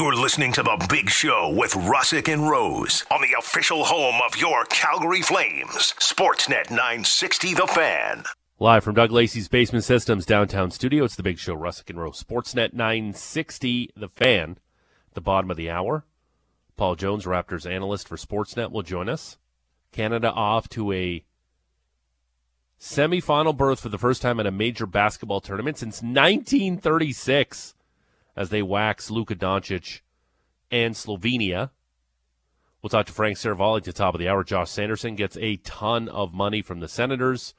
You're 0.00 0.14
listening 0.14 0.50
to 0.54 0.62
The 0.62 0.86
Big 0.88 1.10
Show 1.10 1.52
with 1.54 1.72
Russick 1.72 2.32
and 2.32 2.48
Rose 2.48 3.04
on 3.10 3.20
the 3.20 3.36
official 3.38 3.84
home 3.84 4.18
of 4.26 4.34
your 4.34 4.64
Calgary 4.70 5.20
Flames, 5.20 5.92
Sportsnet 5.98 6.70
960 6.70 7.52
The 7.52 7.66
Fan. 7.66 8.24
Live 8.58 8.82
from 8.82 8.94
Doug 8.94 9.12
Lacey's 9.12 9.48
Basement 9.48 9.84
Systems 9.84 10.24
downtown 10.24 10.70
studio, 10.70 11.04
it's 11.04 11.16
The 11.16 11.22
Big 11.22 11.38
Show, 11.38 11.54
Russick 11.54 11.90
and 11.90 12.00
Rose, 12.00 12.24
Sportsnet 12.24 12.72
960 12.72 13.90
The 13.94 14.08
Fan. 14.08 14.56
The 15.12 15.20
bottom 15.20 15.50
of 15.50 15.58
the 15.58 15.68
hour, 15.68 16.06
Paul 16.78 16.96
Jones, 16.96 17.26
Raptors 17.26 17.70
analyst 17.70 18.08
for 18.08 18.16
Sportsnet, 18.16 18.72
will 18.72 18.80
join 18.80 19.10
us. 19.10 19.36
Canada 19.92 20.32
off 20.32 20.66
to 20.70 20.92
a 20.92 21.26
semifinal 22.80 23.54
berth 23.54 23.80
for 23.80 23.90
the 23.90 23.98
first 23.98 24.22
time 24.22 24.40
in 24.40 24.46
a 24.46 24.50
major 24.50 24.86
basketball 24.86 25.42
tournament 25.42 25.76
since 25.76 25.96
1936 25.96 27.74
as 28.36 28.50
they 28.50 28.62
wax 28.62 29.10
Luka 29.10 29.34
Doncic 29.34 30.00
and 30.70 30.94
Slovenia. 30.94 31.70
We'll 32.82 32.90
talk 32.90 33.06
to 33.06 33.12
Frank 33.12 33.36
Seravalli 33.36 33.78
at 33.78 33.84
the 33.84 33.92
top 33.92 34.14
of 34.14 34.20
the 34.20 34.28
hour. 34.28 34.42
Josh 34.42 34.70
Sanderson 34.70 35.14
gets 35.14 35.36
a 35.38 35.56
ton 35.56 36.08
of 36.08 36.32
money 36.32 36.62
from 36.62 36.80
the 36.80 36.88
Senators 36.88 37.54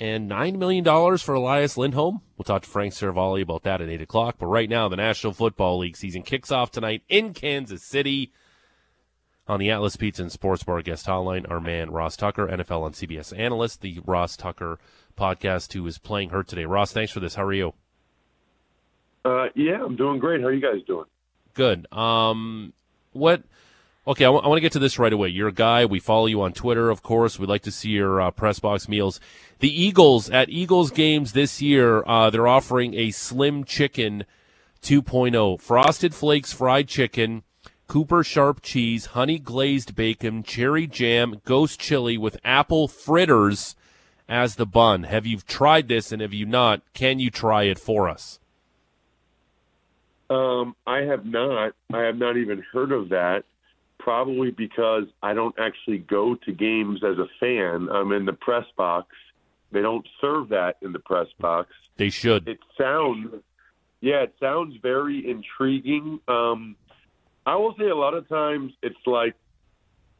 and 0.00 0.28
$9 0.28 0.56
million 0.56 0.84
for 1.18 1.34
Elias 1.34 1.76
Lindholm. 1.76 2.22
We'll 2.36 2.44
talk 2.44 2.62
to 2.62 2.68
Frank 2.68 2.94
Seravalli 2.94 3.42
about 3.42 3.62
that 3.64 3.80
at 3.80 3.88
8 3.88 4.02
o'clock. 4.02 4.36
But 4.38 4.46
right 4.46 4.68
now, 4.68 4.88
the 4.88 4.96
National 4.96 5.34
Football 5.34 5.78
League 5.78 5.96
season 5.96 6.22
kicks 6.22 6.50
off 6.50 6.70
tonight 6.70 7.02
in 7.08 7.34
Kansas 7.34 7.84
City. 7.84 8.32
On 9.46 9.58
the 9.58 9.70
Atlas 9.70 9.96
Pizza 9.96 10.22
and 10.22 10.30
Sports 10.30 10.62
Bar 10.62 10.80
guest 10.82 11.06
hotline, 11.06 11.48
our 11.50 11.60
man 11.60 11.90
Ross 11.90 12.16
Tucker, 12.16 12.46
NFL 12.46 12.82
on 12.82 12.92
CBS 12.92 13.36
analyst, 13.36 13.80
the 13.80 13.98
Ross 14.06 14.36
Tucker 14.36 14.78
podcast, 15.18 15.72
who 15.72 15.84
is 15.86 15.98
playing 15.98 16.30
hurt 16.30 16.46
today. 16.46 16.66
Ross, 16.66 16.92
thanks 16.92 17.12
for 17.12 17.18
this. 17.18 17.34
How 17.34 17.44
are 17.44 17.52
you? 17.52 17.74
Uh, 19.24 19.46
yeah, 19.54 19.84
I'm 19.84 19.96
doing 19.96 20.18
great. 20.18 20.40
How 20.40 20.48
are 20.48 20.52
you 20.52 20.60
guys 20.60 20.82
doing? 20.86 21.06
Good. 21.54 21.92
Um, 21.92 22.72
what? 23.12 23.42
Okay, 24.06 24.24
I, 24.24 24.28
w- 24.28 24.42
I 24.42 24.48
want 24.48 24.56
to 24.56 24.62
get 24.62 24.72
to 24.72 24.78
this 24.78 24.98
right 24.98 25.12
away. 25.12 25.28
You're 25.28 25.48
a 25.48 25.52
guy. 25.52 25.84
We 25.84 26.00
follow 26.00 26.26
you 26.26 26.40
on 26.42 26.52
Twitter, 26.52 26.90
of 26.90 27.02
course. 27.02 27.38
We'd 27.38 27.48
like 27.48 27.62
to 27.62 27.70
see 27.70 27.90
your 27.90 28.20
uh, 28.20 28.30
press 28.30 28.58
box 28.58 28.88
meals. 28.88 29.20
The 29.58 29.70
Eagles 29.70 30.30
at 30.30 30.48
Eagles 30.48 30.90
games 30.90 31.32
this 31.32 31.60
year, 31.60 32.02
uh, 32.06 32.30
they're 32.30 32.48
offering 32.48 32.94
a 32.94 33.10
Slim 33.10 33.64
Chicken 33.64 34.24
2.0, 34.82 35.60
frosted 35.60 36.14
flakes, 36.14 36.52
fried 36.52 36.88
chicken, 36.88 37.42
Cooper 37.90 38.22
sharp 38.22 38.62
cheese, 38.62 39.06
honey 39.06 39.38
glazed 39.38 39.94
bacon, 39.94 40.42
cherry 40.44 40.86
jam, 40.86 41.42
ghost 41.44 41.80
chili 41.80 42.16
with 42.16 42.38
apple 42.44 42.86
fritters 42.88 43.74
as 44.28 44.54
the 44.54 44.64
bun. 44.64 45.02
Have 45.02 45.26
you 45.26 45.38
tried 45.38 45.88
this, 45.88 46.12
and 46.12 46.22
have 46.22 46.32
you 46.32 46.46
not, 46.46 46.82
can 46.94 47.18
you 47.18 47.30
try 47.30 47.64
it 47.64 47.78
for 47.78 48.08
us? 48.08 48.39
Um, 50.30 50.76
I 50.86 50.98
have 50.98 51.26
not. 51.26 51.72
I 51.92 52.02
have 52.02 52.16
not 52.16 52.36
even 52.36 52.62
heard 52.72 52.92
of 52.92 53.10
that. 53.10 53.44
Probably 53.98 54.50
because 54.50 55.04
I 55.22 55.34
don't 55.34 55.54
actually 55.58 55.98
go 55.98 56.34
to 56.34 56.52
games 56.52 57.00
as 57.04 57.18
a 57.18 57.26
fan. 57.38 57.88
I'm 57.90 58.12
in 58.12 58.24
the 58.24 58.32
press 58.32 58.64
box. 58.76 59.08
They 59.72 59.82
don't 59.82 60.06
serve 60.20 60.48
that 60.48 60.76
in 60.80 60.92
the 60.92 60.98
press 60.98 61.26
box. 61.38 61.68
They 61.98 62.08
should. 62.08 62.48
It 62.48 62.60
sounds, 62.78 63.42
yeah, 64.00 64.22
it 64.22 64.34
sounds 64.40 64.76
very 64.80 65.28
intriguing. 65.30 66.18
Um, 66.28 66.76
I 67.44 67.56
will 67.56 67.74
say 67.78 67.88
a 67.90 67.94
lot 67.94 68.14
of 68.14 68.26
times 68.26 68.72
it's 68.82 68.96
like 69.06 69.34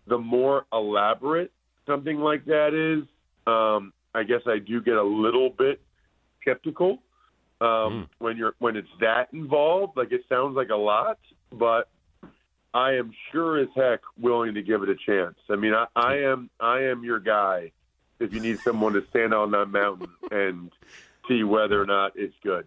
the 0.07 0.19
more 0.19 0.67
elaborate 0.73 1.51
something 1.91 2.19
like 2.19 2.45
that 2.47 2.75
is, 2.75 3.07
um, 3.47 3.93
I 4.15 4.23
guess 4.23 4.43
I 4.47 4.59
do 4.59 4.81
get 4.81 4.95
a 4.95 5.03
little 5.03 5.51
bit 5.51 5.81
skeptical 6.41 7.03
um, 7.61 7.67
mm. 7.69 8.09
when 8.19 8.37
you're 8.37 8.55
when 8.59 8.77
it's 8.77 8.89
that 9.01 9.29
involved. 9.33 9.97
Like 9.97 10.13
it 10.13 10.23
sounds 10.29 10.57
like 10.57 10.71
a 10.71 10.77
lot, 10.77 11.19
but 11.53 11.89
I 12.73 12.93
am 12.93 13.13
sure 13.33 13.59
as 13.59 13.69
heck 13.75 14.01
willing 14.19 14.55
to 14.55 14.63
give 14.63 14.83
it 14.83 14.89
a 14.89 14.97
chance. 14.97 15.37
I 15.49 15.57
mean, 15.57 15.75
I, 15.75 15.87
I 15.97 16.17
am 16.19 16.51
I 16.61 16.85
am 16.85 17.05
your 17.05 17.21
guy 17.21 17.73
if 18.19 18.33
you 18.33 18.41
need 18.41 18.61
someone 18.61 18.93
to 18.93 19.05
stand 19.11 19.35
on 19.35 19.51
that 19.53 19.67
mountain 19.67 20.09
and 20.31 20.71
see 21.29 21.43
whether 21.43 21.81
or 21.81 21.87
not 21.87 22.13
it's 22.15 22.35
good. 22.43 22.67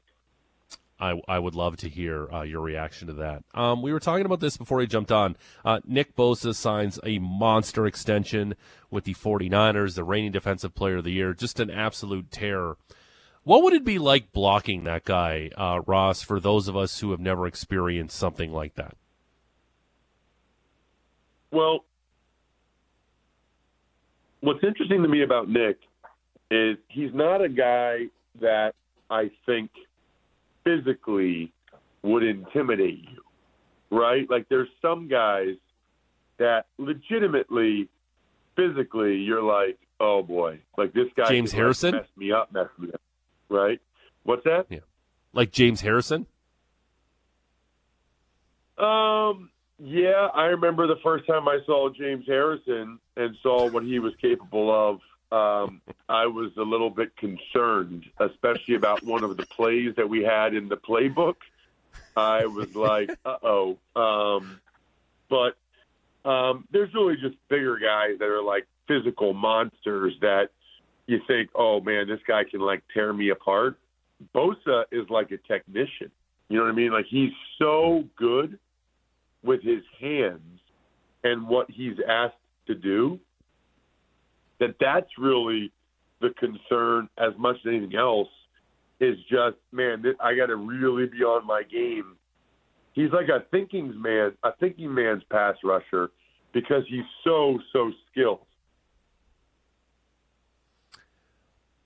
I, 1.00 1.20
I 1.28 1.40
would 1.40 1.56
love 1.56 1.76
to 1.78 1.90
hear 1.90 2.32
uh, 2.32 2.44
your 2.44 2.62
reaction 2.62 3.08
to 3.08 3.14
that. 3.16 3.44
Um, 3.54 3.82
we 3.82 3.92
were 3.92 4.00
talking 4.00 4.26
about 4.26 4.40
this 4.40 4.56
before 4.56 4.80
he 4.80 4.88
jumped 4.88 5.12
on. 5.12 5.36
Uh, 5.66 5.82
Nick 5.86 6.16
Bosa 6.16 6.56
signs 6.56 6.98
a 7.04 7.20
monster 7.20 7.86
extension 7.86 8.56
with 8.90 9.04
the 9.04 9.14
49ers, 9.14 9.96
the 9.96 10.04
reigning 10.04 10.32
defensive 10.32 10.74
player 10.76 10.98
of 10.98 11.04
the 11.04 11.12
year. 11.12 11.34
Just 11.34 11.60
an 11.60 11.70
absolute 11.70 12.32
terror. 12.32 12.78
What 13.44 13.64
would 13.64 13.74
it 13.74 13.84
be 13.84 14.00
like 14.00 14.32
blocking 14.32 14.86
that 14.86 15.04
guy, 15.04 15.50
uh, 15.58 15.82
Ross, 15.86 16.22
for 16.22 16.40
those 16.40 16.68
of 16.68 16.78
us 16.78 17.00
who 17.00 17.12
have 17.12 17.20
never 17.20 17.46
experienced 17.46 18.18
something 18.18 18.54
like 18.54 18.76
that? 18.76 18.96
Well, 21.52 21.84
what's 24.40 24.64
interesting 24.64 25.04
to 25.04 25.10
me 25.10 25.24
about 25.24 25.50
Nick 25.50 25.78
is 26.50 26.78
he's 26.88 27.14
not 27.14 27.44
a 27.44 27.50
guy 27.50 28.06
that 28.40 28.74
I 29.10 29.30
think 29.46 29.70
physically 30.64 31.52
would 32.02 32.24
intimidate 32.24 33.06
you, 33.10 33.98
right? 33.98 34.30
Like 34.30 34.48
there's 34.50 34.70
some 34.82 35.08
guys 35.08 35.56
that 36.38 36.66
legitimately, 36.78 37.90
physically, 38.56 39.16
you're 39.18 39.44
like, 39.44 39.78
oh 40.00 40.24
boy, 40.24 40.60
like 40.78 40.94
this 40.94 41.08
guy 41.16 41.30
James 41.30 41.52
Harrison 41.52 41.94
like, 41.94 42.02
mess 42.02 42.10
me 42.18 42.32
up, 42.32 42.52
mess 42.52 42.68
me 42.80 42.90
up, 42.94 43.02
right? 43.50 43.80
What's 44.24 44.44
that? 44.46 44.68
Yeah, 44.70 44.80
like 45.34 45.52
James 45.52 45.82
Harrison. 45.82 46.28
Um. 48.78 49.50
Yeah, 49.80 50.30
I 50.34 50.46
remember 50.46 50.88
the 50.88 51.00
first 51.04 51.28
time 51.28 51.48
I 51.48 51.60
saw 51.66 51.90
James 51.90 52.26
Harrison 52.26 53.00
and 53.18 53.36
saw 53.42 53.70
what 53.70 53.84
he 53.84 54.00
was 54.00 54.14
capable 54.22 54.72
of 54.72 55.02
um, 55.34 55.82
I 56.10 56.28
was 56.28 56.52
a 56.58 56.62
little 56.62 56.90
bit 56.90 57.18
concerned, 57.18 58.06
especially 58.20 58.76
about 58.76 59.04
one 59.04 59.24
of 59.24 59.36
the 59.36 59.46
plays 59.48 59.96
that 59.98 60.08
we 60.08 60.24
had 60.24 60.54
in 60.54 60.70
the 60.70 60.78
playbook. 60.78 61.36
I 62.16 62.46
was 62.46 62.76
like, 62.76 63.10
uh 63.26 63.38
oh. 63.44 63.78
Um, 63.96 64.60
but 65.30 65.58
um, 66.30 66.68
there's 66.72 66.94
really 66.94 67.16
just 67.16 67.36
bigger 67.50 67.78
guys 67.78 68.20
that 68.20 68.28
are 68.28 68.44
like 68.44 68.68
physical 68.88 69.34
monsters 69.34 70.14
that 70.22 70.52
you 71.08 71.20
think, 71.28 71.50
oh 71.56 71.82
man, 71.82 72.08
this 72.08 72.20
guy 72.28 72.44
can 72.50 72.62
like 72.62 72.84
tear 72.94 73.14
me 73.14 73.30
apart. 73.30 73.78
Bosa 74.34 74.84
is 74.92 75.10
like 75.10 75.32
a 75.32 75.38
technician. 75.48 76.12
You 76.50 76.58
know 76.58 76.64
what 76.64 76.72
I 76.72 76.76
mean? 76.76 76.92
Like 76.92 77.06
he's 77.10 77.32
so 77.60 78.04
good 78.18 78.58
with 79.44 79.62
his 79.62 79.84
hands 80.00 80.60
and 81.24 81.48
what 81.48 81.70
he's 81.70 81.98
asked 82.08 82.36
to 82.68 82.76
do 82.76 83.20
that 84.60 84.76
that's 84.80 85.10
really 85.18 85.72
the 86.22 86.30
concern 86.40 87.10
as 87.18 87.34
much 87.38 87.58
as 87.66 87.68
anything 87.68 87.96
else 87.96 88.30
is 89.00 89.18
just 89.30 89.58
man 89.72 90.04
i 90.22 90.34
got 90.34 90.46
to 90.46 90.56
really 90.56 91.06
be 91.06 91.24
on 91.24 91.46
my 91.46 91.64
game 91.64 92.16
he's 92.94 93.12
like 93.12 93.28
a 93.28 93.44
thinking 93.52 94.02
man 94.02 94.32
a 94.44 94.52
thinking 94.60 94.94
man's 94.94 95.24
pass 95.30 95.56
rusher 95.64 96.12
because 96.54 96.84
he's 96.88 97.04
so 97.24 97.60
so 97.74 97.92
skilled 98.10 98.40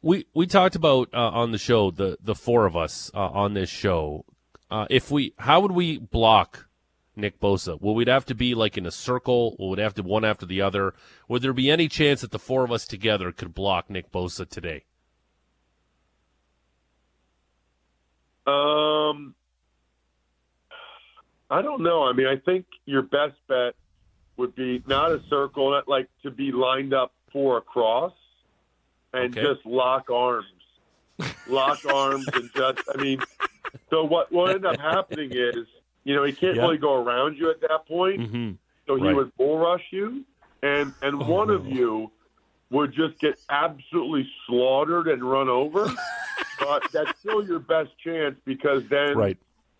we 0.01 0.25
we 0.33 0.47
talked 0.47 0.75
about 0.75 1.09
uh, 1.13 1.29
on 1.29 1.51
the 1.51 1.57
show 1.57 1.91
the 1.91 2.17
the 2.21 2.35
four 2.35 2.65
of 2.65 2.75
us 2.75 3.11
uh, 3.13 3.29
on 3.29 3.53
this 3.53 3.69
show 3.69 4.25
uh, 4.69 4.85
if 4.89 5.11
we 5.11 5.33
how 5.39 5.59
would 5.61 5.71
we 5.71 5.97
block 5.97 6.67
Nick 7.15 7.39
Bosa? 7.39 7.81
Will 7.81 7.95
we'd 7.95 8.07
have 8.07 8.25
to 8.25 8.35
be 8.35 8.53
like 8.53 8.77
in 8.77 8.85
a 8.85 8.91
circle? 8.91 9.55
Will 9.57 9.71
we 9.71 9.81
have 9.81 9.95
to 9.95 10.03
one 10.03 10.23
after 10.23 10.45
the 10.45 10.61
other? 10.61 10.93
Would 11.27 11.41
there 11.41 11.53
be 11.53 11.71
any 11.71 11.87
chance 11.87 12.21
that 12.21 12.31
the 12.31 12.39
four 12.39 12.63
of 12.63 12.71
us 12.71 12.85
together 12.85 13.31
could 13.31 13.53
block 13.53 13.89
Nick 13.89 14.11
Bosa 14.11 14.47
today? 14.47 14.83
Um, 18.45 19.35
I 21.49 21.61
don't 21.61 21.81
know. 21.81 22.03
I 22.03 22.13
mean, 22.13 22.27
I 22.27 22.37
think 22.37 22.65
your 22.85 23.01
best 23.01 23.35
bet 23.47 23.73
would 24.37 24.55
be 24.55 24.83
not 24.87 25.11
a 25.11 25.21
circle, 25.29 25.71
not 25.71 25.87
like 25.87 26.07
to 26.23 26.31
be 26.31 26.51
lined 26.51 26.93
up 26.93 27.13
four 27.33 27.57
across, 27.57 28.13
and 29.13 29.37
okay. 29.37 29.41
just 29.45 29.65
lock 29.65 30.09
arms, 30.09 30.47
lock 31.47 31.85
arms, 31.93 32.27
and 32.33 32.49
just. 32.55 32.79
I 32.93 33.01
mean, 33.01 33.21
so 33.89 34.03
what 34.03 34.31
what 34.31 34.49
ended 34.49 34.65
up 34.65 34.79
happening 34.79 35.31
is 35.33 35.65
you 36.07 36.15
know, 36.15 36.23
he 36.23 36.31
can't 36.31 36.55
yep. 36.55 36.63
really 36.63 36.77
go 36.77 37.03
around 37.03 37.37
you 37.37 37.51
at 37.51 37.59
that 37.59 37.85
point. 37.85 38.21
Mm-hmm. 38.21 38.51
So 38.87 38.95
he 38.95 39.03
right. 39.03 39.15
would 39.17 39.35
bull 39.35 39.57
rush 39.57 39.83
you, 39.91 40.23
and 40.63 40.93
and 41.01 41.21
oh. 41.21 41.25
one 41.25 41.49
of 41.49 41.67
you 41.67 42.09
would 42.69 42.93
just 42.93 43.19
get 43.19 43.37
absolutely 43.49 44.25
slaughtered 44.45 45.09
and 45.09 45.21
run 45.21 45.49
over. 45.49 45.85
but 46.61 46.83
that's 46.93 47.19
still 47.19 47.45
your 47.45 47.59
best 47.59 47.89
chance 48.01 48.39
because 48.45 48.83
then, 48.89 49.17
right. 49.17 49.37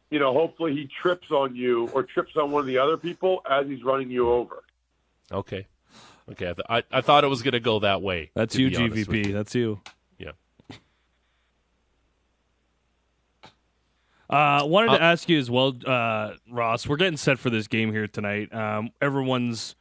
you 0.10 0.20
know, 0.20 0.34
hopefully 0.34 0.74
he 0.76 0.90
trips 1.02 1.32
on 1.32 1.56
you 1.56 1.88
or 1.94 2.04
trips 2.04 2.36
on 2.36 2.52
one 2.52 2.60
of 2.60 2.68
the 2.68 2.78
other 2.78 2.98
people 2.98 3.42
as 3.50 3.66
he's 3.66 3.84
running 3.86 4.12
you 4.12 4.30
over. 4.30 4.64
Okay. 5.32 5.66
Okay. 6.32 6.50
I, 6.50 6.54
th- 6.54 6.66
I, 6.70 6.98
I 6.98 7.02
thought 7.02 7.24
it 7.24 7.28
was 7.28 7.42
going 7.42 7.54
to 7.54 7.60
go 7.60 7.80
that 7.80 8.02
way. 8.02 8.32
That's 8.36 8.56
you, 8.56 8.70
GVP. 8.70 9.28
You. 9.28 9.34
That's 9.34 9.56
you. 9.56 9.80
Yeah. 10.18 10.32
Uh, 14.30 14.66
wanted 14.66 14.88
to 14.88 14.94
uh, 14.96 15.00
ask 15.00 15.30
you 15.30 15.40
as 15.40 15.50
well, 15.50 15.74
uh, 15.86 16.34
Ross. 16.52 16.88
We're 16.88 16.98
getting 16.98 17.18
set 17.18 17.40
for 17.40 17.50
this 17.50 17.68
game 17.68 17.92
here 17.94 18.08
tonight. 18.08 18.54
Um, 18.54 18.90
everyone's 19.02 19.76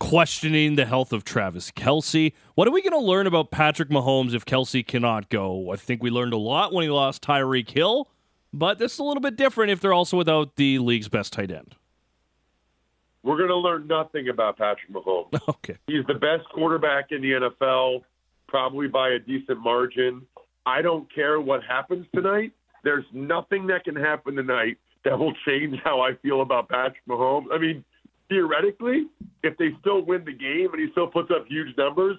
questioning 0.00 0.74
the 0.74 0.84
health 0.84 1.12
of 1.12 1.22
Travis 1.22 1.70
Kelce. 1.70 2.32
What 2.56 2.66
are 2.66 2.72
we 2.72 2.82
going 2.82 3.00
to 3.00 3.06
learn 3.06 3.28
about 3.28 3.52
Patrick 3.52 3.88
Mahomes 3.88 4.34
if 4.34 4.44
Kelce 4.44 4.84
cannot 4.84 5.28
go? 5.28 5.70
I 5.70 5.76
think 5.76 6.02
we 6.02 6.10
learned 6.10 6.32
a 6.32 6.38
lot 6.38 6.72
when 6.72 6.82
he 6.82 6.90
lost 6.90 7.22
Tyreek 7.22 7.70
Hill, 7.70 8.08
but 8.52 8.78
this 8.78 8.94
is 8.94 8.98
a 8.98 9.04
little 9.04 9.20
bit 9.20 9.36
different 9.36 9.70
if 9.70 9.80
they're 9.80 9.92
also 9.92 10.16
without 10.16 10.56
the 10.56 10.80
league's 10.80 11.08
best 11.08 11.32
tight 11.32 11.52
end. 11.52 11.76
We're 13.22 13.36
going 13.36 13.50
to 13.50 13.56
learn 13.56 13.86
nothing 13.86 14.28
about 14.28 14.58
Patrick 14.58 14.90
Mahomes. 14.92 15.38
Okay. 15.48 15.76
He's 15.86 16.04
the 16.06 16.14
best 16.14 16.48
quarterback 16.52 17.12
in 17.12 17.22
the 17.22 17.50
NFL, 17.60 18.02
probably 18.48 18.88
by 18.88 19.10
a 19.10 19.18
decent 19.18 19.60
margin. 19.60 20.26
I 20.66 20.82
don't 20.82 21.12
care 21.12 21.40
what 21.40 21.62
happens 21.62 22.06
tonight. 22.14 22.52
There's 22.84 23.04
nothing 23.12 23.66
that 23.68 23.84
can 23.84 23.94
happen 23.94 24.34
tonight 24.34 24.78
that 25.04 25.18
will 25.18 25.34
change 25.46 25.78
how 25.84 26.00
I 26.00 26.14
feel 26.22 26.42
about 26.42 26.68
Patrick 26.68 27.04
Mahomes. 27.08 27.46
I 27.52 27.58
mean, 27.58 27.84
theoretically, 28.28 29.06
if 29.42 29.56
they 29.58 29.70
still 29.80 30.04
win 30.04 30.24
the 30.24 30.32
game 30.32 30.68
and 30.72 30.80
he 30.80 30.90
still 30.92 31.06
puts 31.06 31.30
up 31.30 31.46
huge 31.46 31.76
numbers, 31.76 32.16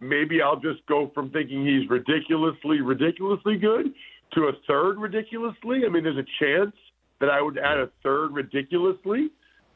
maybe 0.00 0.42
I'll 0.42 0.60
just 0.60 0.84
go 0.86 1.10
from 1.14 1.30
thinking 1.30 1.64
he's 1.64 1.88
ridiculously, 1.88 2.80
ridiculously 2.80 3.56
good 3.56 3.92
to 4.34 4.44
a 4.44 4.52
third 4.66 4.98
ridiculously. 4.98 5.82
I 5.86 5.88
mean, 5.88 6.04
there's 6.04 6.18
a 6.18 6.44
chance 6.44 6.74
that 7.20 7.30
I 7.30 7.40
would 7.40 7.58
add 7.58 7.78
a 7.78 7.90
third 8.02 8.32
ridiculously 8.32 9.30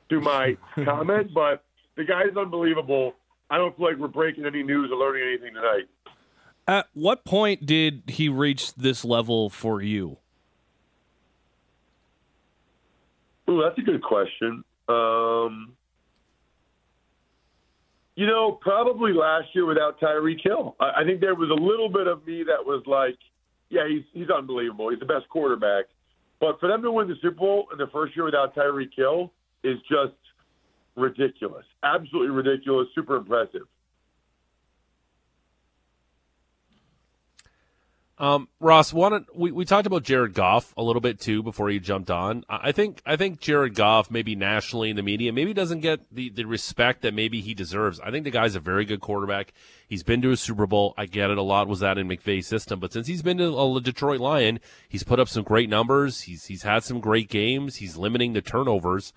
to 0.09 0.21
my 0.21 0.57
comment, 0.85 1.33
but 1.35 1.65
the 1.97 2.05
guy's 2.05 2.37
unbelievable. 2.37 3.15
I 3.51 3.59
don't 3.59 3.77
feel 3.77 3.87
like 3.87 3.97
we're 3.97 4.09
breaking 4.09 4.45
any 4.45 4.63
news 4.63 4.91
or 4.91 4.97
learning 4.97 5.23
anything 5.29 5.55
tonight. 5.55 5.89
At 6.69 6.87
what 6.95 7.25
point 7.25 7.65
did 7.65 8.03
he 8.09 8.29
reach 8.29 8.75
this 8.75 9.05
level 9.05 9.51
for 9.51 9.81
you? 9.81 10.19
Ooh, 13.49 13.63
that's 13.63 13.79
a 13.79 13.83
good 13.83 14.03
question. 14.03 14.65
Um, 14.89 15.77
you 18.17 18.27
know, 18.27 18.53
probably 18.53 19.13
last 19.13 19.49
year 19.55 19.67
without 19.67 20.01
Tyreek 20.01 20.43
Hill. 20.43 20.75
I, 20.81 21.03
I 21.03 21.05
think 21.05 21.21
there 21.21 21.35
was 21.37 21.51
a 21.51 21.63
little 21.63 21.89
bit 21.89 22.09
of 22.09 22.27
me 22.27 22.43
that 22.45 22.65
was 22.65 22.83
like, 22.87 23.17
yeah, 23.69 23.87
he's 23.89 24.03
he's 24.13 24.31
unbelievable. 24.31 24.91
He's 24.91 24.99
the 24.99 25.07
best 25.07 25.29
quarterback. 25.29 25.87
But 26.41 26.59
for 26.61 26.69
them 26.69 26.83
to 26.83 26.91
win 26.91 27.09
the 27.09 27.15
Super 27.23 27.37
Bowl 27.37 27.69
in 27.73 27.79
the 27.79 27.87
first 27.93 28.17
year 28.17 28.25
without 28.25 28.55
Tyreek 28.55 28.91
Hill 28.97 29.33
is 29.67 29.79
just 29.91 30.15
ridiculous. 30.95 31.65
Absolutely 31.83 32.31
ridiculous. 32.31 32.89
Super 32.95 33.17
impressive. 33.17 33.67
Um, 38.19 38.49
Ross, 38.61 38.95
one 38.95 39.27
we, 39.35 39.53
we 39.53 39.67
talked 39.67 39.87
about 39.87 40.03
Jared 40.03 40.33
Goff 40.33 40.73
a 40.79 40.83
little 40.83 41.03
bit 41.03 41.21
too 41.21 41.43
before 41.43 41.69
you 41.69 41.79
jumped 41.79 42.11
on. 42.11 42.45
I 42.49 42.73
think 42.73 43.03
I 43.05 43.17
think 43.17 43.41
Jared 43.41 43.75
Goff 43.75 44.11
maybe 44.11 44.35
nationally 44.35 44.89
in 44.89 44.97
the 44.97 45.03
media 45.03 45.35
maybe 45.35 45.53
doesn't 45.53 45.81
get 45.81 46.01
the, 46.11 46.31
the 46.31 46.45
respect 46.45 47.03
that 47.03 47.13
maybe 47.13 47.43
he 47.43 47.53
deserves. 47.53 48.01
I 48.01 48.11
think 48.11 48.25
the 48.25 48.31
guy's 48.31 48.55
a 48.55 48.61
very 48.61 48.87
good 48.87 49.03
quarterback. 49.03 49.53
He's 49.87 50.03
been 50.03 50.23
to 50.23 50.31
a 50.31 50.37
Super 50.39 50.67
Bowl. 50.67 50.95
I 50.97 51.05
get 51.05 51.29
it. 51.29 51.37
A 51.37 51.43
lot 51.43 51.69
was 51.69 51.81
that 51.81 51.99
in 51.99 52.09
McVay's 52.09 52.47
system, 52.47 52.81
but 52.81 52.91
since 52.91 53.07
he's 53.07 53.21
been 53.21 53.37
to 53.37 53.55
a 53.55 53.81
Detroit 53.83 54.21
Lion, 54.21 54.61
he's 54.89 55.03
put 55.03 55.21
up 55.21 55.29
some 55.29 55.45
great 55.45 55.69
numbers. 55.69 56.23
He's 56.23 56.47
he's 56.47 56.63
had 56.63 56.85
some 56.85 57.01
great 57.01 57.29
games. 57.29 57.77
He's 57.77 57.99
limiting 57.99 58.33
the 58.33 58.41
turnovers. 58.41 59.13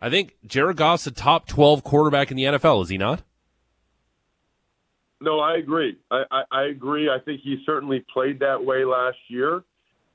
I 0.00 0.10
think 0.10 0.36
Jared 0.46 0.76
Goff's 0.76 1.06
a 1.06 1.10
top 1.10 1.46
twelve 1.46 1.82
quarterback 1.84 2.30
in 2.30 2.36
the 2.36 2.44
NFL. 2.44 2.82
Is 2.82 2.88
he 2.88 2.98
not? 2.98 3.22
No, 5.20 5.40
I 5.40 5.56
agree. 5.56 5.98
I, 6.10 6.22
I, 6.30 6.42
I 6.50 6.62
agree. 6.66 7.10
I 7.10 7.18
think 7.24 7.40
he 7.42 7.62
certainly 7.66 8.04
played 8.12 8.38
that 8.40 8.64
way 8.64 8.84
last 8.84 9.18
year, 9.26 9.64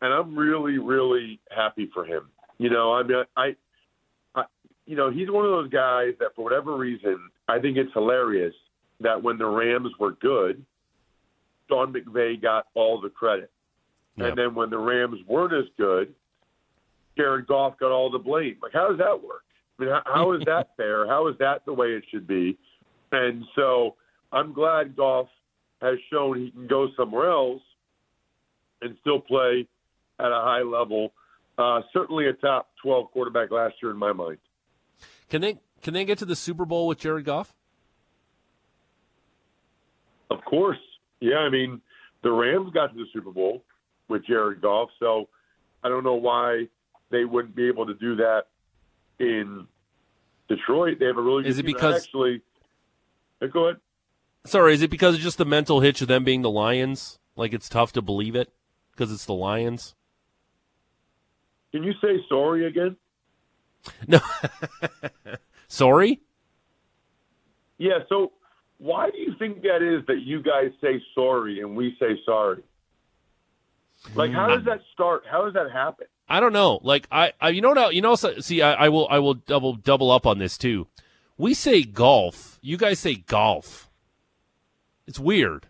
and 0.02 0.14
I'm 0.14 0.36
really, 0.36 0.78
really 0.78 1.42
happy 1.54 1.90
for 1.94 2.06
him. 2.06 2.30
You 2.58 2.70
know, 2.70 2.94
I 2.94 3.04
mean, 3.04 3.24
I, 3.36 3.56
I, 4.34 4.44
you 4.86 4.96
know, 4.96 5.12
he's 5.12 5.30
one 5.30 5.44
of 5.44 5.52
those 5.52 5.70
guys 5.70 6.14
that, 6.20 6.30
for 6.36 6.44
whatever 6.44 6.78
reason, 6.78 7.20
I 7.50 7.60
think 7.60 7.76
it's 7.76 7.92
hilarious 7.92 8.54
that 9.02 9.22
when 9.22 9.38
the 9.38 9.46
Rams 9.46 9.92
were 10.00 10.14
good, 10.14 10.64
Sean 11.68 11.94
McVay 11.94 12.42
got 12.42 12.68
all 12.74 13.02
the 13.02 13.10
credit, 13.10 13.52
yep. 14.16 14.30
and 14.30 14.38
then 14.38 14.56
when 14.56 14.70
the 14.70 14.78
Rams 14.78 15.20
weren't 15.28 15.54
as 15.54 15.70
good, 15.78 16.14
Jared 17.18 17.48
Goff 17.48 17.78
got 17.78 17.92
all 17.92 18.10
the 18.10 18.20
blame. 18.20 18.56
Like, 18.62 18.72
how 18.72 18.88
does 18.88 19.00
that 19.00 19.22
work? 19.22 19.44
I 19.80 19.84
mean, 19.84 19.92
how, 19.92 20.02
how 20.06 20.32
is 20.34 20.44
that 20.46 20.70
fair? 20.78 21.08
How 21.08 21.28
is 21.28 21.36
that 21.40 21.66
the 21.66 21.74
way 21.74 21.88
it 21.88 22.04
should 22.12 22.28
be? 22.28 22.58
And 23.12 23.44
so 23.56 23.96
I'm 24.32 24.54
glad 24.54 24.96
Goff 24.96 25.28
has 25.82 25.98
shown 26.12 26.40
he 26.40 26.52
can 26.52 26.68
go 26.68 26.88
somewhere 26.98 27.30
else 27.30 27.62
and 28.82 28.98
still 29.02 29.20
play 29.20 29.68
at 30.20 30.32
a 30.32 30.42
high 30.42 30.62
level. 30.62 31.14
Uh, 31.58 31.82
certainly 31.92 32.28
a 32.28 32.34
top 32.34 32.70
12 32.82 33.12
quarterback 33.12 33.52
last 33.52 33.76
year 33.82 33.92
in 33.92 33.98
my 33.98 34.12
mind. 34.12 34.38
Can 35.30 35.42
they 35.42 35.58
can 35.82 35.94
they 35.94 36.06
get 36.06 36.18
to 36.20 36.26
the 36.26 36.36
Super 36.36 36.66
Bowl 36.66 36.88
with 36.88 37.00
Jared 37.00 37.26
Goff? 37.26 37.54
Of 40.32 40.44
course. 40.46 40.78
Yeah, 41.20 41.38
I 41.38 41.50
mean, 41.50 41.82
the 42.24 42.32
Rams 42.32 42.72
got 42.74 42.88
to 42.88 42.96
the 42.96 43.06
Super 43.14 43.32
Bowl 43.32 43.64
with 44.08 44.26
Jared 44.26 44.62
Goff, 44.62 44.90
so 45.00 45.28
I 45.84 45.90
don't 45.90 46.04
know 46.04 46.16
why 46.16 46.68
they 47.12 47.26
wouldn't 47.26 47.56
be 47.56 47.68
able 47.68 47.86
to 47.86 47.94
do 47.96 48.16
that 48.16 48.48
in 49.20 49.68
Detroit. 50.48 50.98
They 51.00 51.06
have 51.06 51.18
a 51.18 51.22
really 51.22 51.44
good 51.44 51.50
Is 51.50 51.60
it 51.60 51.66
because 51.66 52.04
actually 52.04 52.42
uh, 53.42 53.48
Go 53.48 53.66
ahead. 53.68 53.82
Sorry, 54.46 54.74
is 54.74 54.82
it 54.82 54.90
because 54.90 55.16
of 55.16 55.22
just 55.22 55.38
the 55.38 55.46
mental 55.46 55.80
hitch 55.80 56.02
of 56.02 56.08
them 56.08 56.24
being 56.24 56.42
the 56.42 56.50
Lions? 56.50 57.20
Like 57.36 57.54
it's 57.54 57.70
tough 57.70 57.92
to 57.94 58.02
believe 58.02 58.36
it 58.36 58.52
because 58.92 59.12
it's 59.12 59.26
the 59.26 59.34
Lions. 59.34 59.96
Can 61.72 61.84
you 61.84 61.94
say 62.02 62.20
sorry 62.30 62.68
again? 62.68 62.96
No. 64.08 64.20
sorry? 65.68 66.22
Yeah, 67.78 68.00
so 68.08 68.32
why 68.78 69.10
do 69.10 69.18
you 69.18 69.34
think 69.38 69.62
that 69.64 69.82
is 69.82 70.06
that 70.08 70.22
you 70.22 70.42
guys 70.42 70.72
say 70.80 71.02
sorry 71.14 71.60
and 71.60 71.76
we 71.76 71.98
say 72.00 72.18
sorry? 72.26 72.64
Like 74.16 74.32
how 74.32 74.48
hmm. 74.48 74.56
does 74.56 74.66
that 74.66 74.80
start? 74.94 75.24
How 75.30 75.44
does 75.44 75.54
that 75.54 75.72
happen? 75.72 76.08
I 76.28 76.40
don't 76.40 76.54
know. 76.54 76.80
Like 76.84 77.08
I, 77.12 77.34
I 77.40 77.50
you 77.50 77.62
know 77.62 77.72
what? 77.72 77.96
You 77.96 78.02
know, 78.02 78.16
see, 78.16 78.62
I, 78.62 78.86
I 78.86 78.90
will, 78.90 79.08
I 79.10 79.20
will 79.20 79.36
double 79.36 79.76
double 79.76 80.12
up 80.12 80.26
on 80.26 80.40
this 80.40 80.58
too. 80.58 80.88
We 81.38 81.54
say 81.54 81.84
golf. 81.84 82.60
You 82.62 82.78
guys 82.78 83.00
say 83.00 83.16
golf. 83.16 83.90
It's 85.06 85.20
weird. 85.20 85.68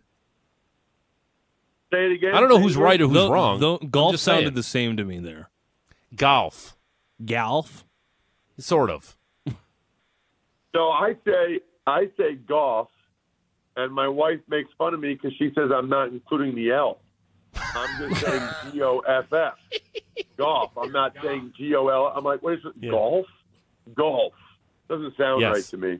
Say 1.91 2.05
it 2.05 2.11
again. 2.13 2.33
I 2.33 2.39
don't 2.39 2.49
know 2.49 2.59
who's 2.59 2.77
right 2.77 2.99
or 2.99 3.07
who's 3.07 3.17
the, 3.17 3.31
wrong. 3.31 3.59
The, 3.59 3.77
golf 3.77 4.17
sounded 4.17 4.45
saying. 4.45 4.53
the 4.55 4.63
same 4.63 4.97
to 4.97 5.03
me 5.03 5.19
there. 5.19 5.49
Golf. 6.15 6.75
Golf. 7.23 7.85
Sort 8.57 8.89
of. 8.89 9.17
so 10.75 10.89
I 10.89 11.15
say 11.25 11.59
I 11.85 12.09
say 12.17 12.35
golf, 12.35 12.89
and 13.75 13.93
my 13.93 14.07
wife 14.07 14.39
makes 14.47 14.69
fun 14.77 14.93
of 14.93 14.99
me 14.99 15.13
because 15.13 15.33
she 15.37 15.51
says 15.55 15.71
I'm 15.73 15.89
not 15.89 16.09
including 16.09 16.55
the 16.55 16.71
L. 16.71 16.99
I'm 17.55 18.09
just 18.09 18.25
saying 18.25 18.49
G 18.71 18.81
O 18.81 18.99
F 18.99 19.31
F. 19.31 19.53
Golf. 20.37 20.71
I'm 20.77 20.91
not 20.91 21.15
saying 21.21 21.53
G 21.57 21.75
O 21.75 21.87
L. 21.87 22.13
I'm 22.15 22.23
like, 22.23 22.41
what 22.41 22.53
is 22.53 22.59
it? 22.65 22.73
Yeah. 22.79 22.91
Golf? 22.91 23.25
Golf. 23.95 24.33
Doesn't 24.89 25.15
sound 25.17 25.41
yes. 25.41 25.53
right 25.53 25.63
to 25.65 25.77
me. 25.77 25.99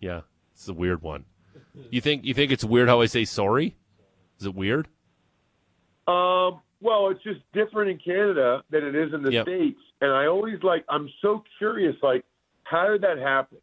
Yeah, 0.00 0.20
it's 0.52 0.68
a 0.68 0.72
weird 0.72 1.02
one. 1.02 1.24
You 1.90 2.00
think 2.00 2.24
you 2.24 2.34
think 2.34 2.52
it's 2.52 2.64
weird 2.64 2.88
how 2.88 3.00
I 3.00 3.06
say 3.06 3.24
sorry? 3.24 3.76
Is 4.40 4.46
it 4.46 4.54
weird? 4.54 4.88
Um, 6.06 6.60
well, 6.80 7.10
it's 7.10 7.22
just 7.22 7.40
different 7.52 7.90
in 7.90 7.98
Canada 7.98 8.62
than 8.70 8.84
it 8.84 8.94
is 8.94 9.12
in 9.12 9.22
the 9.22 9.32
yep. 9.32 9.44
states, 9.44 9.80
and 10.00 10.10
I 10.12 10.26
always 10.26 10.62
like. 10.62 10.84
I'm 10.88 11.08
so 11.20 11.42
curious, 11.58 11.96
like, 12.02 12.24
how 12.64 12.88
did 12.88 13.02
that 13.02 13.18
happen? 13.18 13.58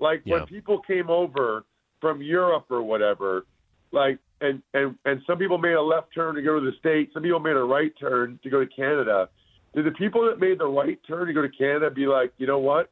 Like 0.00 0.22
when 0.24 0.46
people 0.46 0.80
came 0.80 1.10
over 1.10 1.64
from 2.00 2.22
Europe 2.22 2.66
or 2.70 2.82
whatever, 2.82 3.46
like, 3.90 4.18
and 4.40 4.62
and 4.74 4.96
and 5.04 5.22
some 5.26 5.38
people 5.38 5.58
made 5.58 5.74
a 5.74 5.82
left 5.82 6.14
turn 6.14 6.34
to 6.34 6.42
go 6.42 6.58
to 6.58 6.64
the 6.64 6.76
states, 6.78 7.12
some 7.14 7.22
people 7.22 7.40
made 7.40 7.56
a 7.56 7.62
right 7.62 7.92
turn 7.98 8.38
to 8.42 8.50
go 8.50 8.60
to 8.60 8.66
Canada. 8.66 9.28
Did 9.74 9.84
the 9.84 9.92
people 9.92 10.26
that 10.26 10.40
made 10.40 10.58
the 10.58 10.66
right 10.66 10.98
turn 11.06 11.26
to 11.26 11.32
go 11.32 11.42
to 11.42 11.48
Canada 11.48 11.90
be 11.90 12.06
like, 12.06 12.32
you 12.38 12.46
know 12.46 12.58
what? 12.58 12.90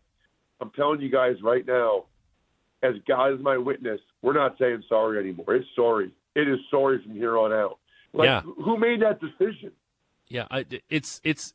I'm 0.61 0.71
telling 0.71 1.01
you 1.01 1.11
guys 1.11 1.37
right 1.43 1.67
now, 1.67 2.05
as 2.83 2.95
God 3.07 3.35
is 3.35 3.41
my 3.41 3.57
witness, 3.57 4.01
we're 4.23 4.35
not 4.35 4.57
saying 4.59 4.83
sorry 4.89 5.19
anymore. 5.19 5.55
It's 5.55 5.67
sorry. 5.75 6.13
It 6.35 6.49
is 6.49 6.59
sorry 6.71 7.03
from 7.03 7.13
here 7.13 7.39
on 7.39 7.53
out. 7.53 7.79
Like, 8.13 8.27
yeah. 8.27 8.41
Who 8.43 8.77
made 8.77 9.03
that 9.03 9.21
decision? 9.21 9.73
Yeah, 10.29 10.47
I, 10.51 10.65
it's 10.91 11.21
it's 11.25 11.55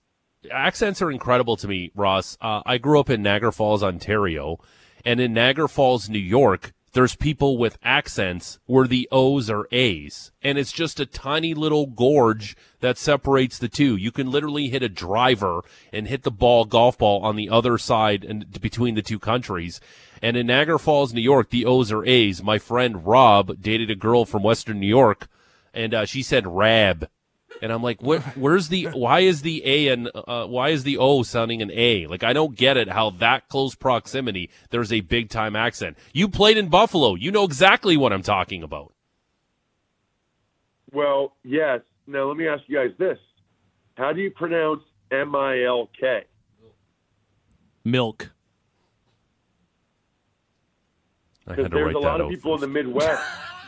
accents 0.50 1.02
are 1.02 1.12
incredible 1.12 1.58
to 1.58 1.68
me, 1.68 1.92
Ross. 1.96 2.38
Uh, 2.42 2.62
I 2.66 2.78
grew 2.78 3.00
up 3.00 3.10
in 3.10 3.22
Niagara 3.22 3.52
Falls, 3.52 3.84
Ontario, 3.84 4.60
and 5.04 5.20
in 5.20 5.34
Niagara 5.34 5.68
Falls, 5.68 6.10
New 6.10 6.20
York, 6.20 6.74
there's 6.94 7.16
people 7.16 7.58
with 7.58 7.78
accents 7.84 8.60
where 8.66 8.88
the 8.88 9.08
O's 9.12 9.50
are 9.50 9.68
A's. 9.72 10.32
And 10.42 10.58
it's 10.58 10.72
just 10.72 11.00
a 11.00 11.06
tiny 11.06 11.54
little 11.54 11.86
gorge 11.86 12.56
that 12.82 12.98
separates 12.98 13.58
the 13.58 13.70
two. 13.70 13.96
You 13.96 14.12
can 14.12 14.30
literally 14.30 14.70
hit 14.70 14.84
a 14.84 14.90
driver 14.90 15.62
and 15.94 16.08
hit 16.08 16.24
the 16.24 16.32
ball, 16.32 16.66
golf 16.66 16.98
ball 16.98 17.22
on 17.24 17.36
the 17.36 17.50
other 17.50 17.78
side 17.78 18.24
and 18.24 18.60
between 18.60 18.96
the 18.96 19.02
two 19.02 19.20
countries. 19.20 19.80
And 20.22 20.36
in 20.36 20.48
Niagara 20.48 20.80
Falls, 20.80 21.14
New 21.14 21.22
York, 21.22 21.50
the 21.50 21.66
O's 21.66 21.92
are 21.92 22.06
A's. 22.06 22.44
My 22.44 22.60
friend 22.60 23.06
Rob 23.06 23.62
dated 23.62 23.90
a 23.90 23.96
girl 23.96 24.26
from 24.26 24.44
Western 24.44 24.80
New 24.80 24.88
York 24.88 25.28
and 25.74 25.94
uh, 25.94 26.06
she 26.06 26.22
said 26.22 26.46
Rab. 26.48 27.10
And 27.62 27.72
I'm 27.72 27.84
like, 27.84 28.02
what? 28.02 28.22
Where's 28.36 28.70
the? 28.70 28.86
Why 28.86 29.20
is 29.20 29.44
the 29.44 29.62
A 29.66 29.88
and 29.90 30.10
uh, 30.16 30.48
why 30.48 30.70
is 30.70 30.84
the 30.84 30.98
O 30.98 31.22
sounding 31.22 31.62
an 31.62 31.72
A? 31.72 32.08
Like 32.08 32.24
I 32.24 32.34
don't 32.34 32.56
get 32.56 32.76
it. 32.76 32.90
How 32.90 33.12
that 33.12 33.50
close 33.50 33.76
proximity, 33.76 34.50
there's 34.72 34.92
a 34.92 35.02
big 35.02 35.30
time 35.30 35.56
accent. 35.56 35.98
You 36.12 36.28
played 36.28 36.58
in 36.58 36.70
Buffalo. 36.70 37.14
You 37.14 37.32
know 37.32 37.44
exactly 37.44 37.98
what 37.98 38.12
I'm 38.14 38.24
talking 38.24 38.64
about. 38.64 38.94
Well, 40.92 41.36
yes. 41.44 41.82
Now 42.08 42.28
let 42.28 42.36
me 42.36 42.48
ask 42.48 42.64
you 42.68 42.78
guys 42.78 42.98
this: 42.98 43.20
How 43.96 44.12
do 44.12 44.22
you 44.22 44.32
pronounce 44.32 44.82
M 45.12 45.36
I 45.36 45.64
L 45.64 45.88
K? 46.00 46.24
Milk. 47.84 48.32
I 51.48 51.52
Because 51.52 51.66
had 51.66 51.72
to 51.72 51.76
there's 51.78 51.86
write 51.94 51.96
a 51.96 52.00
that 52.00 52.08
lot 52.08 52.22
of 52.22 52.26
out 52.28 52.30
people 52.32 52.56
in 52.56 52.62
the 52.62 52.68
Midwest 52.68 53.24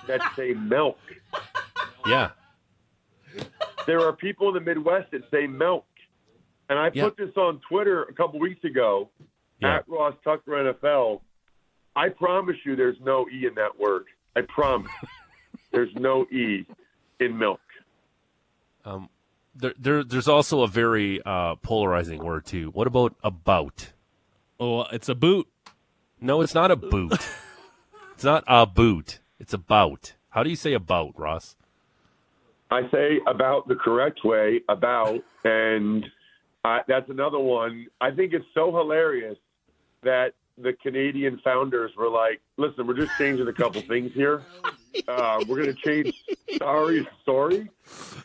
that 0.07 0.21
say 0.35 0.53
milk. 0.53 0.97
Yeah, 2.05 2.31
There 3.85 4.01
are 4.01 4.13
people 4.13 4.47
in 4.49 4.53
the 4.53 4.61
Midwest 4.61 5.11
that 5.11 5.21
say 5.31 5.47
milk. 5.47 5.85
And 6.69 6.79
I 6.79 6.91
Yeah. 6.93 7.05
put 7.05 7.17
this 7.17 7.35
on 7.35 7.59
Twitter 7.67 8.03
a 8.03 8.13
couple 8.13 8.39
weeks 8.39 8.63
ago 8.63 9.09
yeah. 9.59 9.77
at 9.77 9.87
Ross 9.87 10.15
Tucker 10.23 10.51
NFL. 10.51 11.21
I 11.95 12.09
promise 12.09 12.55
you 12.65 12.75
there's 12.75 12.99
no 13.01 13.27
E 13.29 13.45
in 13.45 13.55
that 13.55 13.77
word. 13.77 14.05
I 14.35 14.41
promise. 14.41 14.91
there's 15.71 15.93
no 15.95 16.25
E 16.31 16.65
in 17.19 17.37
milk. 17.37 17.59
Um, 18.85 19.09
there, 19.55 19.73
there, 19.77 20.03
there's 20.03 20.27
also 20.27 20.61
a 20.61 20.67
very 20.67 21.21
uh, 21.25 21.55
polarizing 21.55 22.23
word 22.23 22.45
too. 22.45 22.69
What 22.71 22.87
about 22.87 23.15
about? 23.23 23.91
Oh, 24.59 24.81
it's 24.91 25.09
a 25.09 25.15
boot. 25.15 25.47
No, 26.19 26.41
it's 26.41 26.55
not 26.55 26.71
a 26.71 26.75
boot. 26.75 27.13
it's 28.13 28.23
not 28.23 28.43
a 28.47 28.65
boot. 28.65 29.19
It's 29.39 29.53
about. 29.53 30.13
How 30.29 30.41
do 30.43 30.49
you 30.49 30.55
say 30.55 30.73
about, 30.73 31.17
Ross? 31.19 31.55
I 32.73 32.89
say 32.89 33.19
about 33.27 33.67
the 33.67 33.75
correct 33.75 34.21
way, 34.23 34.61
about, 34.67 35.19
and 35.43 36.03
uh, 36.65 36.79
that's 36.87 37.07
another 37.07 37.37
one. 37.37 37.85
I 38.01 38.09
think 38.09 38.33
it's 38.33 38.45
so 38.55 38.75
hilarious 38.75 39.37
that 40.01 40.29
the 40.57 40.73
Canadian 40.81 41.39
founders 41.43 41.91
were 41.95 42.09
like, 42.09 42.41
listen, 42.57 42.87
we're 42.87 42.95
just 42.95 43.11
changing 43.19 43.47
a 43.47 43.53
couple 43.53 43.83
things 43.87 44.11
here. 44.15 44.47
Uh, 45.07 45.41
we're 45.47 45.61
going 45.63 45.75
to 45.75 45.81
change 45.85 46.15
sorry, 46.59 47.07
sorry, 47.25 47.69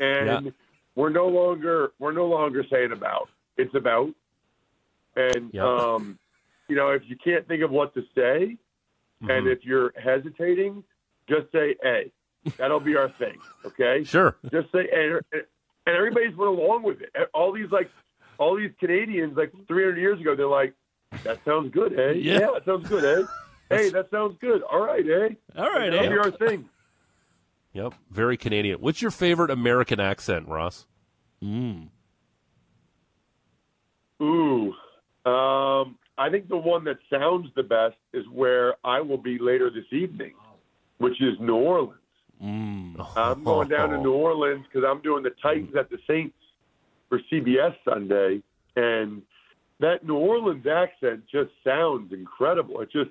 and 0.00 0.46
Yeah. 0.46 0.50
we're 0.94 1.10
no 1.10 1.28
longer 1.28 1.92
we're 1.98 2.12
no 2.12 2.26
longer 2.26 2.64
saying 2.70 2.92
about. 2.92 3.28
It's 3.58 3.74
about, 3.74 4.14
and 5.16 5.50
Yeah. 5.52 5.64
um, 5.64 6.18
you 6.68 6.76
know, 6.76 6.88
if 6.90 7.02
you 7.06 7.16
can't 7.22 7.46
think 7.48 7.62
of 7.62 7.70
what 7.70 7.92
to 7.94 8.02
say, 8.14 8.56
and 9.20 9.46
Mhm. 9.46 9.52
if 9.52 9.62
you're 9.66 9.92
hesitating, 10.00 10.84
just 11.28 11.52
say 11.52 11.76
A. 11.84 12.10
That'll 12.56 12.80
be 12.80 12.96
our 12.96 13.10
thing. 13.18 13.38
Okay 13.64 14.04
Sure. 14.04 14.36
just 14.50 14.70
say 14.72 14.88
and, 14.92 15.20
and 15.32 15.96
everybody's 15.96 16.36
went 16.36 16.50
along 16.58 16.82
with 16.84 17.00
it. 17.00 17.10
All 17.34 17.52
these 17.52 17.70
like 17.70 17.90
all 18.38 18.56
these 18.56 18.70
Canadians 18.80 19.36
like 19.36 19.52
300 19.66 19.98
years 19.98 20.20
ago, 20.20 20.36
they're 20.36 20.46
like, 20.46 20.72
that 21.24 21.40
sounds 21.44 21.72
good, 21.72 21.98
eh? 21.98 22.12
Yeah. 22.12 22.38
that 22.54 22.64
sounds 22.64 22.88
good, 22.88 23.04
eh? 23.04 23.26
Hey, 23.70 23.90
that 23.90 24.08
sounds 24.10 24.38
good. 24.40 24.62
All 24.62 24.80
right, 24.80 25.04
eh? 25.06 25.28
All 25.54 25.68
right, 25.68 25.90
That'll 25.90 26.06
eh? 26.06 26.08
be 26.08 26.18
our 26.18 26.30
thing. 26.30 26.70
Yep. 27.74 27.92
Very 28.10 28.38
Canadian. 28.38 28.80
What's 28.80 29.02
your 29.02 29.10
favorite 29.10 29.50
American 29.50 30.00
accent, 30.00 30.48
Ross? 30.48 30.86
Mm. 31.44 31.88
Ooh, 34.22 34.72
um, 35.26 35.96
I 36.16 36.28
think 36.30 36.48
the 36.48 36.56
one 36.56 36.84
that 36.84 36.96
sounds 37.10 37.48
the 37.54 37.62
best 37.62 37.96
is 38.12 38.24
where 38.32 38.74
I 38.84 39.00
will 39.00 39.18
be 39.18 39.38
later 39.38 39.70
this 39.70 39.84
evening, 39.92 40.32
which 40.98 41.20
is 41.20 41.38
New 41.38 41.54
Orleans. 41.56 42.00
Mm. 42.42 43.16
I'm 43.16 43.42
going 43.42 43.68
down 43.68 43.90
to 43.90 43.98
New 43.98 44.12
Orleans 44.12 44.64
because 44.66 44.86
I'm 44.88 45.02
doing 45.02 45.22
the 45.22 45.32
Titans 45.42 45.74
at 45.76 45.90
the 45.90 45.98
Saints 46.06 46.36
for 47.08 47.20
CBS 47.32 47.74
Sunday, 47.84 48.42
and 48.76 49.22
that 49.80 50.04
New 50.06 50.16
Orleans 50.16 50.66
accent 50.66 51.24
just 51.30 51.50
sounds 51.64 52.12
incredible. 52.12 52.80
It 52.80 52.90
just, 52.92 53.10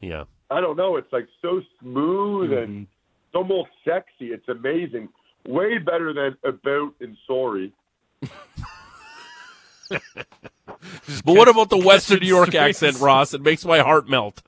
Yeah. 0.00 0.24
I 0.50 0.60
don't 0.60 0.76
know, 0.76 0.96
it's 0.96 1.12
like 1.12 1.28
so 1.42 1.60
smooth 1.80 2.52
and 2.52 2.86
it's 3.26 3.34
almost 3.34 3.68
sexy. 3.84 4.32
It's 4.32 4.48
amazing. 4.48 5.10
Way 5.46 5.76
better 5.78 6.12
than 6.14 6.36
about 6.42 6.94
and 7.00 7.16
sorry. 7.26 7.72
But 11.24 11.34
what 11.34 11.48
about 11.48 11.70
the 11.70 11.78
Western 11.78 12.20
New 12.20 12.26
York 12.26 12.54
accent, 12.54 13.00
Ross? 13.00 13.32
It 13.34 13.40
makes 13.42 13.64
my 13.64 13.78
heart 13.78 14.08
melt. 14.08 14.42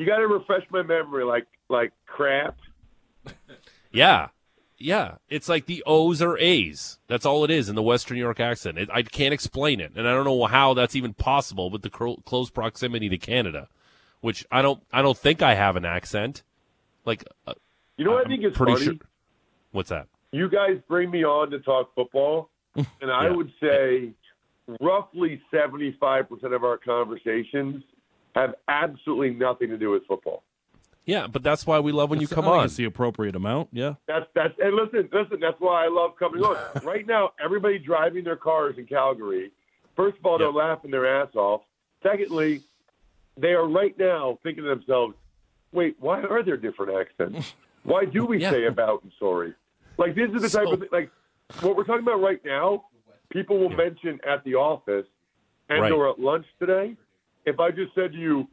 You 0.00 0.06
got 0.06 0.16
to 0.16 0.26
refresh 0.26 0.62
my 0.70 0.82
memory, 0.82 1.24
like 1.24 1.46
like 1.68 1.92
crap. 2.06 2.56
Yeah. 3.92 4.28
Yeah. 4.78 5.16
It's 5.28 5.48
like 5.48 5.66
the 5.66 5.82
O's 5.84 6.22
are 6.22 6.38
A's. 6.38 6.98
That's 7.08 7.26
all 7.26 7.44
it 7.44 7.50
is 7.50 7.68
in 7.68 7.74
the 7.74 7.82
Western 7.82 8.16
New 8.16 8.22
York 8.22 8.38
accent. 8.40 8.78
It, 8.78 8.88
I 8.90 9.02
can't 9.02 9.34
explain 9.34 9.80
it. 9.80 9.92
And 9.96 10.08
I 10.08 10.14
don't 10.14 10.24
know 10.24 10.44
how 10.46 10.72
that's 10.74 10.94
even 10.96 11.12
possible 11.12 11.70
with 11.70 11.82
the 11.82 11.90
cro- 11.90 12.16
close 12.24 12.48
proximity 12.50 13.08
to 13.08 13.18
Canada, 13.18 13.68
which 14.20 14.46
I 14.50 14.62
don't, 14.62 14.80
I 14.92 15.02
don't 15.02 15.18
think 15.18 15.42
I 15.42 15.54
have 15.54 15.74
an 15.76 15.84
accent. 15.84 16.44
Like, 17.04 17.24
uh, 17.48 17.54
You 17.96 18.04
know 18.04 18.12
what 18.12 18.20
I'm 18.20 18.26
I 18.26 18.28
think 18.36 18.44
it's 18.44 18.56
pretty 18.56 18.72
funny? 18.74 18.84
sure. 18.84 18.94
What's 19.72 19.90
that? 19.90 20.06
You 20.32 20.48
guys 20.48 20.78
bring 20.88 21.10
me 21.10 21.24
on 21.24 21.50
to 21.50 21.58
talk 21.58 21.92
football, 21.96 22.48
and 22.76 22.86
I 23.10 23.24
Yeah. 23.24 23.32
would 23.32 23.52
say 23.60 24.12
roughly 24.80 25.42
75% 25.52 26.54
of 26.54 26.62
our 26.64 26.78
conversations 26.78 27.82
have 28.34 28.54
absolutely 28.68 29.30
nothing 29.30 29.68
to 29.70 29.78
do 29.78 29.90
with 29.90 30.06
football. 30.06 30.42
Yeah, 31.06 31.26
but 31.26 31.42
that's 31.42 31.66
why 31.66 31.80
we 31.80 31.92
love 31.92 32.10
when 32.10 32.20
you 32.20 32.28
come 32.28 32.44
I 32.46 32.58
on. 32.58 32.64
It's 32.66 32.76
the 32.76 32.84
appropriate 32.84 33.34
amount. 33.34 33.68
Yeah. 33.72 33.94
That's 34.06 34.26
that's 34.34 34.54
and 34.62 34.76
listen, 34.76 35.08
listen. 35.12 35.40
That's 35.40 35.56
why 35.58 35.84
I 35.84 35.88
love 35.88 36.12
coming 36.18 36.42
on. 36.42 36.56
right 36.84 37.06
now, 37.06 37.30
everybody 37.42 37.78
driving 37.78 38.22
their 38.24 38.36
cars 38.36 38.76
in 38.78 38.86
Calgary. 38.86 39.50
First 39.96 40.18
of 40.18 40.26
all, 40.26 40.38
they're 40.38 40.48
Yeah. 40.48 40.52
laughing 40.54 40.90
their 40.90 41.06
ass 41.22 41.34
off. 41.34 41.62
Secondly, 42.02 42.62
they 43.36 43.52
are 43.52 43.66
right 43.66 43.96
now 43.98 44.38
thinking 44.42 44.62
to 44.64 44.68
themselves, 44.70 45.14
"Wait, 45.72 45.96
why 45.98 46.22
are 46.22 46.42
there 46.42 46.56
different 46.56 46.92
accents? 47.00 47.54
Why 47.82 48.04
do 48.04 48.26
we 48.26 48.42
Yeah. 48.42 48.50
say 48.50 48.66
about 48.66 49.02
and 49.04 49.12
sorry? 49.18 49.54
Like 49.96 50.14
this 50.14 50.30
is 50.34 50.42
the 50.42 50.48
type 50.50 50.66
So- 50.68 50.74
of 50.74 50.80
thing, 50.80 50.90
like 50.92 51.10
what 51.62 51.76
we're 51.76 51.84
talking 51.84 52.02
about 52.06 52.20
right 52.20 52.44
now. 52.44 52.84
People 53.30 53.58
will 53.58 53.70
mention 53.70 54.20
at 54.22 54.44
the 54.44 54.56
office 54.56 55.06
and 55.70 55.80
Right. 55.80 55.90
or 55.92 56.10
at 56.10 56.18
lunch 56.20 56.44
today. 56.58 56.96
If 57.46 57.58
I 57.60 57.70
just 57.70 57.94
said 57.94 58.12
to 58.12 58.18
you, 58.18 58.48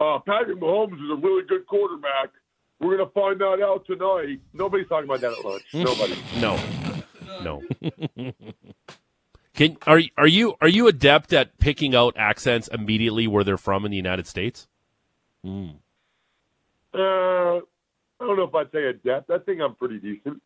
uh, 0.00 0.18
Patrick 0.26 0.58
Mahomes 0.58 0.94
is 0.94 1.10
a 1.10 1.16
really 1.16 1.44
good 1.46 1.66
quarterback. 1.66 2.30
We're 2.80 2.96
going 2.96 3.08
to 3.08 3.12
find 3.14 3.40
that 3.40 3.62
out 3.64 3.86
tonight. 3.86 4.40
Nobody's 4.52 4.88
talking 4.88 5.08
about 5.08 5.20
that 5.20 5.32
at 5.32 5.44
lunch. 5.44 5.64
Nobody. 5.72 6.16
No, 6.40 6.58
no. 7.42 7.62
Can 9.54 9.76
are 9.86 10.00
are 10.18 10.26
you 10.26 10.54
are 10.60 10.68
you 10.68 10.88
adept 10.88 11.32
at 11.32 11.56
picking 11.58 11.94
out 11.94 12.14
accents 12.16 12.68
immediately 12.72 13.28
where 13.28 13.44
they're 13.44 13.56
from 13.56 13.84
in 13.84 13.92
the 13.92 13.96
United 13.96 14.26
States? 14.26 14.66
Uh, 15.44 15.48
I 16.98 17.60
don't 18.20 18.36
know 18.36 18.42
if 18.44 18.54
I'd 18.54 18.72
say 18.72 18.84
adept. 18.86 19.30
I 19.30 19.38
think 19.38 19.60
I'm 19.60 19.76
pretty 19.76 19.98
decent. 19.98 20.42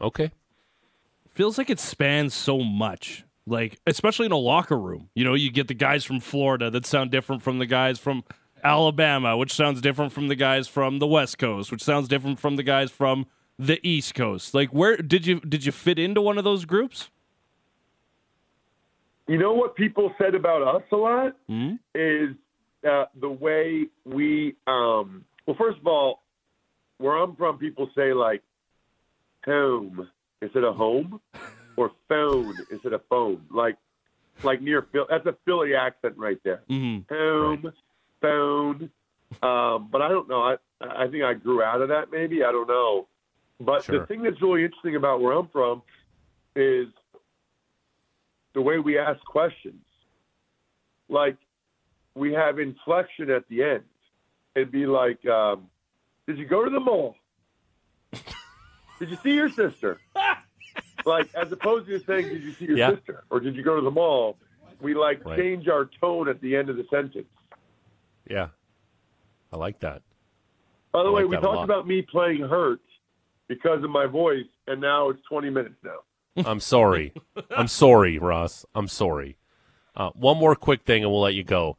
Okay. 0.00 0.30
feels 1.34 1.58
like 1.58 1.70
it 1.70 1.80
spans 1.80 2.32
so 2.34 2.60
much. 2.60 3.24
Like, 3.48 3.78
especially 3.86 4.26
in 4.26 4.32
a 4.32 4.36
locker 4.36 4.78
room. 4.78 5.10
You 5.14 5.24
know, 5.24 5.34
you 5.34 5.50
get 5.50 5.68
the 5.68 5.74
guys 5.74 6.04
from 6.04 6.20
Florida 6.20 6.70
that 6.70 6.86
sound 6.86 7.10
different 7.10 7.42
from 7.42 7.58
the 7.58 7.66
guys 7.66 7.98
from 7.98 8.24
Alabama, 8.62 9.36
which 9.36 9.52
sounds 9.52 9.80
different 9.80 10.12
from 10.12 10.28
the 10.28 10.34
guys 10.34 10.68
from 10.68 10.98
the 10.98 11.06
West 11.06 11.38
Coast, 11.38 11.70
which 11.70 11.82
sounds 11.82 12.08
different 12.08 12.38
from 12.38 12.56
the 12.56 12.62
guys 12.62 12.90
from 12.90 13.26
the 13.58 13.78
East 13.86 14.14
Coast. 14.14 14.54
Like, 14.54 14.70
where 14.70 14.96
did 14.96 15.26
you 15.26 15.40
did 15.40 15.64
you 15.64 15.72
fit 15.72 15.98
into 15.98 16.20
one 16.20 16.38
of 16.38 16.44
those 16.44 16.64
groups? 16.64 17.10
You 19.26 19.36
know 19.38 19.52
what 19.52 19.76
people 19.76 20.12
said 20.18 20.34
about 20.34 20.62
us 20.76 20.82
a 20.90 20.96
lot 20.96 21.36
Hmm? 21.48 21.74
is 21.94 22.30
uh, 22.88 23.04
the 23.20 23.28
way 23.28 23.86
we. 24.04 24.54
Um, 24.66 25.24
well, 25.46 25.56
first 25.58 25.78
of 25.78 25.86
all, 25.86 26.22
where 26.98 27.16
I'm 27.16 27.36
from, 27.36 27.58
people 27.58 27.90
say 27.94 28.12
like 28.12 28.42
home 29.44 30.08
instead 30.40 30.64
of 30.64 30.76
home, 30.76 31.20
or 31.78 31.92
phone 32.08 32.54
instead 32.70 32.92
of 32.92 33.02
phone. 33.08 33.40
Like, 33.50 33.76
like 34.42 34.60
near 34.60 34.82
Phil. 34.92 35.06
That's 35.08 35.26
a 35.26 35.36
Philly 35.44 35.74
accent 35.74 36.14
right 36.16 36.38
there. 36.44 36.62
Mm-hmm. 36.68 37.14
home, 37.14 37.72
phone. 38.20 38.90
Um, 39.42 39.88
but 39.92 40.02
I 40.02 40.08
don't 40.08 40.28
know. 40.28 40.42
I 40.42 40.56
I 40.80 41.06
think 41.08 41.22
I 41.24 41.34
grew 41.34 41.62
out 41.62 41.80
of 41.82 41.88
that. 41.88 42.10
Maybe 42.10 42.42
I 42.44 42.50
don't 42.52 42.68
know. 42.68 43.06
But 43.60 43.84
Sure. 43.84 44.00
the 44.00 44.06
thing 44.06 44.22
that's 44.22 44.40
really 44.40 44.64
interesting 44.64 44.96
about 44.96 45.20
where 45.20 45.32
I'm 45.32 45.48
from 45.48 45.82
is 46.56 46.88
the 48.54 48.62
way 48.62 48.78
we 48.78 48.98
ask 48.98 49.22
questions. 49.24 49.84
Like 51.08 51.36
we 52.14 52.32
have 52.32 52.58
inflection 52.58 53.30
at 53.30 53.48
the 53.48 53.62
end. 53.62 53.84
It'd 54.54 54.70
be 54.72 54.86
like, 54.86 55.24
um, 55.26 55.68
"Did 56.26 56.38
you 56.38 56.46
go 56.46 56.64
to 56.64 56.70
the 56.70 56.80
mall? 56.80 57.16
Did 58.98 59.10
you 59.10 59.16
see 59.22 59.34
your 59.34 59.48
sister?" 59.50 60.00
Like 61.08 61.34
as 61.34 61.50
opposed 61.50 61.86
to 61.88 61.98
saying, 62.00 62.28
"Did 62.28 62.42
you 62.42 62.52
see 62.52 62.66
your 62.66 62.76
Yeah. 62.78 62.90
sister?" 62.94 63.24
or 63.30 63.40
"Did 63.40 63.56
you 63.56 63.62
go 63.62 63.74
to 63.76 63.82
the 63.82 63.90
mall?" 63.90 64.36
We 64.80 64.94
like 64.94 65.24
Right. 65.24 65.38
change 65.38 65.66
our 65.66 65.86
tone 66.00 66.28
at 66.28 66.40
the 66.40 66.54
end 66.54 66.68
of 66.68 66.76
the 66.76 66.84
sentence. 66.90 67.26
Yeah. 68.30 68.48
I 69.52 69.56
like 69.56 69.80
that. 69.80 70.02
By 70.92 71.02
the 71.02 71.08
I 71.08 71.12
way, 71.12 71.22
like 71.22 71.30
we 71.30 71.36
that 71.36 71.42
a 71.42 71.46
lot. 71.46 71.54
talked 71.56 71.64
about 71.64 71.86
me 71.88 72.02
playing 72.02 72.42
hurt. 72.42 72.80
because 73.48 73.82
of 73.82 73.88
my 73.88 74.04
voice, 74.04 74.44
and 74.66 74.78
now 74.78 75.08
it's 75.08 75.22
20 75.22 75.48
minutes 75.48 75.74
now. 75.82 76.00
I'm 76.44 76.60
sorry. 76.60 77.14
I'm 77.50 77.66
sorry, 77.66 78.18
Ross. 78.18 78.66
I'm 78.74 78.88
sorry. 78.88 79.38
Uh, 79.96 80.10
one 80.10 80.36
more 80.36 80.54
quick 80.54 80.82
thing, 80.84 81.02
and 81.02 81.10
we'll 81.10 81.22
let 81.22 81.32
you 81.32 81.44
go. 81.44 81.78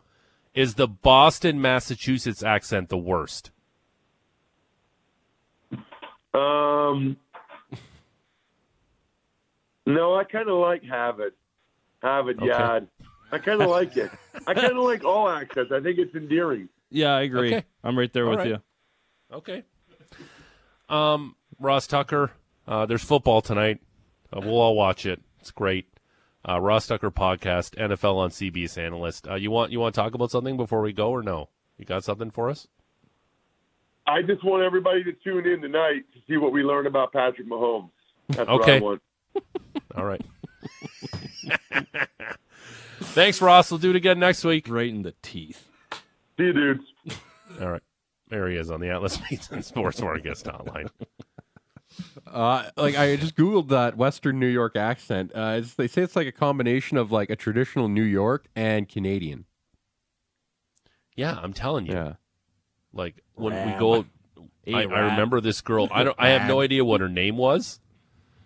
Is 0.55 0.73
the 0.73 0.87
Boston, 0.87 1.61
Massachusetts 1.61 2.41
accent 2.41 2.89
the 2.89 2.97
worst? 2.97 3.51
Um, 6.33 7.17
no, 9.89 10.15
I 10.15 10.23
kind 10.23 10.49
of 10.49 10.57
like 10.57 10.83
have 10.83 11.19
it, 11.19 11.33
have 12.01 12.27
it, 12.29 12.37
Okay. 12.37 12.47
Yad. 12.47 12.87
I 13.31 13.37
kind 13.37 13.61
of 13.61 13.69
like 13.77 13.95
it. 13.97 14.09
I 14.47 14.53
kind 14.53 14.71
of 14.77 14.83
like 14.83 15.03
all 15.03 15.29
access. 15.29 15.67
I 15.71 15.79
think 15.81 15.99
it's 15.99 16.15
endearing. 16.15 16.69
Yeah, 16.89 17.13
I 17.15 17.21
agree. 17.21 17.55
Okay. 17.55 17.65
I'm 17.83 17.97
right 17.97 18.11
there 18.11 18.23
All 18.25 18.31
with 18.31 18.39
right. 18.39 18.47
you. 18.49 18.61
Okay. 19.31 19.63
Um, 20.89 21.35
Ross 21.59 21.85
Tucker, 21.87 22.31
uh, 22.67 22.85
there's 22.87 23.03
football 23.03 23.41
tonight. 23.41 23.79
Uh, 24.35 24.41
we'll 24.43 24.57
all 24.59 24.75
watch 24.75 25.05
it. 25.05 25.21
It's 25.39 25.51
great. 25.51 25.87
Uh, 26.47 26.59
Ross 26.59 26.87
Tucker 26.87 27.11
podcast, 27.11 27.75
NFL 27.75 28.15
on 28.15 28.29
CBS 28.31 28.77
analyst. 28.77 29.27
Uh, 29.27 29.35
you 29.35 29.51
want 29.51 29.71
you 29.71 29.79
want 29.79 29.93
to 29.93 30.01
talk 30.01 30.15
about 30.15 30.31
something 30.31 30.57
before 30.57 30.81
we 30.81 30.93
go, 30.93 31.09
or 31.11 31.21
no? 31.21 31.49
You 31.77 31.85
got 31.85 32.03
something 32.03 32.31
for 32.31 32.49
us? 32.49 32.67
I 34.07 34.21
just 34.23 34.43
want 34.43 34.63
everybody 34.63 35.03
to 35.03 35.13
tune 35.13 35.45
in 35.45 35.61
tonight 35.61 36.05
to 36.13 36.19
see 36.27 36.37
what 36.37 36.51
we 36.51 36.63
learn 36.63 36.87
about 36.87 37.13
Patrick 37.13 37.47
Mahomes. 37.47 37.91
That's 38.29 38.49
what 38.49 38.61
Okay. 38.61 38.79
I 39.35 39.39
want. 39.39 39.95
All 39.95 40.05
right. 40.05 40.21
Thanks, 43.01 43.41
Ross. 43.41 43.71
We'll 43.71 43.79
do 43.79 43.89
it 43.91 43.95
again 43.95 44.19
next 44.19 44.43
week. 44.43 44.67
Right 44.69 44.89
in 44.89 45.01
the 45.03 45.13
teeth. 45.21 45.67
See 46.37 46.45
you, 46.45 46.53
dudes. 46.53 46.83
All 47.61 47.69
right. 47.71 47.83
There 48.29 48.47
he 48.49 48.55
is 48.57 48.69
on 48.69 48.79
the 48.79 48.89
Atlas 48.89 49.19
Meats 49.31 49.49
and 49.49 49.63
Sports 49.65 49.99
Guest 49.99 50.45
Hotline. 50.45 50.89
Uh, 52.27 52.69
like 52.77 52.95
I 52.97 53.15
just 53.15 53.35
googled 53.35 53.69
that 53.69 53.97
Western 53.97 54.39
New 54.39 54.47
York 54.47 54.75
accent. 54.75 55.31
Uh, 55.33 55.55
it's, 55.59 55.73
they 55.73 55.87
say 55.87 56.03
it's 56.03 56.15
like 56.15 56.27
a 56.27 56.31
combination 56.31 56.97
of 56.97 57.11
like 57.11 57.29
a 57.29 57.35
traditional 57.35 57.89
New 57.89 58.03
York 58.03 58.47
and 58.55 58.87
Canadian. 58.87 59.45
Yeah, 61.15 61.37
I'm 61.41 61.51
telling 61.53 61.87
you. 61.87 61.93
Yeah, 61.93 62.13
Like 62.93 63.21
when 63.33 63.53
we 63.53 63.77
go, 63.79 64.05
I, 64.67 64.83
I 64.83 64.99
remember 65.11 65.41
this 65.41 65.61
girl. 65.61 65.89
I 65.91 66.03
don't. 66.03 66.15
I 66.19 66.29
have 66.29 66.47
no 66.47 66.61
idea 66.61 66.85
what 66.85 67.01
her 67.01 67.09
name 67.09 67.35
was. 67.35 67.79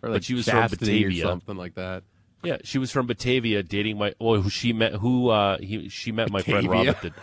Or 0.04 0.10
But 0.10 0.14
like 0.16 0.24
she 0.24 0.34
was 0.34 0.48
from 0.48 0.68
Batavia, 0.68 1.26
or 1.26 1.30
something 1.30 1.56
like 1.56 1.76
that. 1.76 2.04
Yeah, 2.44 2.58
she 2.64 2.78
was 2.78 2.92
from 2.92 3.08
Batavia, 3.08 3.64
dating 3.64 3.98
my. 3.98 4.14
Well, 4.20 4.42
who 4.42 4.50
she 4.50 4.74
met? 4.74 4.94
Who 4.96 5.30
uh, 5.30 5.58
he 5.60 5.88
she 5.90 6.12
met 6.12 6.30
my 6.30 6.42
friend 6.42 6.68
Batavia? 6.68 6.92
Rob 6.92 6.96
at 6.96 7.02
the. 7.02 7.14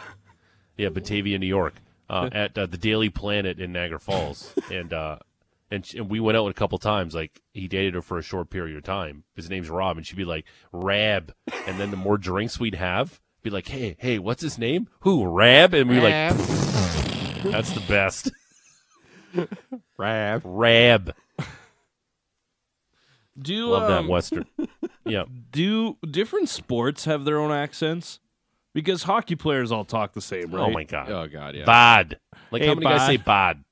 Yeah, 0.79 0.89
Batavia, 0.89 1.39
New 1.39 1.47
York, 1.47 1.75
uh, 2.09 2.31
at 2.33 2.57
uh, 2.57 2.65
the 2.65 2.79
Daily 2.79 3.11
Planet 3.11 3.61
in 3.61 3.73
Niagara 3.73 4.01
Falls, 4.01 4.55
and 4.73 4.93
uh, 4.95 5.19
and, 5.71 5.85
sh- 5.85 5.95
and 5.95 6.09
we 6.09 6.21
went 6.21 6.39
out 6.39 6.47
a 6.49 6.55
couple 6.55 6.79
times. 6.79 7.15
Like 7.15 7.43
he 7.53 7.69
dated 7.69 7.95
her 7.95 8.03
for 8.03 8.17
a 8.17 8.23
short 8.23 8.49
period 8.49 8.79
of 8.79 8.83
time. 8.83 9.25
His 9.37 9.51
name's 9.51 9.69
Rob, 9.69 9.99
and 9.99 10.07
she'd 10.07 10.17
be 10.17 10.25
like 10.25 10.47
Rab, 10.73 11.35
and 11.67 11.79
then 11.79 11.91
the 11.91 11.99
more 11.99 12.17
drinks 12.17 12.59
we'd 12.59 12.77
have, 12.77 13.21
be 13.43 13.51
like, 13.51 13.69
hey, 13.69 13.97
hey, 13.99 14.19
what's 14.19 14.43
his 14.43 14.59
name? 14.59 14.89
Who 15.01 15.27
Rab? 15.27 15.75
And 15.75 15.91
we 15.91 15.97
were 15.97 16.03
like, 16.03 16.37
that's 17.43 17.73
the 17.73 17.85
best, 17.87 18.31
Rab. 19.99 20.43
Rab. 20.45 21.15
Do 23.39 23.67
Love 23.69 23.89
that 23.89 23.99
um, 24.01 24.09
Western. 24.09 24.47
Yeah, 25.07 25.25
do 25.51 25.97
different 26.09 26.49
sports 26.51 27.07
have 27.07 27.25
their 27.25 27.39
own 27.41 27.51
accents? 27.51 28.21
Because 28.75 29.03
hockey 29.05 29.35
players 29.35 29.73
all 29.73 29.85
talk 29.85 30.13
the 30.13 30.21
same, 30.21 30.55
right? 30.55 30.61
Oh 30.63 30.71
my 30.71 30.85
god, 30.85 31.11
Oh 31.11 31.27
god, 31.27 31.57
yeah. 31.57 31.65
bad. 31.65 32.19
Like 32.53 32.63
Hey, 32.63 32.69
how 32.69 32.75
many 32.75 32.87
guys 32.87 33.07
say 33.07 33.17
bad? 33.17 33.65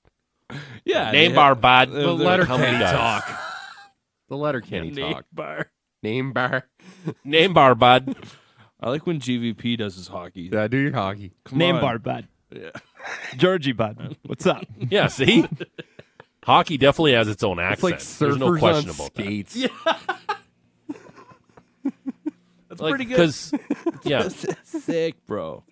Yeah, 0.84 1.10
Name 1.12 1.34
bar 1.34 1.50
have- 1.50 1.60
bad. 1.60 1.90
The 1.92 2.12
letter 2.12 2.44
How 2.46 2.56
many 2.56 2.78
K 2.78 2.84
talk. 2.90 3.28
The 4.30 4.36
letter 4.36 4.60
Kenny 4.60 4.90
name 4.90 5.12
talk. 5.12 5.24
bar. 5.32 5.70
Name 6.02 6.32
bar. 6.32 6.66
Name 7.24 7.52
bar 7.54 7.74
bud. 7.74 8.14
I 8.80 8.88
like 8.90 9.06
when 9.06 9.20
GVP 9.20 9.76
does 9.78 9.96
his 9.96 10.08
hockey. 10.08 10.50
Yeah, 10.52 10.66
do 10.68 10.76
your 10.78 10.92
hockey. 10.92 11.32
Come 11.44 11.58
Name 11.58 11.76
on. 11.76 11.80
bar, 11.80 11.98
bud. 11.98 12.28
Yeah. 12.54 12.70
Georgie, 13.36 13.72
bud. 13.72 14.16
What's 14.24 14.46
up? 14.46 14.64
Yeah, 14.78 15.06
see? 15.08 15.46
Hockey 16.48 16.78
definitely 16.78 17.12
has 17.12 17.28
its 17.28 17.42
own 17.42 17.58
accent. 17.60 17.94
It's 17.96 18.20
like 18.20 18.26
There's 18.28 18.38
no 18.40 18.56
question 18.58 18.88
on 18.88 18.94
about 18.94 19.12
skates. 19.14 19.54
That's 22.68 22.80
that. 22.80 22.88
pretty 22.88 23.04
good. 23.04 23.16
Because, 23.16 23.52
yeah, 24.02 24.28
Sick, 24.64 25.14
bro. 25.26 25.62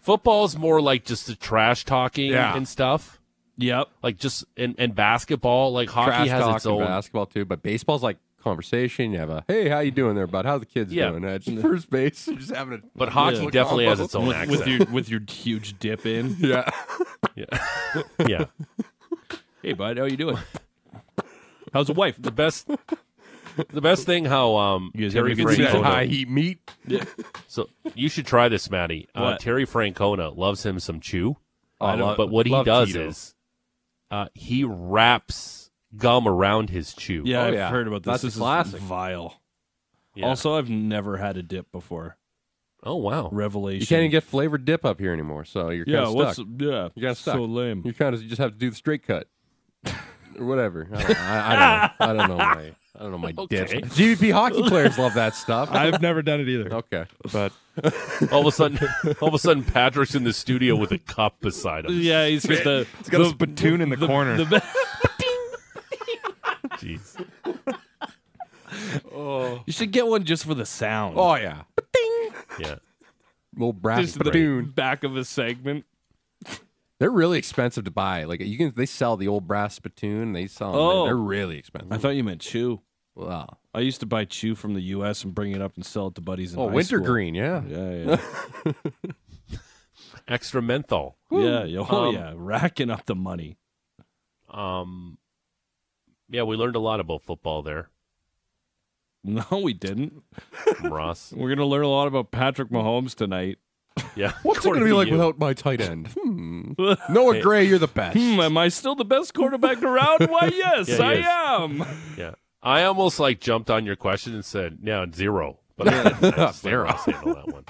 football's 0.00 0.56
more 0.58 0.82
like 0.82 1.04
just 1.06 1.26
the 1.26 1.34
trash 1.34 1.86
talking 1.86 2.30
Yeah. 2.32 2.54
and 2.54 2.68
stuff. 2.68 3.18
Yep. 3.56 3.88
Like 4.02 4.18
just, 4.18 4.44
and, 4.58 4.74
and 4.78 4.94
basketball, 4.94 5.72
like 5.72 5.88
hockey 5.88 6.10
Trash 6.10 6.28
has 6.28 6.42
talk 6.42 6.56
its 6.56 6.64
and 6.66 6.74
own. 6.74 6.84
basketball 6.84 7.24
too, 7.26 7.44
but 7.46 7.62
baseball's 7.62 8.02
like 8.02 8.18
conversation. 8.42 9.12
You 9.12 9.18
have 9.20 9.30
a 9.30 9.44
hey, 9.48 9.68
how 9.70 9.80
you 9.80 9.90
doing 9.90 10.14
there, 10.16 10.26
bud? 10.26 10.44
How 10.44 10.58
the 10.58 10.66
kids 10.66 10.92
Yeah. 10.92 11.10
doing? 11.10 11.24
Uh, 11.24 11.38
just 11.38 11.60
first 11.62 11.88
base, 11.90 12.26
You're 12.28 12.36
just 12.36 12.54
having 12.54 12.74
a 12.74 12.82
But 12.94 13.08
hockey 13.08 13.38
Yeah. 13.38 13.50
definitely 13.50 13.86
has 13.86 14.00
its 14.00 14.14
own 14.14 14.26
With, 14.28 14.36
accent. 14.36 14.58
with 14.60 14.68
your 14.68 14.86
with 14.92 15.08
your 15.08 15.20
huge 15.28 15.78
dip 15.78 16.04
in. 16.06 16.36
Yeah. 16.38 16.70
Yeah. 17.34 17.44
yeah. 18.26 18.44
Yeah. 19.68 19.74
Hey, 19.74 19.94
bud, 19.94 19.98
how 19.98 20.04
you 20.04 20.16
doing? 20.16 20.38
How's 21.72 21.86
the 21.88 21.92
wife? 21.94 22.16
The 22.18 22.30
best. 22.32 22.68
The 23.70 23.80
best 23.80 24.06
thing 24.06 24.24
how 24.24 24.56
um 24.56 24.92
You 24.94 25.02
guys 25.06 25.14
having 25.14 25.34
Terry 25.36 25.44
a 25.52 25.56
good 25.56 25.56
season? 25.66 25.82
high 25.82 26.06
Francona. 26.06 26.10
heat 26.10 26.28
meat. 26.28 26.70
So 27.48 27.68
you 27.94 28.08
should 28.08 28.24
try 28.26 28.48
this, 28.48 28.70
Matty. 28.70 29.08
Uh, 29.14 29.20
What? 29.22 29.40
Terry 29.40 29.66
Francona 29.66 30.36
loves 30.36 30.64
him 30.64 30.78
some 30.78 31.00
chew. 31.00 31.36
I 31.80 31.96
don't- 31.96 32.06
love- 32.08 32.16
but 32.16 32.30
what 32.30 32.46
he 32.46 32.52
love 32.52 32.66
does 32.66 32.88
Tito. 32.88 33.08
is 33.08 33.34
uh, 34.10 34.26
he 34.34 34.62
wraps 34.64 35.70
gum 35.96 36.26
around 36.28 36.70
his 36.70 36.94
chew. 36.94 37.22
Yeah, 37.26 37.42
Oh, 37.42 37.46
I've 37.48 37.54
yeah. 37.54 37.68
heard 37.70 37.86
about 37.88 38.04
this. 38.04 38.12
That's 38.12 38.22
a 38.22 38.26
this 38.28 38.36
classic. 38.36 38.74
is 38.76 38.80
vile. 38.82 39.40
Yeah. 40.14 40.26
Also, 40.26 40.54
I've 40.56 40.70
never 40.70 41.16
had 41.16 41.36
a 41.36 41.42
dip 41.42 41.70
before. 41.72 42.16
oh 42.84 42.94
wow. 42.96 43.28
Revelation. 43.32 43.80
You 43.80 43.86
can't 43.86 44.00
even 44.02 44.10
get 44.12 44.22
flavored 44.22 44.64
dip 44.64 44.84
up 44.84 45.00
here 45.00 45.12
anymore, 45.12 45.44
so 45.44 45.70
you're 45.70 45.84
kind 45.84 45.94
yeah, 45.96 46.06
of 46.06 46.14
what's 46.14 46.34
stuck. 46.34 46.46
yeah? 46.58 46.66
You're 46.68 46.90
kinda 46.94 47.14
stuck. 47.16 47.34
so 47.34 47.44
lame. 47.44 47.82
You 47.84 47.92
kind 47.92 48.14
of 48.14 48.22
just 48.24 48.40
have 48.40 48.52
to 48.52 48.56
do 48.58 48.70
the 48.70 48.76
straight 48.76 49.02
cut 49.04 49.26
or 50.38 50.46
whatever. 50.46 50.88
I 50.92 51.02
don't, 51.02 51.20
I, 51.20 51.90
I 52.00 52.06
don't 52.14 52.16
know. 52.16 52.22
I 52.24 52.28
don't 52.28 52.28
know 52.28 52.36
my 52.38 52.72
I 52.96 53.02
don't 53.02 53.10
know 53.12 53.18
my 53.18 53.32
dips. 53.32 53.72
Okay. 53.72 53.80
GVP 53.82 54.32
hockey 54.32 54.62
players 54.62 54.98
love 54.98 55.14
that 55.14 55.34
stuff. 55.36 55.70
I've 55.70 56.00
never 56.02 56.20
done 56.22 56.40
it 56.40 56.48
either. 56.48 56.72
okay. 56.74 57.06
But 57.32 57.52
All 58.32 58.40
of 58.40 58.46
a 58.46 58.52
sudden, 58.52 58.78
all 59.20 59.28
of 59.28 59.34
a 59.34 59.38
sudden, 59.38 59.62
Patrick's 59.62 60.16
in 60.16 60.24
the 60.24 60.32
studio 60.32 60.74
with 60.74 60.90
a 60.90 60.98
cup 60.98 61.40
beside 61.40 61.84
him. 61.84 61.92
Yeah, 61.94 62.26
he's 62.26 62.44
got 62.44 62.64
the 62.64 62.86
it's 62.98 63.08
got 63.08 63.20
a 63.20 63.26
spittoon 63.26 63.80
in 63.80 63.88
the, 63.88 63.96
corner. 63.96 64.36
the 64.36 64.44
be- 64.46 64.58
Jeez. 66.98 67.24
Oh. 69.14 69.62
you 69.66 69.72
should 69.72 69.90
get 69.92 70.06
one 70.06 70.24
just 70.24 70.44
for 70.44 70.54
the 70.54 70.66
sound. 70.66 71.14
Oh 71.18 71.34
yeah. 71.36 71.62
Yeah. 72.58 72.76
Little 73.54 73.72
brass 73.72 74.00
just 74.00 74.18
the 74.18 74.24
spittoon. 74.24 74.70
back 74.70 75.04
of 75.04 75.16
a 75.16 75.24
segment. 75.24 75.84
They're 77.00 77.10
really 77.10 77.38
expensive 77.38 77.84
to 77.84 77.90
buy. 77.90 78.24
Like 78.24 78.40
you 78.40 78.58
can, 78.58 78.72
they 78.74 78.86
sell 78.86 79.16
the 79.16 79.28
old 79.28 79.46
brass 79.46 79.74
spittoon. 79.76 80.32
They 80.32 80.46
sell 80.48 80.72
them. 80.72 80.80
Oh. 80.80 81.04
They're 81.04 81.16
really 81.16 81.56
expensive. 81.58 81.92
I 81.92 81.98
thought 81.98 82.10
you 82.16 82.24
meant 82.24 82.40
chew. 82.40 82.80
wow. 83.14 83.58
I 83.74 83.80
used 83.80 84.00
to 84.00 84.06
buy 84.06 84.24
chew 84.24 84.54
from 84.56 84.74
the 84.74 84.80
U.S. 84.80 85.22
and 85.22 85.32
bring 85.34 85.52
it 85.52 85.62
up 85.62 85.76
and 85.76 85.86
sell 85.86 86.08
it 86.08 86.16
to 86.16 86.20
buddies 86.20 86.52
in 86.54 86.58
Oh, 86.58 86.68
high 86.68 86.74
wintergreen. 86.74 87.34
Yeah. 87.36 87.62
Yeah, 87.68 88.18
yeah, 88.66 88.72
Extra 90.26 90.60
menthol. 90.60 91.16
yeah, 91.30 91.64
yeah. 91.64 91.84
Oh 91.88 92.08
Um, 92.08 92.14
yeah, 92.14 92.32
racking 92.34 92.90
up 92.90 93.06
the 93.06 93.14
money. 93.14 93.56
Um. 94.50 95.18
Yeah, 96.30 96.42
we 96.42 96.56
learned 96.56 96.76
a 96.76 96.80
lot 96.80 97.00
about 97.00 97.22
football 97.22 97.62
there, 97.62 97.88
No, 99.24 99.44
we 99.62 99.72
didn't. 99.72 100.22
Ross. 100.82 101.32
We're 101.36 101.48
gonna 101.48 101.64
learn 101.66 101.84
a 101.84 101.88
lot 101.88 102.06
about 102.08 102.30
Patrick 102.30 102.68
Mahomes 102.70 103.14
tonight. 103.14 103.58
Yeah. 104.16 104.32
What's 104.42 104.60
it 104.64 104.68
going 104.68 104.80
to 104.80 104.84
be 104.86 104.92
like 104.92 105.10
without 105.10 105.38
my 105.38 105.52
tight 105.54 105.80
end? 105.80 106.08
Hmm. 106.08 106.72
Noah 107.08 107.40
Gray, 107.40 107.64
you're 107.64 107.78
the 107.78 107.86
best. 107.86 108.16
Hmm, 108.16 108.40
am 108.40 108.56
I 108.58 108.68
still 108.68 108.94
the 108.94 109.04
best 109.04 109.34
quarterback 109.34 109.82
around? 109.82 110.28
Why, 110.28 110.46
yes, 110.54 110.88
Yeah, 110.88 110.96
he 110.96 111.02
I 111.02 111.12
is. 111.14 111.26
am. 111.80 111.84
Yeah. 112.16 112.32
I 112.62 112.84
almost 112.84 113.20
like 113.20 113.40
jumped 113.40 113.70
on 113.70 113.86
your 113.86 113.96
question 113.96 114.34
and 114.34 114.44
said, 114.44 114.78
"Yeah, 114.82 115.06
zero." 115.14 115.58
But 115.76 115.88
I, 115.94 116.02
didn't. 116.02 116.24
I 116.24 116.30
just 116.30 116.64
let 116.64 116.70
Zero. 116.70 116.84
Ross 116.84 117.04
handle 117.04 117.34
that 117.34 117.48
one. 117.52 117.64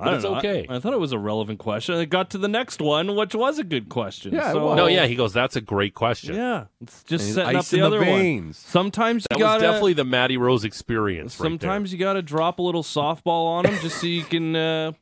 I 0.00 0.04
don't 0.04 0.14
it's 0.14 0.24
know. 0.24 0.36
Okay. 0.36 0.64
I, 0.68 0.78
thought 0.78 0.92
it 0.92 1.00
was 1.00 1.10
a 1.12 1.18
relevant 1.18 1.58
question. 1.58 1.96
I 1.96 2.04
got 2.04 2.30
to 2.30 2.38
the 2.38 2.46
next 2.46 2.80
one, 2.80 3.16
which 3.16 3.34
was 3.34 3.58
a 3.58 3.64
good 3.64 3.88
question. 3.88 4.32
Yeah, 4.32 4.52
so. 4.52 4.74
No, 4.74 4.86
yeah, 4.86 5.06
he 5.06 5.16
goes, 5.16 5.32
"That's 5.32 5.56
a 5.56 5.60
great 5.60 5.94
question." 5.94 6.36
yeah. 6.36 6.66
It's 6.80 7.02
just 7.02 7.24
And 7.26 7.34
setting 7.34 7.56
up 7.56 7.64
the 7.66 7.76
in 7.76 7.80
the 7.80 7.86
other 7.88 7.98
one. 7.98 8.06
veins. 8.06 8.62
That 8.62 8.68
Sometimes 8.70 9.26
you 9.30 9.36
was 9.36 9.42
gotta. 9.42 9.60
definitely 9.62 9.94
the 9.94 10.04
Matty 10.04 10.36
Rose 10.36 10.64
experience. 10.64 11.38
right 11.40 11.44
sometimes 11.46 11.92
you 11.92 11.98
gotta 11.98 12.22
drop 12.22 12.60
a 12.60 12.62
little 12.62 12.84
softball 12.84 13.46
on 13.48 13.66
him 13.66 13.76
just 13.80 14.00
so 14.00 14.06
you 14.06 14.22
can 14.22 14.54
uh, 14.54 14.92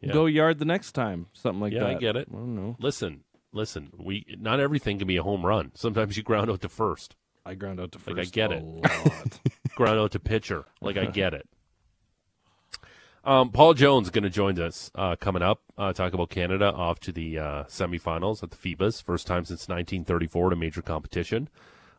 Yeah. 0.00 0.12
go 0.12 0.26
yard 0.26 0.60
the 0.60 0.66
next 0.66 0.92
time. 0.92 1.26
Something 1.32 1.60
like 1.60 1.72
Yeah, 1.72 1.80
that. 1.80 1.88
I 1.88 1.94
get 1.94 2.14
it. 2.16 2.28
I 2.30 2.34
don't 2.36 2.54
know. 2.54 2.76
Listen, 2.78 3.24
listen. 3.52 3.90
We 3.98 4.24
not 4.38 4.60
everything 4.60 4.98
can 4.98 5.08
be 5.08 5.16
a 5.16 5.22
home 5.24 5.44
run. 5.44 5.72
Sometimes 5.74 6.16
you 6.16 6.22
ground 6.22 6.48
out 6.48 6.60
to 6.60 6.68
first, 6.68 7.16
I 7.44 7.54
ground 7.54 7.80
out 7.80 7.90
to 7.90 7.98
first. 7.98 8.16
Like, 8.16 8.26
I 8.28 8.30
get 8.30 8.52
a 8.52 8.56
it. 8.58 8.62
lot. 8.62 9.40
ground 9.74 9.98
out 9.98 10.12
to 10.12 10.20
pitcher. 10.20 10.64
Like 10.80 10.96
I 10.96 11.06
get 11.06 11.34
it. 11.34 11.48
Um, 13.24 13.50
Paul 13.50 13.74
Jones 13.74 14.08
is 14.08 14.10
going 14.10 14.24
to 14.24 14.30
join 14.30 14.58
us 14.58 14.90
uh, 14.96 15.14
coming 15.14 15.42
up. 15.42 15.62
Uh, 15.78 15.92
talk 15.92 16.12
about 16.12 16.30
Canada 16.30 16.72
off 16.72 16.98
to 17.00 17.12
the 17.12 17.38
uh, 17.38 17.64
semifinals 17.64 18.42
at 18.42 18.50
the 18.50 18.56
FIBAs, 18.56 19.00
first 19.00 19.28
time 19.28 19.44
since 19.44 19.68
1934 19.68 20.50
to 20.50 20.56
major 20.56 20.82
competition. 20.82 21.48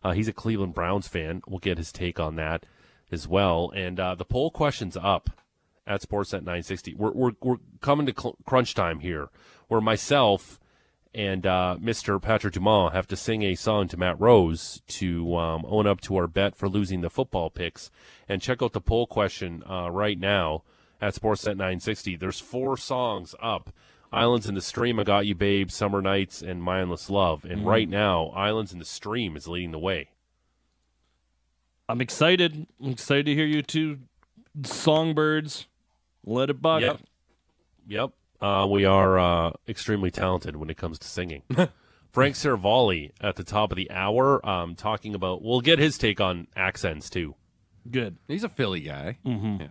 Uh, 0.04 0.12
he's 0.12 0.28
a 0.28 0.34
Cleveland 0.34 0.74
Browns 0.74 1.08
fan. 1.08 1.42
We'll 1.48 1.60
get 1.60 1.78
his 1.78 1.94
take 1.94 2.20
on 2.20 2.36
that 2.36 2.66
as 3.10 3.26
well. 3.26 3.72
And 3.74 4.02
uh, 4.02 4.16
the 4.16 4.26
poll 4.26 4.52
question's 4.52 4.98
up 4.98 5.30
at 5.88 6.02
Sportsnet 6.02 6.42
960. 6.42 6.96
We're 6.96 7.12
we're, 7.12 7.32
we're 7.42 7.58
coming 7.80 8.06
to 8.06 8.14
cl- 8.18 8.38
crunch 8.46 8.76
time 8.76 9.00
here, 9.00 9.30
where 9.70 9.80
myself 9.80 10.60
and 11.16 11.46
uh, 11.46 11.78
Mr. 11.82 12.22
Patrick 12.22 12.56
Dumont 12.56 12.94
have 12.94 13.08
to 13.08 13.16
sing 13.16 13.44
a 13.44 13.56
song 13.56 13.88
to 13.88 13.98
Matt 13.98 14.20
Rose 14.20 14.82
to 14.88 15.38
um, 15.38 15.64
own 15.70 15.88
up 15.88 16.02
to 16.02 16.18
our 16.18 16.28
bet 16.28 16.56
for 16.58 16.68
losing 16.68 17.00
the 17.00 17.10
football 17.10 17.50
picks. 17.50 17.92
And 18.28 18.42
check 18.42 18.62
out 18.62 18.74
the 18.74 18.82
poll 18.82 19.08
question 19.08 19.64
right 19.70 20.20
now 20.20 20.64
at 21.04 21.14
Sportsnet 21.14 21.58
960. 21.58 22.16
There's 22.16 22.40
four 22.40 22.78
songs 22.78 23.36
up. 23.42 23.74
Islands 24.14 24.48
in 24.48 24.56
the 24.56 24.62
Stream, 24.62 25.00
I 25.00 25.04
Got 25.04 25.26
You 25.26 25.36
Babe, 25.36 25.70
Summer 25.70 26.02
Nights, 26.02 26.42
and 26.42 26.68
Endless 26.68 27.10
Love. 27.10 27.44
And 27.44 27.66
right 27.66 27.90
now, 27.90 28.28
Islands 28.28 28.72
in 28.72 28.80
the 28.80 28.86
Stream 28.86 29.36
is 29.36 29.48
leading 29.48 29.72
the 29.72 29.80
way. 29.80 30.12
I'm 31.90 32.00
excited. 32.00 32.68
I'm 32.82 32.92
excited 32.92 33.26
to 33.26 33.36
hear 33.36 33.46
you 33.46 33.62
two 33.62 34.00
songbirds. 34.64 35.68
Let 36.24 36.50
it 36.50 36.62
buck. 36.62 36.82
Yep. 36.82 37.02
Yep. 37.88 38.12
Uh, 38.40 38.68
we 38.70 38.86
are 38.86 39.20
uh, 39.20 39.52
extremely 39.68 40.12
talented 40.12 40.56
when 40.56 40.70
it 40.70 40.78
comes 40.78 41.00
to 41.00 41.08
singing. 41.08 41.42
Frank 42.12 42.36
Seravalli 42.36 43.12
at 43.20 43.36
the 43.36 43.44
top 43.44 43.72
of 43.72 43.76
the 43.76 43.92
hour, 43.92 44.46
um, 44.48 44.76
talking 44.76 45.16
about. 45.16 45.42
We'll 45.42 45.62
get 45.62 45.80
his 45.80 45.98
take 45.98 46.22
on 46.22 46.48
accents 46.56 47.10
too. 47.10 47.36
Good. 47.90 48.18
He's 48.28 48.44
a 48.44 48.50
Philly 48.50 48.82
guy. 48.82 49.18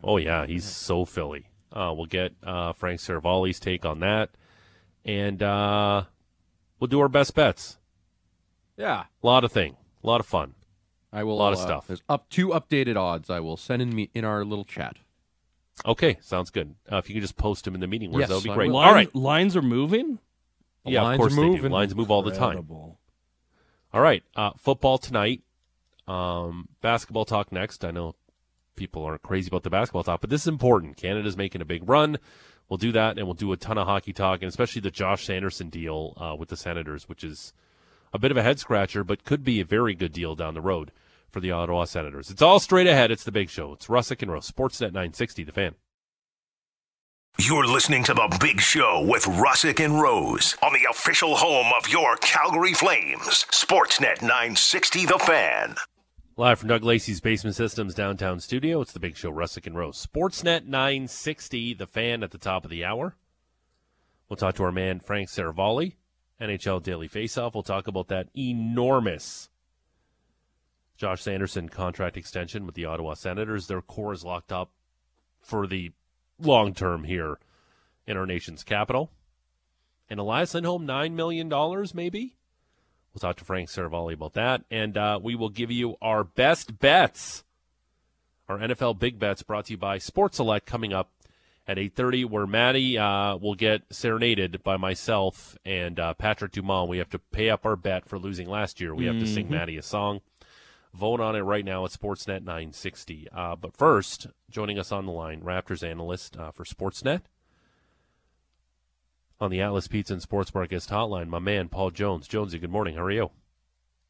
Oh 0.05 0.16
yeah, 0.18 0.46
he's 0.46 0.64
so 0.64 1.05
Philly. 1.05 1.46
Uh, 1.72 1.92
we'll 1.96 2.07
get 2.07 2.35
uh, 2.42 2.72
Frank 2.75 3.01
Seravalli's 3.01 3.59
take 3.59 3.87
on 3.87 4.01
that, 4.01 4.31
and 5.05 5.42
uh, 5.42 6.05
we'll 6.79 6.88
do 6.88 7.01
our 7.01 7.09
best 7.09 7.35
bets. 7.35 7.79
Yeah. 8.77 9.05
A 9.22 9.27
lot 9.27 9.44
of 9.44 9.53
thing, 9.53 9.77
a 10.03 10.07
lot 10.07 10.20
of 10.20 10.27
fun. 10.27 10.55
I 11.12 11.25
will. 11.25 11.35
A 11.35 11.40
lot 11.42 11.53
of 11.53 11.59
uh, 11.59 11.62
stuff. 11.62 11.87
There's 11.87 12.03
up 12.09 12.29
two 12.29 12.48
updated 12.48 12.96
odds. 12.96 13.31
I 13.31 13.40
will 13.40 13.57
send 13.57 13.81
in 13.83 13.94
me 13.94 14.11
in 14.14 14.25
our 14.25 14.44
little 14.44 14.64
chat. 14.64 14.96
Okay, 15.87 16.18
sounds 16.20 16.51
good. 16.51 16.75
Uh, 16.90 16.96
if 16.98 17.09
you 17.09 17.14
can 17.14 17.22
just 17.22 17.37
post 17.37 17.64
them 17.64 17.75
in 17.75 17.81
the 17.81 17.87
meeting 17.87 18.11
words, 18.12 18.20
Yes, 18.20 18.29
that 18.29 18.35
would 18.37 18.44
be 18.44 18.51
great. 18.55 18.70
Lines, 18.70 18.87
All 18.88 18.94
right. 18.94 19.14
Lines 19.14 19.57
are 19.57 19.62
moving. 19.62 20.18
The 20.85 20.92
Yeah, 20.92 21.11
of 21.11 21.16
course 21.16 21.33
are 21.33 21.37
they 21.37 21.42
do. 21.42 21.48
moving. 21.48 21.72
Lines 21.72 21.94
move 21.94 22.11
all 22.11 22.22
the 22.22 22.35
time. 22.35 22.66
All 22.70 24.01
right, 24.01 24.22
uh, 24.37 24.51
football 24.59 24.98
tonight. 24.98 25.42
Um, 26.08 26.68
basketball 26.80 27.24
talk 27.24 27.52
next. 27.52 27.84
I 27.84 27.90
know 27.90 28.14
people 28.76 29.04
aren't 29.04 29.22
crazy 29.22 29.48
about 29.48 29.62
the 29.62 29.70
basketball 29.70 30.04
talk, 30.04 30.20
but 30.20 30.30
this 30.30 30.42
is 30.42 30.48
important. 30.48 30.96
Canada's 30.96 31.36
making 31.36 31.60
a 31.60 31.66
big 31.66 31.88
run. 31.88 32.18
We'll 32.68 32.78
do 32.78 32.92
that, 32.92 33.18
and 33.18 33.26
we'll 33.26 33.34
do 33.34 33.52
a 33.52 33.56
ton 33.56 33.78
of 33.78 33.86
hockey 33.86 34.12
talk, 34.12 34.40
and 34.40 34.48
especially 34.48 34.80
the 34.80 34.90
Josh 34.90 35.26
Sanderson 35.26 35.68
deal 35.68 36.14
uh, 36.16 36.34
with 36.36 36.48
the 36.48 36.56
Senators, 36.56 37.08
which 37.08 37.22
is 37.22 37.52
a 38.12 38.18
bit 38.18 38.30
of 38.30 38.36
a 38.36 38.42
head 38.42 38.58
scratcher, 38.58 39.04
but 39.04 39.24
could 39.24 39.44
be 39.44 39.60
a 39.60 39.64
very 39.64 39.94
good 39.94 40.12
deal 40.12 40.34
down 40.34 40.54
the 40.54 40.60
road 40.60 40.90
for 41.30 41.40
the 41.40 41.50
Ottawa 41.50 41.84
Senators. 41.84 42.30
It's 42.30 42.42
all 42.42 42.60
straight 42.60 42.86
ahead. 42.86 43.10
It's 43.10 43.24
the 43.24 43.32
big 43.32 43.50
show. 43.50 43.72
It's 43.72 43.86
Russick 43.86 44.22
and 44.22 44.30
Rose, 44.30 44.50
Sportsnet 44.50 44.92
960, 44.92 45.44
the 45.44 45.52
fan. 45.52 45.74
You're 47.38 47.66
listening 47.66 48.04
to 48.04 48.14
The 48.14 48.36
Big 48.40 48.60
Show 48.60 49.06
with 49.08 49.24
Russick 49.24 49.82
and 49.82 49.98
Rose 49.98 50.54
on 50.62 50.74
the 50.74 50.86
official 50.90 51.36
home 51.36 51.72
of 51.76 51.88
your 51.88 52.16
Calgary 52.16 52.74
Flames. 52.74 53.46
Sportsnet 53.50 54.20
960 54.20 55.06
The 55.06 55.18
Fan. 55.18 55.76
Live 56.34 56.58
from 56.58 56.70
Doug 56.70 56.82
Lacey's 56.82 57.20
Basement 57.20 57.54
Systems 57.54 57.94
downtown 57.94 58.40
studio, 58.40 58.80
it's 58.80 58.92
the 58.92 58.98
big 58.98 59.18
show, 59.18 59.30
Russick 59.30 59.66
and 59.66 59.76
Rose. 59.76 60.06
Sportsnet 60.06 60.64
960, 60.64 61.74
the 61.74 61.86
fan 61.86 62.22
at 62.22 62.30
the 62.30 62.38
top 62.38 62.64
of 62.64 62.70
the 62.70 62.86
hour. 62.86 63.16
We'll 64.30 64.38
talk 64.38 64.54
to 64.54 64.62
our 64.62 64.72
man 64.72 64.98
Frank 64.98 65.28
Seravalli, 65.28 65.96
NHL 66.40 66.82
Daily 66.82 67.06
Faceoff. 67.06 67.52
We'll 67.52 67.62
talk 67.62 67.86
about 67.86 68.08
that 68.08 68.28
enormous 68.34 69.50
Josh 70.96 71.20
Sanderson 71.20 71.68
contract 71.68 72.16
extension 72.16 72.64
with 72.64 72.76
the 72.76 72.86
Ottawa 72.86 73.12
Senators. 73.12 73.66
Their 73.66 73.82
core 73.82 74.14
is 74.14 74.24
locked 74.24 74.52
up 74.52 74.70
for 75.42 75.66
the 75.66 75.92
long 76.40 76.72
term 76.72 77.04
here 77.04 77.40
in 78.06 78.16
our 78.16 78.24
nation's 78.24 78.64
capital. 78.64 79.10
And 80.08 80.18
Elias 80.18 80.54
Lindholm, 80.54 80.86
$9 80.86 81.12
million 81.12 81.52
maybe? 81.92 82.36
We'll 83.12 83.20
talk 83.20 83.37
to 83.37 83.44
Frank 83.44 83.68
Seravalli 83.68 84.14
about 84.14 84.33
that, 84.35 84.64
and 84.70 84.96
uh, 84.96 85.20
we 85.22 85.35
will 85.35 85.51
give 85.51 85.70
you 85.70 85.96
our 86.01 86.25
best 86.25 86.79
bets. 86.79 87.44
Our 88.48 88.59
NFL 88.59 88.98
big 88.98 89.18
bets 89.18 89.42
brought 89.42 89.66
to 89.66 89.72
you 89.72 89.77
by 89.77 89.98
Sports 89.98 90.38
Select 90.38 90.66
coming 90.66 90.92
up 90.94 91.11
at 91.66 91.77
8.30, 91.77 92.25
where 92.29 92.46
Maddie 92.46 92.98
uh, 92.98 93.37
will 93.37 93.55
get 93.55 93.83
serenaded 93.90 94.62
by 94.62 94.77
myself 94.77 95.57
and 95.64 96.01
uh, 96.01 96.14
Patrick 96.14 96.53
Dumont. 96.53 96.88
We 96.88 96.98
have 96.98 97.11
to 97.11 97.18
pay 97.18 97.51
up 97.51 97.66
our 97.66 97.77
bet 97.77 98.09
for 98.09 98.18
losing 98.18 98.48
last 98.48 98.81
year. 98.81 98.94
We 98.94 99.07
have 99.07 99.18
to 99.18 99.27
sing 99.27 99.48
Maddie 99.51 99.77
a 99.77 99.83
song. 99.83 100.22
Vote 100.94 101.20
on 101.20 101.37
it 101.37 101.40
right 101.40 101.64
now 101.64 101.85
at 101.85 101.90
Sportsnet 101.90 102.40
960. 102.44 103.29
Uh, 103.33 103.57
but 103.57 103.77
first, 103.77 104.27
joining 104.51 104.79
us 104.79 104.90
on 104.90 105.07
the 105.07 105.12
line, 105.12 105.40
Raptors 105.40 105.87
analyst 105.88 106.37
uh, 106.37 106.51
for 106.51 106.64
Sportsnet 106.64 107.22
on 109.42 109.50
the 109.50 109.61
Atlas 109.61 109.88
Pizza 109.88 110.12
and 110.12 110.22
Sports 110.22 110.52
Bar 110.52 110.66
guest 110.68 110.88
hotline, 110.88 111.26
my 111.26 111.40
man 111.40 111.68
Paul 111.68 111.90
Jones. 111.90 112.28
Jonesy, 112.28 112.61
good 112.61 112.70
morning. 112.70 112.94
How 112.94 113.02
are 113.02 113.11
you? 113.11 113.31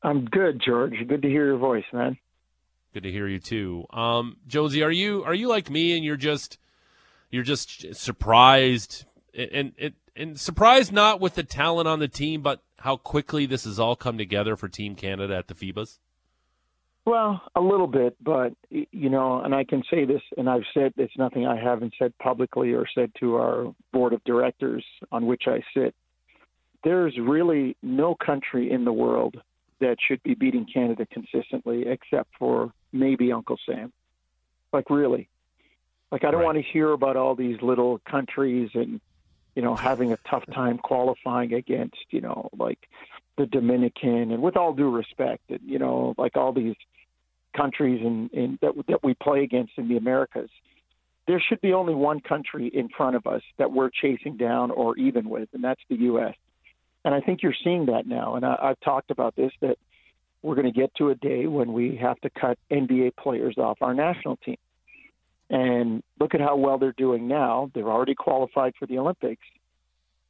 I'm 0.03 0.27
good, 0.27 0.61
George. 0.65 0.95
Good 1.09 1.23
to 1.23 1.29
hear 1.29 1.47
your 1.47 1.57
voice, 1.57 1.85
man. 1.93 2.19
Good 2.93 3.05
to 3.05 3.11
hear 3.11 3.27
you 3.27 3.39
too. 3.39 3.87
Um, 3.91 4.37
Jonesy, 4.47 4.83
are 4.83 4.91
you 4.91 5.25
are 5.25 5.33
you 5.33 5.49
like 5.49 5.71
me 5.71 5.97
and 5.97 6.05
you're 6.05 6.17
just 6.17 6.59
you're 7.31 7.43
just 7.43 7.95
surprised 7.95 9.07
and 9.33 9.73
and 9.79 9.95
and 10.15 10.39
surprised 10.39 10.93
not 10.93 11.19
with 11.19 11.35
the 11.35 11.43
talent 11.43 11.89
on 11.89 11.99
the 11.99 12.09
team, 12.09 12.43
but 12.43 12.63
how 12.81 12.97
quickly 12.97 13.47
this 13.47 13.65
has 13.65 13.81
all 13.81 13.97
come 13.97 14.19
together 14.19 14.55
for 14.55 14.69
Team 14.69 14.95
Canada 14.95 15.35
at 15.35 15.49
the 15.49 15.55
FIBAs? 15.55 15.99
Well, 17.05 17.43
a 17.57 17.61
little 17.61 17.89
bit, 17.89 18.17
but 18.23 18.53
you 18.71 19.11
know, 19.11 19.43
and 19.43 19.55
I 19.55 19.65
can 19.65 19.83
say 19.91 20.05
this, 20.05 20.23
and 20.37 20.49
I've 20.49 20.63
said 20.73 20.93
it's 20.97 21.17
nothing 21.19 21.47
I 21.47 21.61
haven't 21.61 21.95
said 21.99 22.17
publicly 22.19 22.73
or 22.73 22.87
said 22.95 23.11
to 23.19 23.37
our 23.37 23.75
board 23.93 24.13
of 24.13 24.23
directors 24.25 24.85
on 25.11 25.27
which 25.27 25.45
I 25.47 25.63
sit. 25.75 25.95
There's 26.85 27.17
really 27.19 27.77
no 27.83 28.15
country 28.15 28.71
in 28.71 28.85
the 28.85 28.93
world 28.93 29.37
that 29.81 29.97
should 30.07 30.23
be 30.23 30.35
beating 30.35 30.65
Canada 30.73 31.07
consistently, 31.13 31.87
except 31.89 32.31
for 32.39 32.73
maybe 32.93 33.33
Uncle 33.33 33.59
Sam. 33.67 33.93
Like 34.73 34.89
really, 34.89 35.29
like 36.13 36.25
I 36.25 36.31
don't 36.31 36.41
Right. 36.41 36.47
want 36.47 36.59
to 36.59 36.73
hear 36.73 36.93
about 36.93 37.17
all 37.17 37.35
these 37.35 37.61
little 37.63 37.99
countries 38.09 38.71
and 38.75 39.01
you 39.57 39.63
know 39.63 39.75
having 39.75 40.13
a 40.13 40.19
tough 40.31 40.45
time 40.55 40.79
qualifying 40.79 41.53
against 41.53 42.07
you 42.11 42.21
know 42.21 42.49
like 42.57 42.79
the 43.39 43.47
Dominican, 43.47 44.31
and 44.31 44.43
with 44.43 44.57
all 44.57 44.73
due 44.75 44.91
respect, 44.91 45.43
and, 45.51 45.61
you 45.65 45.79
know, 45.79 46.15
like 46.19 46.37
all 46.37 46.53
these 46.53 46.77
countries 47.57 48.01
in 48.03 48.59
that 48.61 48.73
that 48.89 49.03
we 49.03 49.15
play 49.15 49.43
against 49.43 49.73
in 49.77 49.89
the 49.89 49.97
Americas, 49.97 50.51
there 51.27 51.41
should 51.41 51.61
be 51.61 51.73
only 51.73 51.95
one 51.95 52.21
country 52.21 52.71
in 52.73 52.89
front 52.89 53.17
of 53.17 53.27
us 53.27 53.43
that 53.59 53.73
we're 53.73 53.91
chasing 53.91 54.37
down 54.37 54.71
or 54.71 54.97
even 54.97 55.29
with, 55.29 55.49
and 55.53 55.63
that's 55.63 55.81
the 55.89 55.97
U.S. 55.97 56.35
And 57.05 57.15
I 57.15 57.21
think 57.21 57.43
you're 57.43 57.55
seeing 57.65 57.87
that 57.87 58.07
now. 58.07 58.37
And 58.37 58.45
I, 58.45 58.57
I've 58.61 58.81
talked 58.81 59.11
about 59.11 59.35
this 59.37 59.53
that 59.61 59.79
we're 60.43 60.55
going 60.55 60.73
to 60.73 60.79
get 60.79 60.95
to 60.97 61.11
a 61.11 61.15
day 61.15 61.47
when 61.47 61.73
we 61.73 61.97
have 61.97 62.21
to 62.21 62.31
cut 62.31 62.59
NBA 62.71 63.17
players 63.17 63.57
off 63.59 63.79
our 63.81 63.95
national 63.95 64.37
team. 64.37 64.57
And 65.51 66.03
look 66.19 66.35
at 66.35 66.41
how 66.41 66.57
well 66.57 66.79
they're 66.79 66.93
doing 66.93 67.29
now. 67.29 67.71
They're 67.75 67.91
already 67.91 68.15
qualified 68.15 68.75
for 68.79 68.87
the 68.87 68.99
Olympics. 68.99 69.43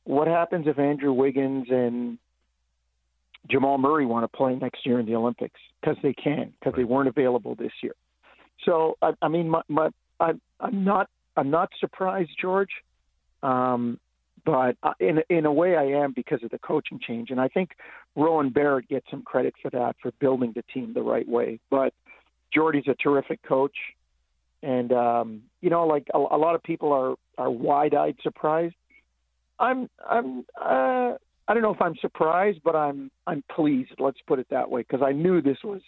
What 0.05 0.27
happens 0.27 0.67
if 0.67 0.79
Andrew 0.79 1.13
Wiggins 1.13 1.67
and 1.71 2.19
Jamal 3.51 3.79
Murray 3.79 4.07
want 4.07 4.25
to 4.25 4.37
play 4.37 4.55
next 4.55 4.87
year 4.87 5.01
in 5.01 5.07
the 5.07 5.15
Olympics 5.15 5.61
because 5.81 5.97
they 6.03 6.13
can 6.13 6.53
because 6.59 6.75
they 6.77 6.85
weren't 6.85 7.09
available 7.09 7.55
this 7.55 7.73
year. 7.83 7.95
So 8.65 8.97
I, 9.03 9.13
I 9.21 9.29
mean, 9.29 9.49
my, 9.49 9.63
my 9.69 9.91
I, 10.21 10.33
I'm 10.61 10.85
not 10.85 11.09
I'm 11.37 11.51
not 11.51 11.71
surprised, 11.81 12.31
George, 12.41 12.71
um, 13.43 13.99
but 14.45 14.77
in 15.01 15.21
in 15.29 15.47
a 15.47 15.53
way 15.53 15.77
I 15.77 16.03
am 16.03 16.13
because 16.13 16.43
of 16.45 16.51
the 16.51 16.59
coaching 16.59 17.01
change, 17.05 17.31
and 17.31 17.41
I 17.41 17.49
think 17.49 17.71
Rowan 18.15 18.51
Barrett 18.51 18.89
gets 18.89 19.07
some 19.11 19.23
credit 19.23 19.55
for 19.61 19.71
that 19.71 19.97
for 20.01 20.13
building 20.21 20.53
the 20.55 20.63
team 20.75 20.93
the 20.95 21.03
right 21.03 21.29
way. 21.29 21.59
But 21.71 21.95
Jordi's 22.55 22.87
a 22.87 22.95
terrific 22.95 23.43
coach, 23.43 23.77
and 24.63 24.93
um, 24.93 25.43
you 25.61 25.71
know, 25.71 25.87
like 25.87 26.07
a, 26.15 26.19
a 26.19 26.39
lot 26.39 26.55
of 26.55 26.63
people 26.63 26.93
are 26.93 27.15
are 27.39 27.51
wide 27.51 27.95
eyed 27.95 28.17
surprised. 28.23 28.75
I'm 29.59 29.89
I'm 30.09 30.45
uh, 30.61 31.15
I 31.53 31.55
don't 31.55 31.65
know 31.65 31.75
if 31.75 31.83
I'm 31.83 31.97
surprised, 31.97 32.61
but 32.65 32.75
I'm 32.75 33.11
I'm 33.27 33.45
pleased. 33.55 33.91
Let's 33.99 34.17
put 34.27 34.39
it 34.39 34.47
that 34.49 34.71
way, 34.71 34.81
because 34.81 35.03
I 35.07 35.13
knew 35.13 35.43
this 35.43 35.59
was 35.63 35.83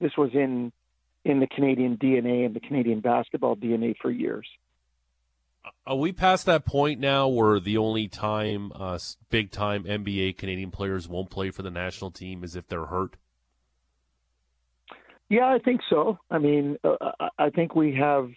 this 0.00 0.12
was 0.16 0.30
in 0.32 0.72
in 1.26 1.38
the 1.38 1.46
Canadian 1.46 1.98
DNA 1.98 2.46
and 2.46 2.56
the 2.56 2.60
Canadian 2.60 3.00
basketball 3.00 3.54
DNA 3.54 3.94
for 4.00 4.10
years. 4.10 4.48
Are 5.86 5.96
we 5.96 6.12
past 6.12 6.46
that 6.46 6.64
point 6.64 6.98
now 6.98 7.28
where 7.28 7.60
the 7.60 7.76
only 7.76 8.08
time 8.08 8.72
uh, 8.74 8.98
big 9.28 9.50
time 9.50 9.84
NBA 9.84 10.38
Canadian 10.38 10.70
players 10.70 11.06
won't 11.06 11.28
play 11.28 11.50
for 11.50 11.60
the 11.60 11.70
national 11.70 12.10
team 12.10 12.42
is 12.42 12.56
if 12.56 12.66
they're 12.68 12.86
hurt? 12.86 13.16
Yeah, 15.28 15.44
I 15.46 15.58
think 15.58 15.82
so. 15.90 16.18
I 16.30 16.38
mean, 16.38 16.78
uh, 16.82 16.96
I- 17.20 17.28
I 17.38 17.50
think 17.50 17.74
we 17.74 17.96
have 17.96 18.30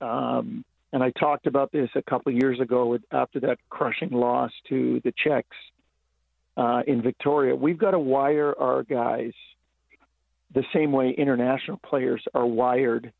um, 0.00 0.64
and 0.92 1.04
I 1.04 1.12
talked 1.12 1.46
about 1.46 1.70
this 1.70 1.88
a 1.94 2.02
couple 2.02 2.32
of 2.32 2.38
years 2.42 2.58
ago 2.58 2.86
with, 2.86 3.02
after 3.12 3.38
that 3.40 3.58
crushing 3.68 4.10
loss 4.10 4.50
to 4.70 5.00
the 5.04 5.12
Czechs 5.16 5.56
uh, 6.56 6.82
in 6.86 7.02
Victoria. 7.02 7.54
We've 7.54 7.78
got 7.78 7.92
to 7.92 7.98
wire 7.98 8.54
our 8.58 8.82
guys 8.82 9.32
the 10.52 10.64
same 10.74 10.92
way 10.92 11.14
international 11.16 11.78
players 11.78 12.22
are 12.34 12.46
wired 12.46 13.12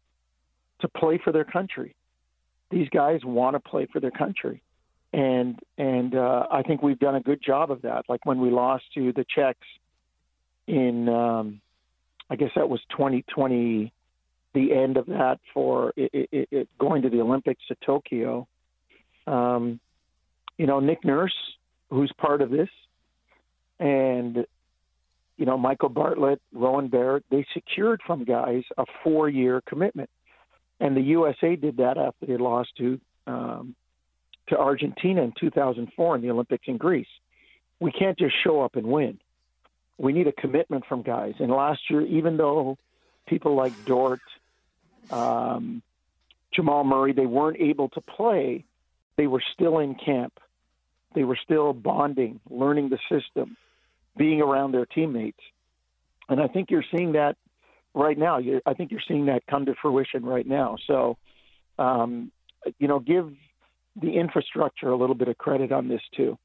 to 0.80 0.88
play 0.88 1.20
for 1.22 1.32
their 1.32 1.44
country. 1.44 1.94
These 2.70 2.88
guys 2.88 3.20
want 3.24 3.54
to 3.54 3.60
play 3.60 3.86
for 3.92 4.00
their 4.00 4.10
country, 4.10 4.62
and 5.12 5.58
and 5.76 6.14
uh, 6.14 6.46
I 6.50 6.62
think 6.62 6.82
we've 6.82 6.98
done 6.98 7.16
a 7.16 7.20
good 7.20 7.42
job 7.44 7.70
of 7.70 7.82
that. 7.82 8.04
Like 8.08 8.24
when 8.24 8.40
we 8.40 8.50
lost 8.50 8.84
to 8.94 9.12
the 9.12 9.24
Czechs 9.34 9.66
in, 10.66 11.08
um, 11.08 11.60
I 12.28 12.36
guess 12.36 12.50
that 12.54 12.68
was 12.68 12.80
2020, 12.90 13.92
the 14.54 14.72
end 14.72 14.96
of 14.96 15.06
that 15.06 15.40
for 15.52 15.92
it, 15.96 16.28
it, 16.32 16.48
it 16.50 16.68
going 16.78 17.02
to 17.02 17.10
the 17.10 17.20
Olympics 17.20 17.62
to 17.68 17.76
Tokyo. 17.84 18.46
Um, 19.26 19.80
you 20.56 20.66
know, 20.66 20.80
Nick 20.80 21.04
Nurse, 21.04 21.34
who's 21.90 22.12
part 22.18 22.42
of 22.42 22.50
this, 22.50 22.68
and 23.80 24.46
you 25.40 25.46
know, 25.46 25.56
Michael 25.56 25.88
Bartlett, 25.88 26.40
Rowan 26.52 26.88
Barrett, 26.88 27.24
they 27.30 27.46
secured 27.54 28.02
from 28.06 28.24
guys 28.24 28.62
a 28.76 28.84
four 29.02 29.26
year 29.26 29.62
commitment. 29.66 30.10
And 30.78 30.94
the 30.94 31.00
USA 31.00 31.56
did 31.56 31.78
that 31.78 31.96
after 31.96 32.26
they 32.26 32.36
lost 32.36 32.76
to 32.76 33.00
um, 33.26 33.74
to 34.48 34.58
Argentina 34.58 35.22
in 35.22 35.32
2004 35.40 36.16
in 36.16 36.22
the 36.22 36.30
Olympics 36.30 36.64
in 36.66 36.76
Greece. 36.76 37.08
We 37.80 37.90
can't 37.90 38.18
just 38.18 38.34
show 38.44 38.60
up 38.60 38.76
and 38.76 38.86
win. 38.86 39.18
We 39.96 40.12
need 40.12 40.26
a 40.26 40.32
commitment 40.32 40.84
from 40.86 41.00
guys. 41.00 41.34
And 41.38 41.50
last 41.50 41.80
year, 41.88 42.02
even 42.02 42.36
though 42.36 42.76
people 43.26 43.54
like 43.54 43.72
Dort, 43.86 44.20
um, 45.10 45.82
Jamal 46.52 46.84
Murray, 46.84 47.14
they 47.14 47.26
weren't 47.26 47.60
able 47.60 47.88
to 47.90 48.00
play, 48.02 48.64
they 49.16 49.26
were 49.26 49.42
still 49.54 49.78
in 49.78 49.94
camp. 49.94 50.38
They 51.14 51.24
were 51.24 51.38
still 51.42 51.72
bonding, 51.72 52.40
learning 52.50 52.90
the 52.90 52.98
system 53.08 53.56
being 54.16 54.40
around 54.40 54.72
their 54.72 54.86
teammates. 54.86 55.40
And 56.28 56.40
I 56.40 56.48
think 56.48 56.70
you're 56.70 56.84
seeing 56.94 57.12
that 57.12 57.36
right 57.94 58.16
now. 58.16 58.38
I 58.66 58.74
think 58.74 58.90
you're 58.90 59.02
seeing 59.06 59.26
that 59.26 59.46
come 59.48 59.66
to 59.66 59.74
fruition 59.80 60.24
right 60.24 60.46
now. 60.46 60.76
So, 60.86 61.16
um, 61.78 62.30
you 62.78 62.88
know, 62.88 63.00
give 63.00 63.32
the 64.00 64.12
infrastructure 64.12 64.90
a 64.90 64.96
little 64.96 65.16
bit 65.16 65.28
of 65.28 65.38
credit 65.38 65.72
on 65.72 65.88
this 65.88 66.02
too. 66.16 66.38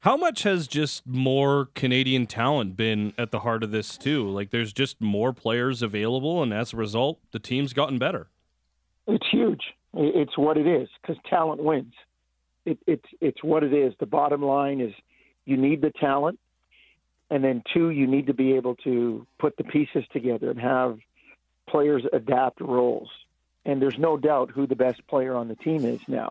How 0.00 0.16
much 0.16 0.42
has 0.42 0.66
just 0.66 1.06
more 1.06 1.66
Canadian 1.76 2.26
talent 2.26 2.76
been 2.76 3.12
at 3.16 3.30
the 3.30 3.40
heart 3.40 3.62
of 3.62 3.70
this 3.70 3.96
too? 3.96 4.28
Like, 4.28 4.50
there's 4.50 4.72
just 4.72 5.00
more 5.00 5.32
players 5.32 5.80
available, 5.80 6.42
and 6.42 6.52
as 6.52 6.72
a 6.72 6.76
result, 6.76 7.20
the 7.30 7.38
team's 7.38 7.72
gotten 7.72 8.00
better. 8.00 8.26
It's 9.06 9.26
huge. 9.30 9.62
It's 9.94 10.36
what 10.36 10.56
it 10.56 10.66
is 10.66 10.88
because 11.00 11.22
talent 11.30 11.62
wins. 11.62 11.94
It, 12.64 12.78
it's 12.86 13.04
it's 13.20 13.44
what 13.44 13.62
it 13.62 13.72
is. 13.72 13.92
The 14.00 14.06
bottom 14.06 14.42
line 14.42 14.80
is 14.80 14.92
you 15.44 15.56
need 15.56 15.82
the 15.82 15.92
talent, 16.00 16.40
and 17.32 17.42
then 17.42 17.62
two, 17.72 17.88
you 17.88 18.06
need 18.06 18.26
to 18.26 18.34
be 18.34 18.52
able 18.56 18.74
to 18.84 19.26
put 19.38 19.56
the 19.56 19.64
pieces 19.64 20.04
together 20.12 20.50
and 20.50 20.60
have 20.60 20.98
players 21.66 22.02
adapt 22.12 22.60
roles. 22.60 23.08
And 23.64 23.80
there's 23.80 23.98
no 23.98 24.18
doubt 24.18 24.50
who 24.50 24.66
the 24.66 24.76
best 24.76 25.06
player 25.06 25.34
on 25.34 25.48
the 25.48 25.54
team 25.54 25.86
is 25.86 26.00
now. 26.06 26.28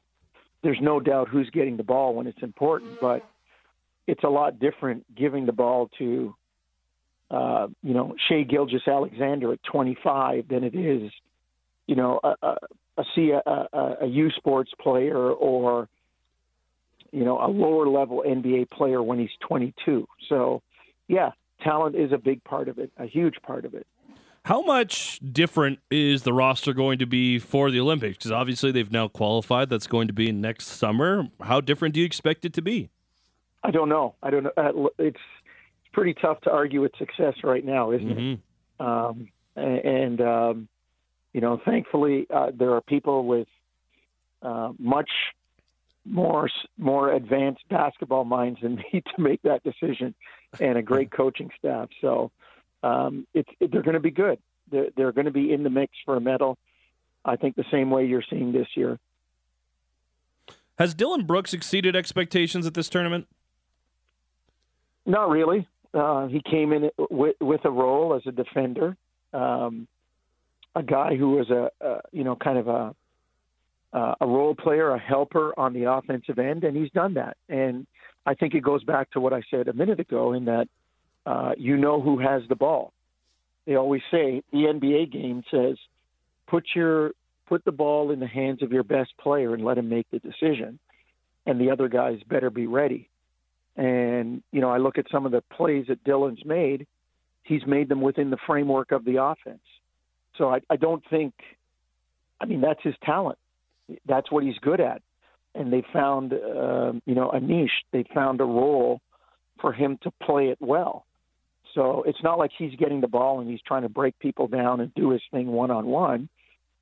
There's 0.62 0.80
no 0.80 1.00
doubt 1.00 1.28
who's 1.28 1.50
getting 1.50 1.76
the 1.76 1.84
ball 1.84 2.14
when 2.14 2.28
it's 2.28 2.44
important, 2.44 3.02
but 3.02 3.26
it's 4.06 4.24
a 4.24 4.30
lot 4.30 4.60
different 4.60 5.16
giving 5.16 5.48
the 5.48 5.52
ball 5.52 5.90
to, 5.98 6.36
uh, 7.32 7.68
you 7.82 7.96
know, 7.96 8.14
Shai 8.30 8.44
Gilgeous-Alexander 8.44 9.54
at 9.54 9.64
25 9.64 10.50
than 10.50 10.64
it 10.64 10.76
is, 10.76 11.12
you 11.88 11.96
know, 11.96 12.20
a, 12.24 12.36
a, 12.44 12.58
a, 12.98 13.42
a, 13.44 13.98
a 14.02 14.06
U 14.06 14.30
Sports 14.38 14.72
player 14.80 15.18
or, 15.18 15.90
you 17.12 17.26
know, 17.26 17.44
a 17.44 17.50
lower 17.50 17.88
level 17.88 18.24
NBA 18.24 18.70
player 18.70 19.02
when 19.02 19.18
he's 19.18 19.32
22. 19.40 20.08
So 20.30 20.62
yeah, 21.12 21.32
talent 21.62 21.96
is 21.96 22.14
a 22.14 22.18
big 22.18 22.42
part 22.46 22.70
of 22.70 22.80
it, 22.80 22.90
a 22.98 23.06
huge 23.06 23.36
part 23.44 23.66
of 23.66 23.74
it. 23.74 23.86
How 24.46 24.62
much 24.64 25.20
different 25.20 25.80
is 25.92 26.24
the 26.24 26.34
roster 26.34 26.74
going 26.74 26.98
to 27.00 27.06
be 27.06 27.38
for 27.38 27.70
the 27.70 27.80
Olympics? 27.80 28.18
Because 28.18 28.32
obviously 28.32 28.72
they've 28.72 28.92
now 28.92 29.08
qualified. 29.08 29.70
That's 29.70 29.86
going 29.86 30.08
to 30.08 30.14
be 30.14 30.32
next 30.32 30.68
summer. 30.68 31.28
How 31.42 31.62
different 31.62 31.94
do 31.94 32.00
you 32.00 32.06
expect 32.06 32.46
it 32.46 32.54
to 32.54 32.62
be? 32.62 32.90
I 33.64 33.70
don't 33.70 33.90
know. 33.90 34.16
I 34.24 34.30
don't 34.32 34.44
know. 34.44 34.52
Uh, 34.58 34.88
it's 34.98 35.18
it's 35.84 35.94
pretty 35.94 36.16
tough 36.16 36.40
to 36.42 36.50
argue 36.50 36.86
its 36.86 36.98
success 36.98 37.36
right 37.44 37.64
now, 37.64 37.92
isn't 37.92 38.08
mm-hmm. 38.08 38.84
it? 38.84 38.88
Um, 38.88 39.28
and 39.56 40.22
um, 40.22 40.68
you 41.34 41.42
know, 41.42 41.62
thankfully, 41.64 42.26
uh, 42.34 42.52
there 42.58 42.72
are 42.72 42.82
people 42.82 43.26
with 43.26 43.48
uh, 44.42 44.72
much 44.80 45.10
more 46.06 46.50
more 46.80 47.14
advanced 47.14 47.62
basketball 47.70 48.26
minds 48.26 48.60
than 48.62 48.76
me 48.94 49.04
to 49.16 49.22
make 49.22 49.42
that 49.44 49.62
decision, 49.64 50.16
and 50.60 50.78
a 50.78 50.82
great 50.82 51.12
coaching 51.18 51.50
staff. 51.58 51.90
So 52.02 52.32
um, 52.84 53.28
it's 53.34 53.50
it, 53.60 53.72
they're 53.72 53.84
going 53.84 53.94
to 53.94 54.00
be 54.00 54.12
good. 54.12 54.40
They're, 54.72 54.90
they're 54.96 55.12
going 55.12 55.26
to 55.26 55.32
be 55.32 55.52
in 55.52 55.64
the 55.64 55.70
mix 55.70 55.94
for 56.06 56.16
a 56.16 56.22
medal. 56.22 56.58
I 57.24 57.36
think 57.36 57.56
the 57.56 57.66
same 57.72 57.92
way 57.92 58.06
you're 58.06 58.24
seeing 58.28 58.52
this 58.52 58.68
year. 58.76 59.00
Has 60.80 60.94
Dillon 60.94 61.26
Brooks 61.26 61.54
exceeded 61.54 61.96
expectations 61.96 62.66
at 62.66 62.74
this 62.74 62.90
tournament? 62.90 63.28
Not 65.06 65.30
really. 65.30 65.68
Uh, 65.94 66.28
he 66.28 66.42
came 66.42 66.74
in 66.74 66.90
with, 66.98 67.36
with, 67.40 67.66
a 67.66 67.70
role 67.70 68.16
as 68.16 68.22
a 68.26 68.32
defender, 68.32 68.96
um, 69.34 69.88
a 70.74 70.82
guy 70.82 71.16
who 71.16 71.32
was 71.32 71.50
a, 71.50 71.70
a 71.82 72.02
you 72.12 72.24
know 72.24 72.36
kind 72.36 72.58
of 72.58 72.68
a 72.68 72.96
a 73.94 74.16
role 74.26 74.56
player, 74.56 74.92
a 74.92 75.00
helper 75.00 75.54
on 75.60 75.74
the 75.74 75.92
offensive 75.92 76.40
end, 76.40 76.64
and 76.64 76.78
he's 76.78 76.92
done 76.92 77.16
that. 77.16 77.38
And 77.50 77.86
I 78.26 78.34
think 78.36 78.54
it 78.54 78.62
goes 78.62 78.84
back 78.84 79.12
to 79.12 79.20
what 79.20 79.34
I 79.34 79.42
said 79.50 79.68
a 79.68 79.74
minute 79.74 80.00
ago 80.00 80.34
in 80.34 80.46
that 80.46 80.68
uh, 81.26 81.52
you 81.58 81.78
know 81.78 82.02
who 82.02 82.20
has 82.20 82.44
the 82.50 82.56
ball. 82.56 82.94
They 83.66 83.76
always 83.76 84.02
say 84.12 84.44
the 84.52 84.60
NBA 84.60 85.12
game 85.12 85.44
says 85.52 85.78
put 86.48 86.66
your 86.76 87.12
put 87.48 87.64
the 87.66 87.72
ball 87.72 88.12
in 88.12 88.20
the 88.20 88.28
hands 88.28 88.62
of 88.64 88.72
your 88.72 88.84
best 88.84 89.12
player 89.18 89.54
and 89.54 89.64
let 89.64 89.78
him 89.78 89.90
make 89.90 90.08
the 90.12 90.20
decision, 90.20 90.80
and 91.46 91.60
the 91.60 91.72
other 91.72 91.88
guys 91.88 92.20
better 92.28 92.50
be 92.50 92.68
ready. 92.68 93.10
And 93.76 94.44
you 94.52 94.62
know, 94.62 94.70
I 94.70 94.78
look 94.78 94.98
at 94.98 95.06
some 95.12 95.26
of 95.26 95.32
the 95.32 95.42
plays 95.42 95.88
that 95.88 96.04
Dillon's 96.04 96.44
made. 96.46 96.88
He's 97.44 97.66
made 97.66 97.90
them 97.90 98.02
within 98.02 98.30
the 98.30 98.38
framework 98.46 98.92
of 98.92 99.04
the 99.04 99.24
offense. 99.24 99.64
So 100.38 100.50
I, 100.50 100.62
I 100.70 100.76
don't 100.76 101.04
think. 101.10 101.34
I 102.40 102.46
mean, 102.46 102.62
that's 102.62 102.82
his 102.82 102.96
talent 103.04 103.38
that's 104.06 104.32
what 104.32 104.44
he's 104.44 104.58
good 104.60 104.80
at. 104.80 105.02
And 105.54 105.72
they 105.72 105.84
found, 105.94 106.34
uh, 106.34 106.94
you 107.06 107.16
know, 107.16 107.30
a 107.30 107.40
niche. 107.40 107.84
They 107.92 108.06
found 108.14 108.40
a 108.42 108.46
role 108.46 109.02
for 109.60 109.74
him 109.74 110.00
to 110.04 110.12
play 110.24 110.48
it 110.48 110.58
well. 110.62 111.06
So 111.74 112.04
it's 112.06 112.22
not 112.24 112.38
like 112.38 112.52
he's 112.58 112.76
getting 112.76 113.02
the 113.02 113.08
ball 113.08 113.40
and 113.40 113.50
he's 113.50 113.62
trying 113.62 113.84
to 113.84 113.90
break 113.90 114.18
people 114.20 114.48
down 114.48 114.82
and 114.82 114.94
do 114.94 115.12
his 115.12 115.22
thing 115.32 115.48
one 115.48 115.72
on 115.72 115.86
one. 115.86 116.30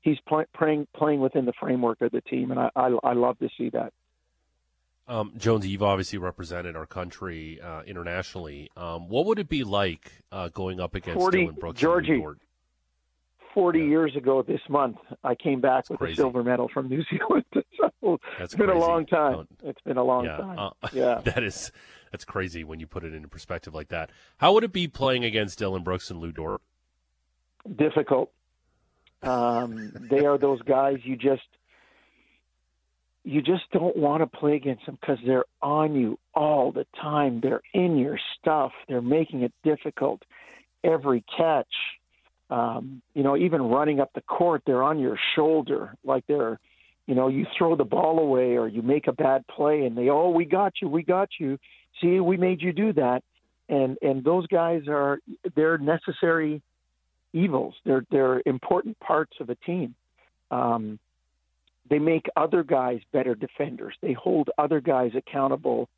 He's 0.02 0.18
play, 0.26 0.44
playing 0.56 0.86
playing 0.96 1.20
within 1.20 1.44
the 1.44 1.52
framework 1.60 2.00
of 2.00 2.10
the 2.10 2.22
team, 2.22 2.50
and 2.50 2.58
I 2.58 2.70
I, 2.74 2.96
I 3.04 3.12
love 3.12 3.38
to 3.40 3.48
see 3.58 3.68
that. 3.70 3.92
Um, 5.06 5.32
Jonesy, 5.36 5.70
you've 5.70 5.82
obviously 5.82 6.18
represented 6.18 6.76
our 6.76 6.86
country 6.86 7.60
uh, 7.60 7.82
internationally. 7.82 8.70
Um, 8.76 9.08
what 9.08 9.26
would 9.26 9.40
it 9.40 9.48
be 9.48 9.64
like 9.64 10.12
uh, 10.30 10.48
going 10.48 10.80
up 10.80 10.94
against 10.94 11.18
40, 11.18 11.38
Dillon 11.38 11.54
Brooks? 11.56 11.80
Georgie, 11.80 12.24
40 13.54 13.78
yeah. 13.78 13.84
years 13.86 14.16
ago 14.16 14.42
this 14.42 14.60
month, 14.68 14.96
I 15.24 15.34
came 15.34 15.60
back 15.60 15.84
That's 15.84 15.90
with 15.90 15.98
crazy. 16.00 16.12
a 16.14 16.16
silver 16.16 16.42
medal 16.44 16.68
from 16.72 16.88
New 16.88 17.02
Zealand. 17.10 17.44
so 17.52 18.18
That's 18.38 18.52
it's 18.52 18.54
been 18.54 18.66
crazy. 18.68 18.80
a 18.82 18.86
long 18.86 19.06
time. 19.06 19.32
Don't- 19.34 19.48
It's 19.64 19.80
been 19.82 19.96
a 19.96 20.04
long 20.04 20.24
yeah, 20.24 20.36
time. 20.36 20.58
uh, 20.58 20.70
yeah. 20.92 21.20
that 21.24 21.42
is 21.42 21.72
that's 22.12 22.24
crazy 22.24 22.64
when 22.64 22.80
you 22.80 22.86
put 22.86 23.04
it 23.04 23.14
into 23.14 23.28
perspective 23.28 23.74
like 23.74 23.88
that. 23.88 24.10
How 24.38 24.52
would 24.52 24.64
it 24.64 24.72
be 24.72 24.88
playing 24.88 25.24
against 25.24 25.58
Dillon 25.58 25.82
Brooks 25.82 26.10
and 26.10 26.20
Lu 26.20 26.32
Dort? 26.32 26.60
difficult. 27.76 28.32
Um, 29.22 29.92
they 30.10 30.24
are 30.24 30.38
those 30.38 30.62
guys 30.62 30.96
you 31.04 31.14
just 31.16 31.42
you 33.22 33.42
just 33.42 33.70
don't 33.72 33.96
want 33.96 34.22
to 34.22 34.26
play 34.38 34.56
against 34.56 34.86
them 34.86 34.96
because 35.00 35.18
they're 35.26 35.44
on 35.60 35.94
you 35.94 36.18
all 36.34 36.72
the 36.72 36.86
time. 37.00 37.40
They're 37.42 37.60
in 37.74 37.98
your 37.98 38.18
stuff. 38.38 38.72
They're 38.88 39.02
making 39.02 39.42
it 39.42 39.52
difficult. 39.62 40.22
Every 40.82 41.22
catch, 41.36 41.68
um, 42.50 43.00
you 43.14 43.22
know, 43.22 43.36
even 43.36 43.62
running 43.62 44.00
up 44.00 44.12
the 44.14 44.20
court, 44.22 44.62
they're 44.66 44.82
on 44.82 44.98
your 44.98 45.18
shoulder, 45.36 45.94
like 46.04 46.26
they're, 46.26 46.58
you 47.06 47.14
know, 47.14 47.28
you 47.28 47.46
throw 47.56 47.76
the 47.76 47.84
ball 47.84 48.18
away 48.18 48.56
or 48.56 48.68
you 48.68 48.82
make 48.82 49.06
a 49.06 49.12
bad 49.12 49.46
play, 49.46 49.84
and 49.84 49.96
they, 49.96 50.08
oh, 50.08 50.30
we 50.30 50.44
got 50.44 50.74
you, 50.82 50.88
we 50.88 51.02
got 51.02 51.28
you. 51.38 51.58
See, 52.00 52.20
we 52.20 52.36
made 52.36 52.60
you 52.60 52.72
do 52.72 52.92
that, 52.94 53.22
and 53.68 53.96
and 54.02 54.24
those 54.24 54.46
guys 54.46 54.82
are 54.88 55.18
they're 55.54 55.78
necessary 55.78 56.62
evils. 57.32 57.74
They're 57.84 58.04
they're 58.10 58.42
important 58.46 58.98
parts 59.00 59.32
of 59.40 59.50
a 59.50 59.54
team. 59.54 59.94
Um, 60.50 60.98
they 61.88 61.98
make 61.98 62.26
other 62.36 62.62
guys 62.62 63.00
better 63.12 63.34
defenders. 63.34 63.94
They 64.00 64.12
hold 64.12 64.50
other 64.58 64.80
guys 64.80 65.12
accountable 65.16 65.88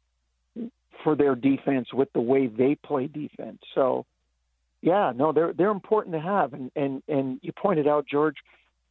for 1.04 1.14
their 1.14 1.34
defense 1.34 1.92
with 1.92 2.12
the 2.12 2.20
way 2.20 2.46
they 2.46 2.74
play 2.74 3.06
defense. 3.06 3.58
So, 3.74 4.06
yeah, 4.82 5.12
no, 5.14 5.32
they're 5.32 5.52
they're 5.54 5.70
important 5.70 6.14
to 6.14 6.20
have. 6.20 6.52
And 6.52 6.70
and 6.76 7.02
and 7.08 7.38
you 7.42 7.52
pointed 7.52 7.88
out, 7.88 8.06
George, 8.06 8.36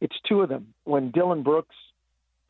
it's 0.00 0.16
two 0.28 0.40
of 0.40 0.48
them. 0.48 0.74
When 0.84 1.10
Dillon 1.10 1.42
Brooks 1.42 1.76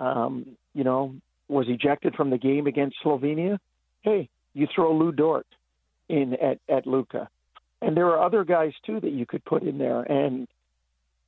um, 0.02 0.57
you 0.74 0.85
know, 0.85 1.14
was 1.48 1.66
ejected 1.68 2.14
from 2.14 2.31
the 2.31 2.38
game 2.38 2.66
against 2.66 2.96
Slovenia. 3.05 3.59
Hey, 4.02 4.28
you 4.55 4.66
throw 4.74 4.94
Lu 4.94 5.12
Dort 5.12 5.46
in 6.09 6.35
at 6.35 6.59
at 6.68 6.87
Luka, 6.87 7.28
and 7.81 7.96
there 7.96 8.07
are 8.07 8.24
other 8.24 8.44
guys 8.44 8.72
too 8.85 9.00
that 9.00 9.12
you 9.12 9.26
could 9.26 9.44
put 9.44 9.62
in 9.62 9.78
there, 9.78 10.00
and 10.02 10.48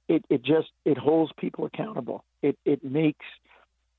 it 0.09 0.25
it 0.29 0.43
just 0.43 0.69
it 0.85 0.99
holds 0.99 1.33
people 1.39 1.67
accountable. 1.67 2.25
It 2.43 2.59
it 2.65 2.85
makes 2.85 3.25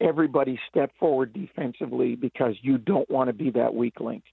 everybody 0.02 0.60
step 0.70 0.92
forward 1.00 1.32
defensively 1.32 2.16
because 2.16 2.56
you 2.62 2.78
don't 2.78 3.10
want 3.10 3.30
to 3.30 3.34
be 3.34 3.52
that 3.52 3.74
weak 3.74 4.00
link. 4.02 4.24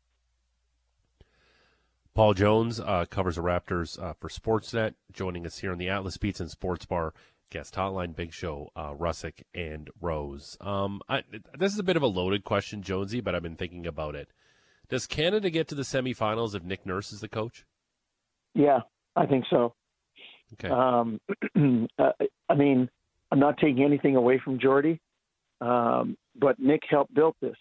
Paul 2.14 2.34
Jones 2.34 2.78
uh, 2.78 3.06
covers 3.08 3.36
the 3.36 3.42
Raptors 3.42 4.02
uh, 4.02 4.12
for 4.12 4.28
Sportsnet, 4.28 4.94
joining 5.12 5.46
us 5.46 5.58
here 5.58 5.72
on 5.72 5.78
the 5.78 5.88
Atlas 5.88 6.18
Beats 6.18 6.40
and 6.40 6.50
Sports 6.50 6.84
Bar 6.84 7.14
guest 7.48 7.74
hotline. 7.74 8.14
Big 8.14 8.34
Show, 8.34 8.70
uh, 8.76 8.92
Russick 8.92 9.42
and 9.54 9.88
Rose. 9.98 10.58
Um, 10.60 11.00
I, 11.08 11.22
this 11.58 11.72
is 11.72 11.78
a 11.78 11.82
bit 11.82 11.96
of 11.96 12.02
a 12.02 12.06
loaded 12.06 12.44
question, 12.44 12.82
Jonesy, 12.82 13.22
but 13.22 13.34
I've 13.34 13.42
been 13.42 13.56
thinking 13.56 13.86
about 13.86 14.14
it. 14.14 14.28
Does 14.90 15.06
Canada 15.06 15.48
get 15.48 15.68
to 15.68 15.74
the 15.74 15.82
semifinals 15.82 16.54
if 16.54 16.62
Nick 16.62 16.84
Nurse 16.84 17.12
is 17.12 17.20
the 17.20 17.28
coach? 17.28 17.64
Yeah, 18.54 18.80
I 19.16 19.24
think 19.24 19.46
so. 19.48 19.74
Okay. 20.52 20.68
Um, 20.68 21.18
uh, 21.98 22.10
I 22.46 22.54
mean, 22.54 22.90
I'm 23.30 23.38
not 23.38 23.56
taking 23.56 23.84
anything 23.84 24.16
away 24.16 24.38
from 24.38 24.58
Jordi, 24.58 24.98
um, 25.62 26.18
but 26.36 26.58
Nick 26.58 26.82
helped 26.90 27.14
build 27.14 27.36
this, 27.40 27.56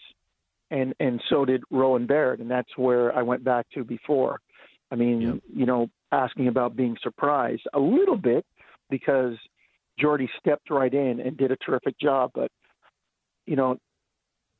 and 0.72 0.96
and 1.00 1.22
so 1.30 1.46
did 1.46 1.64
Rowan 1.70 2.08
Barrett, 2.08 2.40
and 2.40 2.50
that's 2.50 2.76
where 2.78 3.16
I 3.16 3.22
went 3.22 3.44
back 3.44 3.68
to 3.76 3.84
before. 3.84 4.40
I 4.90 4.96
mean, 4.96 5.22
Yep. 5.22 5.38
you 5.54 5.66
know, 5.66 5.90
asking 6.12 6.48
about 6.48 6.76
being 6.76 6.98
surprised 7.04 7.68
a 7.74 7.80
little 7.80 8.18
bit 8.18 8.46
because 8.90 9.36
Jordi 10.02 10.28
stepped 10.40 10.70
right 10.70 10.94
in 10.94 11.20
and 11.20 11.38
did 11.38 11.52
a 11.52 11.58
terrific 11.58 11.98
job, 12.00 12.32
but 12.34 12.52
you 13.46 13.56
know, 13.56 13.78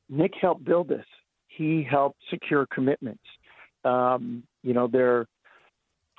Nick 0.08 0.32
helped 0.40 0.64
build 0.64 0.88
this. 0.88 1.06
He 1.48 1.82
helped 1.82 2.18
secure 2.30 2.66
commitments. 2.66 3.24
Um, 3.84 4.44
you 4.62 4.74
know, 4.74 4.86
they're 4.86 5.26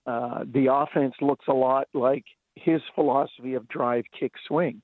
uh, 0.05 0.43
the 0.53 0.71
offense 0.71 1.13
looks 1.21 1.45
a 1.47 1.53
lot 1.53 1.87
like 1.93 2.25
his 2.55 2.81
philosophy 2.93 3.53
of 3.53 3.67
drive, 3.69 4.03
kick, 4.19 4.33
swing, 4.47 4.81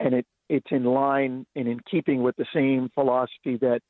and 0.00 0.14
it 0.14 0.26
it's 0.48 0.66
in 0.70 0.84
line 0.84 1.46
and 1.54 1.68
in 1.68 1.78
keeping 1.90 2.22
with 2.22 2.34
the 2.36 2.46
same 2.54 2.90
philosophy 2.94 3.58
that 3.60 3.80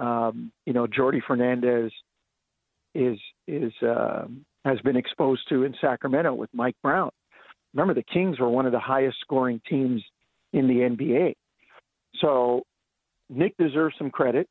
um, 0.00 0.52
you 0.66 0.72
know 0.72 0.86
Jordi 0.86 1.20
Fernandez 1.26 1.92
is 2.94 3.18
is 3.46 3.72
um 3.82 4.44
has 4.64 4.80
been 4.80 4.96
exposed 4.96 5.42
to 5.48 5.64
in 5.64 5.74
Sacramento 5.80 6.34
with 6.34 6.50
Mike 6.52 6.76
Brown. 6.82 7.10
Remember, 7.72 7.94
the 7.94 8.02
Kings 8.02 8.38
were 8.38 8.48
one 8.48 8.66
of 8.66 8.72
the 8.72 8.80
highest 8.80 9.18
scoring 9.20 9.60
teams 9.68 10.02
in 10.52 10.66
the 10.66 10.74
NBA, 10.74 11.34
so 12.20 12.62
Nick 13.28 13.56
deserves 13.58 13.94
some 13.96 14.10
credit. 14.10 14.48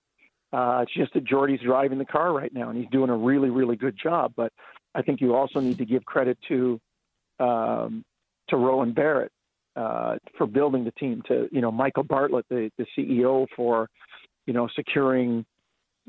Uh, 0.52 0.80
it's 0.84 0.94
just 0.94 1.14
that 1.14 1.26
Jordi's 1.26 1.62
driving 1.62 2.00
the 2.00 2.06
car 2.06 2.34
right 2.34 2.52
now, 2.54 2.70
and 2.70 2.80
he's 2.80 2.90
doing 2.90 3.10
a 3.10 3.16
really, 3.16 3.50
really 3.50 3.76
good 3.76 3.96
job. 4.02 4.34
But 4.36 4.52
I 4.96 5.02
think 5.02 5.22
you 5.22 5.36
also 5.36 5.60
need 5.60 5.78
to 5.78 5.86
give 5.86 6.06
credit 6.06 6.38
to 6.48 6.80
um, 7.40 8.04
to 8.50 8.58
Rowan 8.58 8.94
Barrett 8.94 9.32
uh, 9.76 10.18
for 10.38 10.48
building 10.48 10.84
the 10.84 10.92
team. 10.92 11.22
To 11.28 11.48
you 11.52 11.62
know 11.62 11.72
Michael 11.72 12.04
Bartlett, 12.04 12.46
the, 12.50 12.72
the 12.78 12.86
CEO, 12.98 13.48
for 13.56 13.90
you 14.50 14.54
know 14.54 14.68
securing 14.76 15.46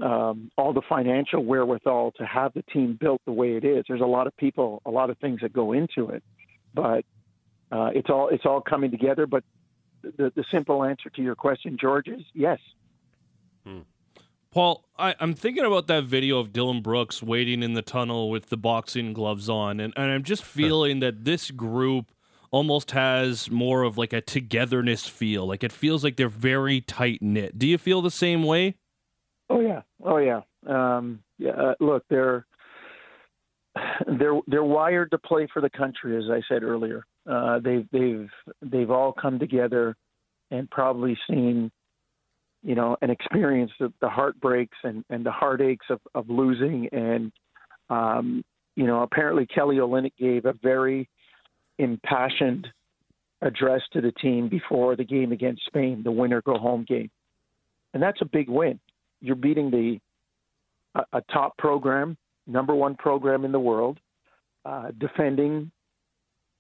um, 0.03 0.50
all 0.57 0.72
the 0.72 0.81
financial 0.88 1.44
wherewithal 1.44 2.12
to 2.12 2.24
have 2.24 2.55
the 2.55 2.62
team 2.62 2.96
built 2.98 3.20
the 3.26 3.33
way 3.33 3.50
it 3.55 3.66
is. 3.66 3.85
There's 3.87 4.00
a 4.00 4.07
lot 4.07 4.26
of 4.26 4.35
people, 4.38 4.81
a 4.87 4.90
lot 4.90 5.11
of 5.11 5.18
things 5.18 5.40
that 5.42 5.53
go 5.53 5.74
into 5.74 6.09
it, 6.09 6.24
but 6.72 7.05
uh, 7.70 7.90
it's 7.94 8.09
all 8.09 8.31
it's 8.31 8.46
all 8.46 8.62
coming 8.62 8.90
together. 8.90 9.26
But 9.26 9.44
the 10.03 10.33
the 10.35 10.44
simple 10.50 10.83
answer 10.85 11.11
to 11.11 11.22
your 11.22 11.35
question, 11.35 11.76
George, 11.79 12.09
is 12.09 12.22
yes. 12.33 12.59
Paul, 14.50 14.87
I, 14.98 15.14
I'm 15.20 15.35
thinking 15.35 15.66
about 15.66 15.87
that 15.88 16.05
video 16.05 16.38
of 16.38 16.50
Dillon 16.50 16.81
Brooks 16.81 17.22
waiting 17.22 17.62
in 17.62 17.74
the 17.74 17.83
tunnel 17.83 18.31
with 18.31 18.46
the 18.46 18.57
boxing 18.57 19.12
gloves 19.12 19.50
on, 19.50 19.81
and, 19.81 19.92
and 19.98 20.11
I'm 20.11 20.24
just 20.24 20.44
feeling 20.44 21.00
that 21.00 21.26
this 21.26 21.50
group 21.50 22.11
almost 22.51 22.91
has 22.93 23.51
more 23.51 23.83
of 23.83 23.97
like 23.97 24.13
a 24.13 24.21
togetherness 24.21 25.07
feel. 25.07 25.47
Like 25.47 25.63
it 25.63 25.73
feels 25.73 26.03
like 26.03 26.17
they're 26.17 26.29
very 26.29 26.81
tight 26.81 27.23
knit. 27.23 27.59
Do 27.59 27.67
you 27.67 27.79
feel 27.79 28.03
the 28.03 28.11
same 28.11 28.43
way? 28.43 28.77
Oh 29.49 29.61
yeah, 29.61 29.83
oh 30.05 30.19
yeah. 30.19 30.41
Um, 30.67 31.23
yeah. 31.39 31.53
Uh, 31.53 31.75
look, 31.81 32.05
they're 32.11 32.47
they're 34.19 34.41
they're 34.47 34.65
wired 34.65 35.11
to 35.13 35.19
play 35.19 35.49
for 35.53 35.61
the 35.63 35.71
country, 35.71 36.17
as 36.17 36.31
I 36.31 36.41
said 36.49 36.63
earlier. 36.63 37.05
Uh, 37.29 37.59
they've 37.61 37.87
they've 37.93 38.31
they've 38.63 38.91
all 38.91 39.13
come 39.13 39.39
together 39.39 39.97
and 40.51 40.69
probably 40.71 41.17
seen, 41.29 41.71
you 42.63 42.75
know, 42.75 42.97
and 43.01 43.11
experienced 43.11 43.75
the, 43.79 43.93
the 44.01 44.09
heartbreaks 44.09 44.77
and, 44.83 45.05
and 45.09 45.25
the 45.25 45.31
heartaches 45.31 45.87
of, 45.91 46.01
of 46.15 46.29
losing. 46.29 46.89
And 46.93 47.33
um, 47.89 48.43
you 48.77 48.87
know, 48.87 49.03
apparently 49.03 49.47
Kelly 49.47 49.77
Olynyk 49.77 50.13
gave 50.19 50.45
a 50.45 50.55
very 50.63 51.09
impassioned 51.81 52.69
address 53.43 53.81
to 53.93 54.01
the 54.01 54.12
team 54.12 54.49
before 54.49 54.97
the 54.97 55.05
game 55.05 55.33
against 55.33 55.64
Spain, 55.66 56.03
the 56.05 56.12
winner 56.12 56.43
go 56.43 56.59
home 56.59 56.85
game, 56.87 57.11
and 57.95 58.03
that's 58.03 58.21
a 58.21 58.27
big 58.27 58.49
win. 58.49 58.79
You're 59.21 59.37
beating 59.37 59.71
the 59.71 59.99
a, 60.95 61.19
a 61.19 61.23
top 61.33 61.57
program, 61.59 62.16
number 62.47 62.75
one 62.75 62.97
program 62.97 63.45
in 63.45 63.53
the 63.53 63.61
world, 63.61 63.99
uh, 64.64 64.90
defending 64.99 65.71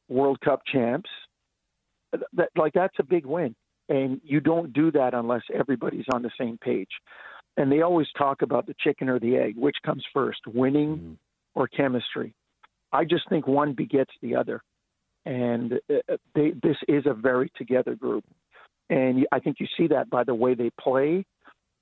World 0.08 0.40
Cup 0.40 0.62
champs. 0.70 1.10
That, 2.32 2.48
like 2.56 2.72
that's 2.72 2.96
a 2.98 3.04
big 3.04 3.26
win, 3.26 3.54
and 3.88 4.20
you 4.24 4.40
don't 4.40 4.72
do 4.72 4.90
that 4.92 5.14
unless 5.14 5.42
everybody's 5.54 6.06
on 6.12 6.22
the 6.22 6.30
same 6.38 6.58
page. 6.58 6.90
And 7.56 7.70
they 7.70 7.82
always 7.82 8.08
talk 8.16 8.42
about 8.42 8.66
the 8.66 8.74
chicken 8.80 9.08
or 9.08 9.20
the 9.20 9.36
egg, 9.36 9.56
which 9.56 9.76
comes 9.84 10.02
first, 10.14 10.40
winning 10.46 11.18
or 11.54 11.68
chemistry. 11.68 12.34
I 12.92 13.04
just 13.04 13.28
think 13.28 13.46
one 13.46 13.74
begets 13.74 14.12
the 14.22 14.34
other, 14.34 14.62
and 15.26 15.74
uh, 15.74 16.16
they, 16.34 16.52
this 16.62 16.76
is 16.88 17.04
a 17.06 17.14
very 17.14 17.50
together 17.56 17.94
group. 17.94 18.24
And 18.88 19.26
I 19.30 19.38
think 19.38 19.60
you 19.60 19.66
see 19.76 19.86
that 19.88 20.10
by 20.10 20.24
the 20.24 20.34
way 20.34 20.54
they 20.54 20.70
play 20.80 21.24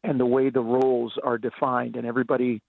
and 0.05 0.21
the 0.21 0.27
way 0.27 0.51
the 0.51 0.61
roles 0.61 1.15
are 1.23 1.39
defined, 1.39 1.97
and 1.97 2.07
everybody, 2.07 2.61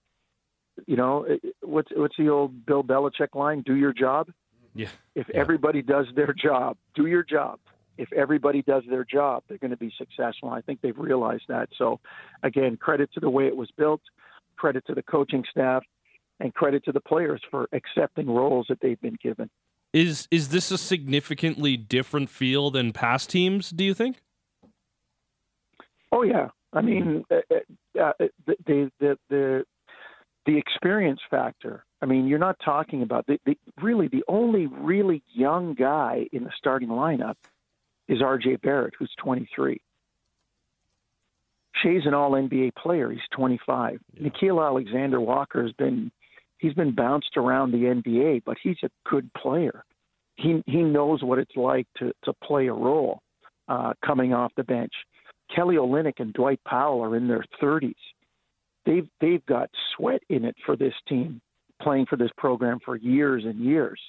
you 0.86 0.96
know, 0.96 1.26
what's 1.62 1.88
what's 1.94 2.16
the 2.16 2.28
old 2.28 2.66
Bill 2.66 2.82
Belichick 2.82 3.34
line? 3.34 3.62
Do 3.64 3.76
your 3.76 3.92
job. 3.92 4.30
Yeah. 4.74 4.88
If 5.14 5.28
everybody 5.30 5.82
does 5.82 6.06
their 6.14 6.32
job, 6.32 6.76
do 6.94 7.06
your 7.06 7.22
job. 7.22 7.58
If 7.98 8.12
everybody 8.12 8.62
does 8.62 8.82
their 8.88 9.04
job, 9.04 9.42
they're 9.46 9.58
going 9.58 9.72
to 9.72 9.76
be 9.76 9.92
successful. 9.98 10.48
I 10.48 10.62
think 10.62 10.80
they've 10.80 10.96
realized 10.96 11.44
that. 11.48 11.68
So, 11.76 12.00
again, 12.42 12.76
credit 12.76 13.12
to 13.14 13.20
the 13.20 13.28
way 13.28 13.46
it 13.46 13.56
was 13.56 13.70
built, 13.76 14.00
credit 14.56 14.86
to 14.86 14.94
the 14.94 15.02
coaching 15.02 15.44
staff, 15.50 15.82
and 16.38 16.54
credit 16.54 16.84
to 16.86 16.92
the 16.92 17.00
players 17.00 17.42
for 17.50 17.68
accepting 17.72 18.26
roles 18.26 18.66
that 18.70 18.80
they've 18.80 19.00
been 19.00 19.18
given. 19.22 19.50
Is 19.92 20.28
is 20.30 20.50
this 20.50 20.70
a 20.70 20.78
significantly 20.78 21.76
different 21.76 22.30
feel 22.30 22.70
than 22.70 22.92
past 22.92 23.30
teams? 23.30 23.70
Do 23.70 23.82
you 23.82 23.94
think? 23.94 24.22
Oh 26.12 26.22
yeah, 26.22 26.48
I 26.72 26.80
mean 26.80 27.24
uh, 27.30 27.36
uh, 28.00 28.12
the, 28.46 28.56
the 28.66 28.90
the 29.00 29.18
the 29.28 29.64
the 30.46 30.56
experience 30.56 31.20
factor. 31.28 31.84
I 32.02 32.06
mean, 32.06 32.26
you're 32.26 32.38
not 32.38 32.56
talking 32.64 33.02
about 33.02 33.26
the, 33.26 33.38
the 33.44 33.56
really 33.82 34.08
the 34.08 34.24
only 34.28 34.66
really 34.66 35.22
young 35.32 35.74
guy 35.74 36.26
in 36.32 36.44
the 36.44 36.52
starting 36.56 36.88
lineup 36.88 37.34
is 38.08 38.22
R.J. 38.22 38.56
Barrett, 38.56 38.94
who's 38.98 39.12
23. 39.22 39.80
Shai's 41.82 42.06
an 42.06 42.14
All 42.14 42.32
NBA 42.32 42.74
player. 42.74 43.10
He's 43.10 43.20
25. 43.32 44.00
Nickeil 44.20 44.64
Alexander 44.64 45.20
Walker 45.20 45.62
has 45.62 45.72
been 45.72 46.10
he's 46.60 46.74
been 46.74 46.94
bounced 46.94 47.36
around 47.36 47.72
the 47.72 47.84
NBA, 47.84 48.42
but 48.44 48.56
he's 48.62 48.76
a 48.84 48.90
good 49.08 49.30
player. 49.34 49.84
He 50.36 50.62
he 50.66 50.82
knows 50.82 51.22
what 51.22 51.38
it's 51.38 51.56
like 51.56 51.86
to 51.98 52.12
to 52.24 52.32
play 52.44 52.68
a 52.68 52.72
role 52.72 53.20
uh, 53.68 53.92
coming 54.04 54.32
off 54.32 54.52
the 54.56 54.64
bench. 54.64 54.92
Kelly 55.54 55.76
Olynyk 55.76 56.20
and 56.20 56.32
Dwight 56.32 56.60
Powell 56.66 57.02
are 57.02 57.16
in 57.16 57.26
their 57.26 57.44
30s. 57.60 57.94
They've 58.86 59.08
they've 59.20 59.44
got 59.46 59.68
sweat 59.96 60.22
in 60.28 60.44
it 60.44 60.56
for 60.64 60.76
this 60.76 60.94
team, 61.08 61.40
playing 61.82 62.06
for 62.06 62.16
this 62.16 62.30
program 62.38 62.78
for 62.84 62.96
years 62.96 63.44
and 63.44 63.60
years. 63.60 64.00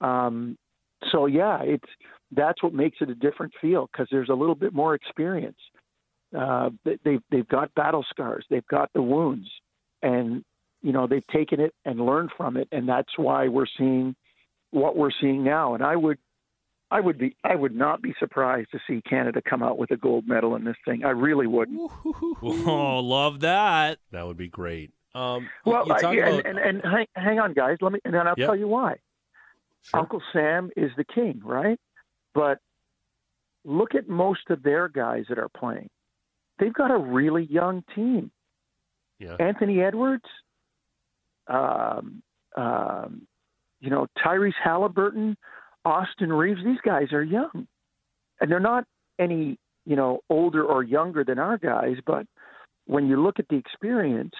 Um, 0.00 0.56
so 1.10 1.26
yeah, 1.26 1.60
it's 1.62 1.88
that's 2.32 2.62
what 2.62 2.72
makes 2.74 2.98
it 3.00 3.10
a 3.10 3.14
different 3.14 3.52
feel 3.60 3.88
because 3.92 4.08
there's 4.10 4.28
a 4.28 4.34
little 4.34 4.54
bit 4.54 4.72
more 4.72 4.94
experience. 4.94 5.58
Uh, 6.36 6.70
they- 6.84 6.98
they've 7.04 7.22
they've 7.30 7.48
got 7.48 7.74
battle 7.74 8.04
scars, 8.10 8.44
they've 8.50 8.66
got 8.66 8.90
the 8.94 9.02
wounds, 9.02 9.48
and 10.02 10.44
you 10.82 10.92
know 10.92 11.06
they've 11.06 11.26
taken 11.28 11.60
it 11.60 11.74
and 11.84 12.00
learned 12.04 12.30
from 12.36 12.56
it, 12.56 12.68
and 12.72 12.88
that's 12.88 13.16
why 13.16 13.48
we're 13.48 13.66
seeing 13.78 14.14
what 14.70 14.96
we're 14.96 15.10
seeing 15.20 15.42
now. 15.44 15.74
And 15.74 15.82
I 15.82 15.96
would 15.96 16.18
I 16.90 17.00
would 17.00 17.18
be 17.18 17.36
I 17.44 17.54
would 17.54 17.74
not 17.74 18.00
be 18.02 18.14
surprised 18.18 18.70
to 18.72 18.78
see 18.86 19.00
Canada 19.02 19.40
come 19.42 19.62
out 19.62 19.78
with 19.78 19.90
a 19.90 19.96
gold 19.96 20.26
medal 20.28 20.54
in 20.56 20.64
this 20.64 20.76
thing. 20.84 21.04
I 21.04 21.10
really 21.10 21.46
wouldn't. 21.46 21.80
Oh, 22.40 23.00
love 23.00 23.40
that. 23.40 23.98
That 24.12 24.26
would 24.26 24.36
be 24.36 24.48
great. 24.48 24.92
Um, 25.14 25.48
Well, 25.66 25.90
I, 25.92 26.00
talk 26.00 26.14
and, 26.16 26.46
and, 26.46 26.58
and 26.58 26.82
hang, 26.84 27.06
hang 27.14 27.38
on, 27.40 27.52
guys. 27.52 27.78
Let 27.80 27.92
me, 27.92 27.98
and 28.04 28.14
then 28.14 28.26
I'll 28.28 28.34
Yep. 28.36 28.46
tell 28.46 28.56
you 28.56 28.68
why. 28.68 28.96
Sure. 29.82 30.00
Uncle 30.00 30.22
Sam 30.32 30.70
is 30.76 30.90
the 30.96 31.04
king, 31.04 31.40
right? 31.44 31.78
But 32.34 32.58
look 33.64 33.94
at 33.96 34.08
most 34.08 34.50
of 34.50 34.62
their 34.62 34.88
guys 34.88 35.24
that 35.28 35.38
are 35.38 35.48
playing. 35.48 35.88
They've 36.58 36.72
got 36.72 36.90
a 36.92 36.96
really 36.98 37.44
young 37.44 37.82
team. 37.94 38.30
Yeah. 39.18 39.36
Anthony 39.40 39.80
Edwards, 39.82 40.24
um, 41.48 42.22
um, 42.56 43.26
you 43.80 43.90
know, 43.90 44.06
Tyrese 44.24 44.52
Halliburton, 44.62 45.36
Austin 45.84 46.32
Reaves. 46.32 46.60
These 46.64 46.80
guys 46.84 47.12
are 47.12 47.22
young, 47.22 47.66
and 48.40 48.50
they're 48.50 48.60
not 48.60 48.84
any 49.18 49.58
you 49.84 49.96
know 49.96 50.20
older 50.30 50.64
or 50.64 50.82
younger 50.82 51.24
than 51.24 51.38
our 51.38 51.58
guys. 51.58 51.96
But 52.06 52.26
when 52.86 53.06
you 53.06 53.22
look 53.22 53.38
at 53.38 53.48
the 53.48 53.56
experience, 53.56 54.34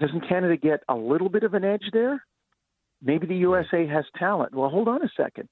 doesn't 0.00 0.28
Canada 0.28 0.56
get 0.56 0.80
a 0.88 0.94
little 0.94 1.28
bit 1.28 1.42
of 1.42 1.54
an 1.54 1.64
edge 1.64 1.84
there? 1.92 2.24
Maybe 3.02 3.26
the 3.26 3.36
USA 3.36 3.86
has 3.86 4.04
talent. 4.18 4.54
Well, 4.54 4.68
hold 4.68 4.88
on 4.88 5.02
a 5.02 5.10
second. 5.16 5.48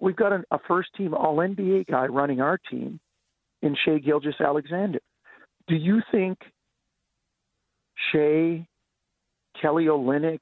We've 0.00 0.16
got 0.16 0.32
an, 0.32 0.44
a 0.50 0.58
first 0.66 0.90
team 0.96 1.14
All 1.14 1.36
NBA 1.36 1.86
guy 1.86 2.06
running 2.06 2.40
our 2.40 2.58
team 2.58 3.00
in 3.62 3.76
Shai 3.84 3.98
Gilgeous 3.98 4.34
Alexander. 4.40 4.98
Do 5.66 5.76
you 5.76 6.02
think 6.12 6.38
Shai, 8.12 8.66
Kelly 9.64 9.86
Olynyk, 9.86 10.40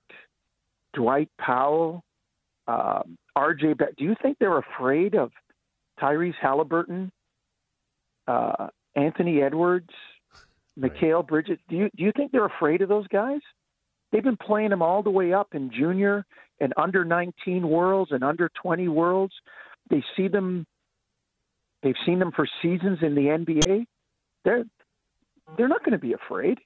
Dwight 0.94 1.28
Powell, 1.38 2.02
um, 2.66 3.16
RJ, 3.38 3.78
Be- 3.78 3.84
do 3.96 4.02
you 4.04 4.16
think 4.20 4.36
they're 4.40 4.58
afraid 4.58 5.14
of 5.14 5.30
Tyrese 6.00 6.34
Halliburton, 6.42 7.12
uh, 8.26 8.66
Anthony 8.96 9.40
Edwards, 9.40 9.90
Mikal 10.76 11.24
Bridges? 11.24 11.58
Do 11.68 11.76
you 11.76 11.90
do 11.96 12.02
you 12.02 12.10
think 12.16 12.32
they're 12.32 12.46
afraid 12.46 12.82
of 12.82 12.88
those 12.88 13.06
guys? 13.08 13.40
They've 14.10 14.24
been 14.24 14.36
playing 14.36 14.70
them 14.70 14.82
all 14.82 15.04
the 15.04 15.10
way 15.10 15.32
up 15.32 15.54
in 15.54 15.70
junior 15.70 16.26
and 16.60 16.72
under 16.76 17.04
19 17.04 17.68
worlds 17.68 18.10
and 18.10 18.24
under 18.24 18.50
20 18.60 18.88
worlds. 18.88 19.34
They 19.88 20.02
see 20.16 20.26
them. 20.26 20.66
They've 21.84 21.94
seen 22.04 22.18
them 22.18 22.32
for 22.34 22.48
seasons 22.60 22.98
in 23.02 23.14
the 23.14 23.28
NBA. 23.28 23.86
They're 24.44 24.64
they're 25.56 25.68
not 25.68 25.84
going 25.84 25.92
to 25.92 25.98
be 25.98 26.12
afraid. 26.12 26.58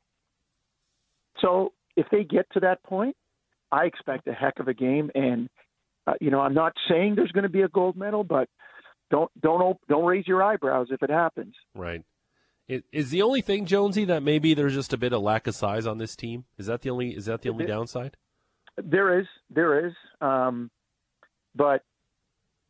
So 1.41 1.73
if 1.97 2.07
they 2.11 2.25
get 2.25 2.47
to 2.53 2.61
that 2.61 2.83
point, 2.83 3.17
I 3.73 3.85
expect 3.87 4.27
a 4.29 4.33
heck 4.33 4.59
of 4.61 4.69
a 4.69 4.75
game. 4.75 5.11
And 5.15 5.49
uh, 6.07 6.15
you 6.21 6.31
know, 6.31 6.41
I'm 6.41 6.55
not 6.55 6.73
saying 6.89 7.15
there's 7.17 7.33
going 7.33 7.43
to 7.45 7.49
be 7.49 7.63
a 7.63 7.69
gold 7.69 7.97
medal, 7.97 8.25
but 8.25 8.49
don't 9.11 9.31
don't 9.41 9.61
op- 9.61 9.81
don't 9.89 10.05
raise 10.05 10.27
your 10.27 10.43
eyebrows 10.43 10.89
if 10.91 11.03
it 11.03 11.11
happens. 11.11 11.55
Right. 11.75 12.03
It, 12.69 12.85
is 12.91 13.11
the 13.11 13.23
only 13.23 13.43
thing, 13.43 13.65
Jonesy, 13.65 14.05
that 14.07 14.25
maybe 14.25 14.53
there's 14.53 14.75
just 14.75 14.93
a 14.93 14.97
bit 14.97 15.13
of 15.13 15.23
lack 15.23 15.47
of 15.47 15.55
size 15.55 15.87
on 15.87 15.99
this 15.99 16.17
team? 16.17 16.47
Is 16.59 16.67
that 16.67 16.83
the 16.83 16.91
only 16.91 17.17
is 17.17 17.27
that 17.27 17.43
the 17.43 17.51
only 17.51 17.65
It- 17.65 17.69
downside? 17.69 18.17
There 18.77 19.19
is, 19.19 19.27
there 19.49 19.87
is, 19.87 19.95
um, 20.21 20.71
but 21.55 21.83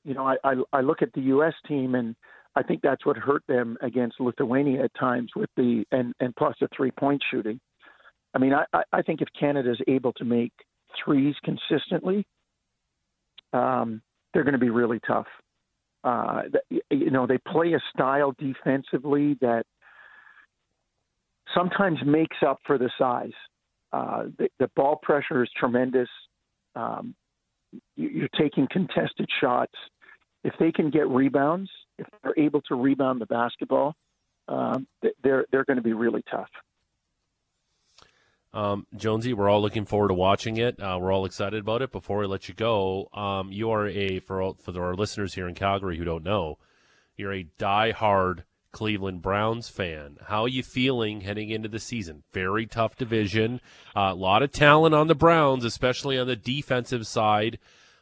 you 0.04 0.14
know, 0.14 0.24
I, 0.24 0.36
I 0.44 0.54
I 0.72 0.80
look 0.82 1.02
at 1.02 1.12
the 1.14 1.22
U.S. 1.22 1.54
team, 1.66 1.96
and 1.96 2.14
I 2.54 2.62
think 2.62 2.80
that's 2.80 3.04
what 3.04 3.16
hurt 3.16 3.42
them 3.48 3.76
against 3.80 4.20
Lithuania 4.20 4.84
at 4.84 4.94
times 4.94 5.32
with 5.34 5.50
the 5.56 5.84
and 5.90 6.14
and 6.20 6.34
plus 6.36 6.54
the 6.60 6.68
three 6.76 6.92
point 6.92 7.22
shooting. 7.28 7.58
I 8.36 8.38
mean, 8.38 8.52
I 8.52 8.66
I- 8.92 9.00
think 9.00 9.22
if 9.22 9.28
Canada 9.32 9.70
is 9.70 9.80
able 9.88 10.12
to 10.14 10.24
make 10.24 10.52
threes 11.02 11.34
consistently, 11.42 12.26
um, 13.54 14.02
they're 14.32 14.44
going 14.44 14.52
to 14.52 14.58
be 14.58 14.68
really 14.68 15.00
tough. 15.06 15.26
Uh, 16.04 16.42
you 16.90 17.10
know, 17.10 17.26
they 17.26 17.38
play 17.38 17.72
a 17.72 17.80
style 17.94 18.34
defensively 18.38 19.38
that 19.40 19.64
sometimes 21.54 21.98
makes 22.04 22.36
up 22.46 22.60
for 22.66 22.76
the 22.76 22.90
size. 22.98 23.32
Uh, 23.94 24.24
the, 24.38 24.48
the 24.58 24.68
ball 24.76 24.96
pressure 25.02 25.42
is 25.42 25.48
tremendous. 25.56 26.08
Um, 26.74 27.14
you, 27.96 28.10
you're 28.10 28.28
taking 28.38 28.68
contested 28.70 29.28
shots. 29.40 29.74
If 30.44 30.52
they 30.60 30.72
can 30.72 30.90
get 30.90 31.08
rebounds, 31.08 31.70
if 31.98 32.06
they're 32.22 32.38
able 32.38 32.60
to 32.68 32.74
rebound 32.74 33.18
the 33.22 33.26
basketball, 33.26 33.94
um, 34.48 34.86
they're 35.22 35.46
they're 35.50 35.64
going 35.64 35.78
to 35.78 35.82
be 35.82 35.94
really 35.94 36.22
tough. 36.30 36.50
Um, 38.56 38.86
Jonesy, 38.96 39.34
we're 39.34 39.50
all 39.50 39.60
looking 39.60 39.84
forward 39.84 40.08
to 40.08 40.14
watching 40.14 40.56
it. 40.56 40.80
Uh, 40.80 40.98
we're 40.98 41.12
all 41.12 41.26
excited 41.26 41.60
about 41.60 41.82
it. 41.82 41.92
Before 41.92 42.20
we 42.20 42.26
let 42.26 42.48
you 42.48 42.54
go, 42.54 43.10
um, 43.12 43.52
you 43.52 43.70
are 43.70 43.86
a 43.86 44.18
for 44.20 44.40
all, 44.40 44.54
for 44.54 44.82
our 44.82 44.94
listeners 44.94 45.34
here 45.34 45.46
in 45.46 45.54
Calgary 45.54 45.98
who 45.98 46.04
don't 46.04 46.24
know, 46.24 46.58
you're 47.18 47.34
a 47.34 47.48
die-hard 47.58 48.44
Cleveland 48.72 49.20
Browns 49.20 49.68
fan. 49.68 50.16
How 50.28 50.44
are 50.44 50.48
you 50.48 50.62
feeling 50.62 51.20
heading 51.20 51.50
into 51.50 51.68
the 51.68 51.78
season? 51.78 52.22
Very 52.32 52.64
tough 52.64 52.96
division. 52.96 53.60
A 53.94 54.14
lot 54.14 54.42
of 54.42 54.52
talent 54.52 54.94
on 54.94 55.08
the 55.08 55.14
Browns, 55.14 55.62
especially 55.62 56.18
on 56.18 56.26
the 56.26 56.34
defensive 56.34 57.06
side 57.06 57.58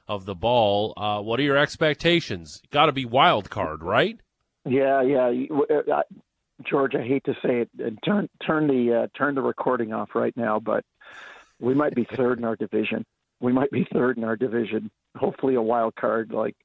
of 0.06 0.24
the 0.24 0.36
ball. 0.36 0.94
Uh, 0.96 1.20
what 1.20 1.40
are 1.40 1.44
your 1.44 1.58
expectations? 1.58 2.62
Got 2.70 2.86
to 2.86 2.92
be 2.92 3.04
wild 3.04 3.50
card, 3.50 3.82
right? 3.82 4.20
Yeah, 4.64 5.02
yeah. 5.02 5.32
George, 6.62 6.94
I 6.94 7.02
hate 7.02 7.24
to 7.24 7.34
say 7.34 7.60
it, 7.60 7.70
and 7.78 7.98
turn 8.04 8.28
turn 8.44 8.68
the 8.68 9.02
uh, 9.02 9.06
turn 9.18 9.34
the 9.34 9.42
recording 9.42 9.92
off 9.92 10.10
right 10.14 10.36
now, 10.36 10.60
but 10.60 10.84
we 11.60 11.74
might 11.74 11.94
be 11.94 12.04
third 12.04 12.38
in 12.38 12.44
our 12.44 12.56
division. 12.56 13.04
We 13.40 13.52
might 13.52 13.70
be 13.70 13.86
third 13.92 14.16
in 14.16 14.24
our 14.24 14.36
division. 14.36 14.90
Hopefully, 15.16 15.56
a 15.56 15.62
wild 15.62 15.96
card. 15.96 16.30
Like 16.30 16.56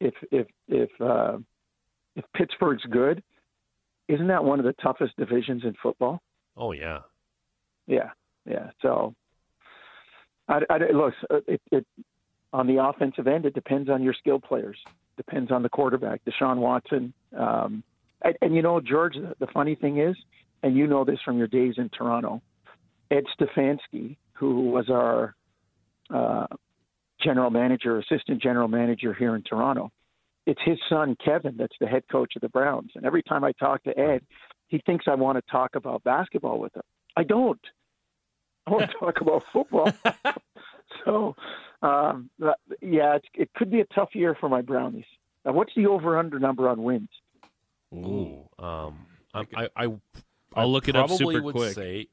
if 0.00 0.14
if 0.30 0.46
if 0.68 0.90
uh, 1.00 1.38
if 2.14 2.24
Pittsburgh's 2.34 2.84
good, 2.88 3.22
isn't 4.08 4.28
that 4.28 4.44
one 4.44 4.58
of 4.60 4.64
the 4.64 4.74
toughest 4.74 5.16
divisions 5.16 5.64
in 5.64 5.74
football? 5.82 6.20
Oh 6.56 6.72
yeah. 6.72 7.00
Yeah, 7.86 8.10
yeah. 8.48 8.70
So, 8.82 9.14
I, 10.48 10.60
I, 10.70 10.78
look, 10.92 11.14
uh, 11.28 11.40
it, 11.48 11.60
it, 11.72 11.86
on 12.52 12.68
the 12.68 12.84
offensive 12.84 13.26
end, 13.26 13.46
it 13.46 13.54
depends 13.54 13.90
on 13.90 14.02
your 14.02 14.14
skill 14.14 14.38
players. 14.38 14.78
Depends 15.16 15.50
on 15.50 15.62
the 15.62 15.68
quarterback, 15.68 16.20
Deshaun 16.24 16.58
Watson. 16.58 17.12
Um, 17.36 17.82
and, 18.22 18.36
and 18.42 18.54
you 18.54 18.62
know, 18.62 18.80
George, 18.80 19.14
the, 19.14 19.34
the 19.38 19.46
funny 19.52 19.74
thing 19.74 19.98
is, 19.98 20.16
and 20.62 20.76
you 20.76 20.86
know 20.86 21.04
this 21.04 21.18
from 21.24 21.38
your 21.38 21.46
days 21.46 21.74
in 21.78 21.88
Toronto, 21.88 22.42
Ed 23.10 23.24
Stefanski, 23.38 24.16
who 24.32 24.70
was 24.70 24.88
our 24.90 25.34
uh, 26.12 26.46
general 27.20 27.50
manager, 27.50 27.98
assistant 27.98 28.42
general 28.42 28.68
manager 28.68 29.14
here 29.14 29.34
in 29.34 29.42
Toronto, 29.42 29.90
it's 30.46 30.60
his 30.64 30.78
son 30.88 31.16
Kevin 31.22 31.56
that's 31.56 31.76
the 31.80 31.86
head 31.86 32.04
coach 32.10 32.34
of 32.36 32.42
the 32.42 32.48
Browns. 32.48 32.90
And 32.94 33.04
every 33.04 33.22
time 33.22 33.44
I 33.44 33.52
talk 33.52 33.84
to 33.84 33.98
Ed, 33.98 34.22
he 34.68 34.78
thinks 34.78 35.06
I 35.08 35.14
want 35.14 35.36
to 35.38 35.50
talk 35.50 35.74
about 35.74 36.02
basketball 36.04 36.58
with 36.58 36.74
him. 36.74 36.82
I 37.16 37.24
don't. 37.24 37.60
I 38.66 38.70
want 38.70 38.90
to 38.90 38.96
talk 38.98 39.20
about 39.20 39.44
football. 39.52 39.92
so, 41.04 41.36
um, 41.82 42.30
yeah, 42.80 43.18
it 43.34 43.50
could 43.54 43.70
be 43.70 43.80
a 43.80 43.84
tough 43.86 44.14
year 44.14 44.36
for 44.38 44.48
my 44.48 44.62
Brownies. 44.62 45.04
Now, 45.44 45.52
what's 45.52 45.74
the 45.74 45.86
over/under 45.86 46.38
number 46.38 46.68
on 46.68 46.82
wins? 46.82 47.08
Ooh. 47.94 48.48
Um, 48.58 49.06
I, 49.34 49.40
I, 49.54 49.68
I, 49.76 49.84
I'll 49.84 50.00
I 50.54 50.64
look 50.64 50.88
it 50.88 50.96
up 50.96 51.08
probably 51.08 51.34
super 51.34 51.42
would 51.44 51.54
quick. 51.54 51.72
Say, 51.74 52.06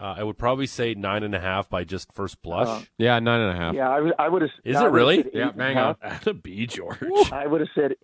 uh, 0.00 0.14
I 0.18 0.22
would 0.22 0.38
probably 0.38 0.66
say 0.66 0.94
nine 0.94 1.22
and 1.24 1.34
a 1.34 1.40
half 1.40 1.68
by 1.68 1.84
just 1.84 2.12
first 2.12 2.40
blush. 2.42 2.68
Uh, 2.68 2.84
Yeah, 2.98 3.18
nine 3.18 3.40
and 3.40 3.56
a 3.56 3.60
half. 3.60 3.74
Yeah, 3.74 3.88
I, 3.90 4.00
would- 4.00 4.14
I 4.18 4.28
would 4.28 4.42
have. 4.42 4.50
Is 4.64 4.76
I 4.76 4.86
it 4.86 4.90
really? 4.92 5.16
Yeah, 5.16 5.22
eight 5.24 5.34
and 5.34 5.50
a 5.50 5.52
bang 5.54 5.76
half. 5.76 5.96
on. 6.02 6.10
Atta 6.12 6.34
be 6.34 6.66
George. 6.66 6.98
I 7.32 7.46
would 7.46 7.60
have 7.60 7.70
said, 7.74 7.94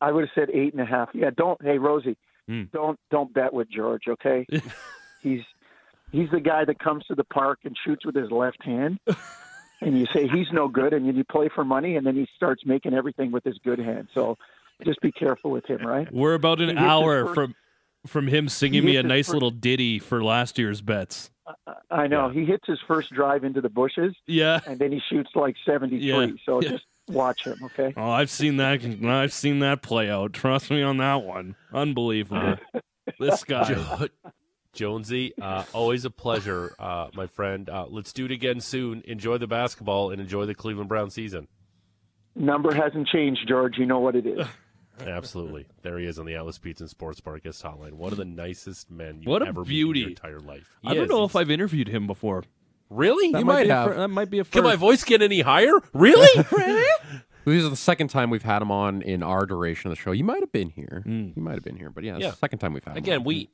I 0.00 0.10
would 0.12 0.22
have 0.24 0.30
said 0.34 0.48
eight 0.52 0.72
and 0.72 0.80
a 0.82 0.86
half. 0.86 1.10
Yeah, 1.14 1.30
don't. 1.36 1.60
Hey, 1.62 1.78
Rosie, 1.78 2.16
Hmm. 2.48 2.64
don't 2.72 2.98
don't 3.10 3.32
bet 3.32 3.52
with 3.52 3.68
George. 3.70 4.04
Okay, 4.08 4.46
he's 5.22 5.42
he's 6.10 6.30
the 6.30 6.40
guy 6.40 6.64
that 6.64 6.78
comes 6.78 7.04
to 7.06 7.14
the 7.14 7.24
park 7.24 7.60
and 7.64 7.76
shoots 7.84 8.04
with 8.06 8.14
his 8.16 8.30
left 8.30 8.62
hand, 8.64 8.98
and 9.80 9.98
you 9.98 10.06
say 10.12 10.26
he's 10.26 10.48
no 10.52 10.68
good, 10.68 10.92
and 10.92 11.06
then 11.06 11.16
you 11.16 11.24
play 11.24 11.48
for 11.54 11.64
money, 11.64 11.96
and 11.96 12.06
then 12.06 12.16
he 12.16 12.26
starts 12.34 12.64
making 12.66 12.94
everything 12.94 13.30
with 13.30 13.44
his 13.44 13.58
good 13.64 13.78
hand. 13.78 14.08
So 14.14 14.38
just 14.84 15.00
be 15.00 15.12
careful 15.12 15.50
with 15.50 15.64
him, 15.66 15.86
right? 15.86 16.06
We're 16.12 16.34
about 16.34 16.60
an 16.60 16.76
He 16.76 16.84
hour 16.84 17.24
first- 17.26 17.34
from 17.34 17.54
from 18.06 18.26
him 18.26 18.48
singing 18.48 18.84
me 18.84 18.96
a 18.96 19.02
nice 19.04 19.26
first- 19.26 19.34
little 19.34 19.52
ditty 19.52 19.98
for 20.00 20.24
last 20.24 20.58
year's 20.58 20.80
bets. 20.80 21.30
I 21.90 22.06
know 22.08 22.30
he 22.30 22.44
hits 22.44 22.66
his 22.66 22.80
first 22.88 23.12
drive 23.12 23.44
into 23.44 23.60
the 23.60 23.68
bushes, 23.68 24.14
Yeah. 24.26 24.60
and 24.66 24.78
then 24.78 24.90
he 24.92 25.00
shoots 25.08 25.30
like 25.36 25.54
seventy 25.64 25.98
three. 25.98 26.08
Yeah. 26.08 26.26
So 26.44 26.60
Yeah. 26.62 26.70
just 26.70 26.84
watch 27.08 27.44
him, 27.44 27.58
okay? 27.64 27.92
Oh, 27.96 28.10
I've 28.10 28.30
seen 28.30 28.56
that. 28.56 28.84
I've 29.04 29.32
seen 29.32 29.58
that 29.60 29.82
play 29.82 30.10
out. 30.10 30.32
Trust 30.32 30.70
me 30.70 30.82
on 30.82 30.96
that 30.98 31.22
one. 31.22 31.54
Unbelievable. 31.72 32.56
this 33.20 33.44
guy. 33.44 33.64
Jo- 33.72 34.06
Jonesy, 34.72 35.32
uh, 35.40 35.64
always 35.74 36.04
a 36.06 36.10
pleasure, 36.10 36.74
uh, 36.78 37.08
my 37.14 37.26
friend. 37.26 37.68
Uh, 37.68 37.84
let's 37.90 38.12
do 38.12 38.24
it 38.24 38.30
again 38.30 38.58
soon. 38.60 39.02
Enjoy 39.06 39.36
the 39.36 39.46
basketball 39.46 40.10
and 40.10 40.20
enjoy 40.20 40.46
the 40.46 40.54
Cleveland 40.54 40.88
Brown 40.88 41.10
season. 41.10 41.46
Number 42.34 42.72
hasn't 42.74 43.06
changed, 43.08 43.46
George. 43.46 43.76
You 43.76 43.84
know 43.84 43.98
what 44.00 44.16
it 44.16 44.26
is. 44.26 44.46
Absolutely. 45.08 45.66
There 45.82 45.98
he 45.98 46.06
is 46.06 46.18
on 46.18 46.26
the 46.26 46.34
Atlas 46.36 46.58
Pizza 46.58 46.84
and 46.84 46.90
Sports 46.90 47.20
Bar 47.20 47.38
guest 47.38 47.62
hotline. 47.62 47.92
One 47.92 48.12
of 48.12 48.18
the 48.18 48.24
nicest 48.24 48.90
men 48.90 49.18
you've 49.20 49.26
What 49.26 49.42
a 49.42 49.46
ever 49.46 49.64
beauty. 49.64 50.00
met 50.00 50.08
in 50.08 50.26
your 50.26 50.36
entire 50.36 50.40
life. 50.40 50.76
He 50.82 50.88
I 50.88 50.94
don't 50.94 51.04
is. 51.04 51.10
know 51.10 51.24
if 51.24 51.36
I've 51.36 51.50
interviewed 51.50 51.88
him 51.88 52.06
before. 52.06 52.44
Really? 52.90 53.32
That 53.32 53.38
You 53.40 53.44
might 53.44 53.54
might 53.54 53.64
be 53.64 53.70
a 53.70 53.74
have. 53.74 53.88
fir- 53.88 53.96
that 53.96 54.08
might 54.08 54.30
be 54.30 54.38
a 54.38 54.44
first. 54.44 54.52
Can 54.52 54.64
my 54.64 54.76
voice 54.76 55.02
get 55.04 55.22
any 55.22 55.40
higher? 55.40 55.72
Really? 55.92 56.44
really? 56.52 56.86
This 57.44 57.64
is 57.64 57.70
the 57.70 57.74
second 57.74 58.06
time 58.06 58.30
we've 58.30 58.44
had 58.44 58.62
him 58.62 58.70
on 58.70 59.02
in 59.02 59.20
our 59.24 59.46
duration 59.46 59.90
of 59.90 59.96
the 59.96 60.00
show. 60.00 60.12
You 60.12 60.22
might 60.22 60.38
have 60.42 60.52
been 60.52 60.68
here. 60.70 61.02
Mm. 61.04 61.36
You 61.36 61.42
might 61.42 61.54
have 61.54 61.64
been 61.64 61.74
here, 61.74 61.90
but 61.90 62.04
yeah, 62.04 62.14
it's 62.14 62.22
Yeah. 62.22 62.30
the 62.30 62.36
second 62.36 62.60
time 62.60 62.72
we've 62.72 62.84
had 62.84 62.92
him. 62.92 62.98
Again, 62.98 63.24
we 63.24 63.50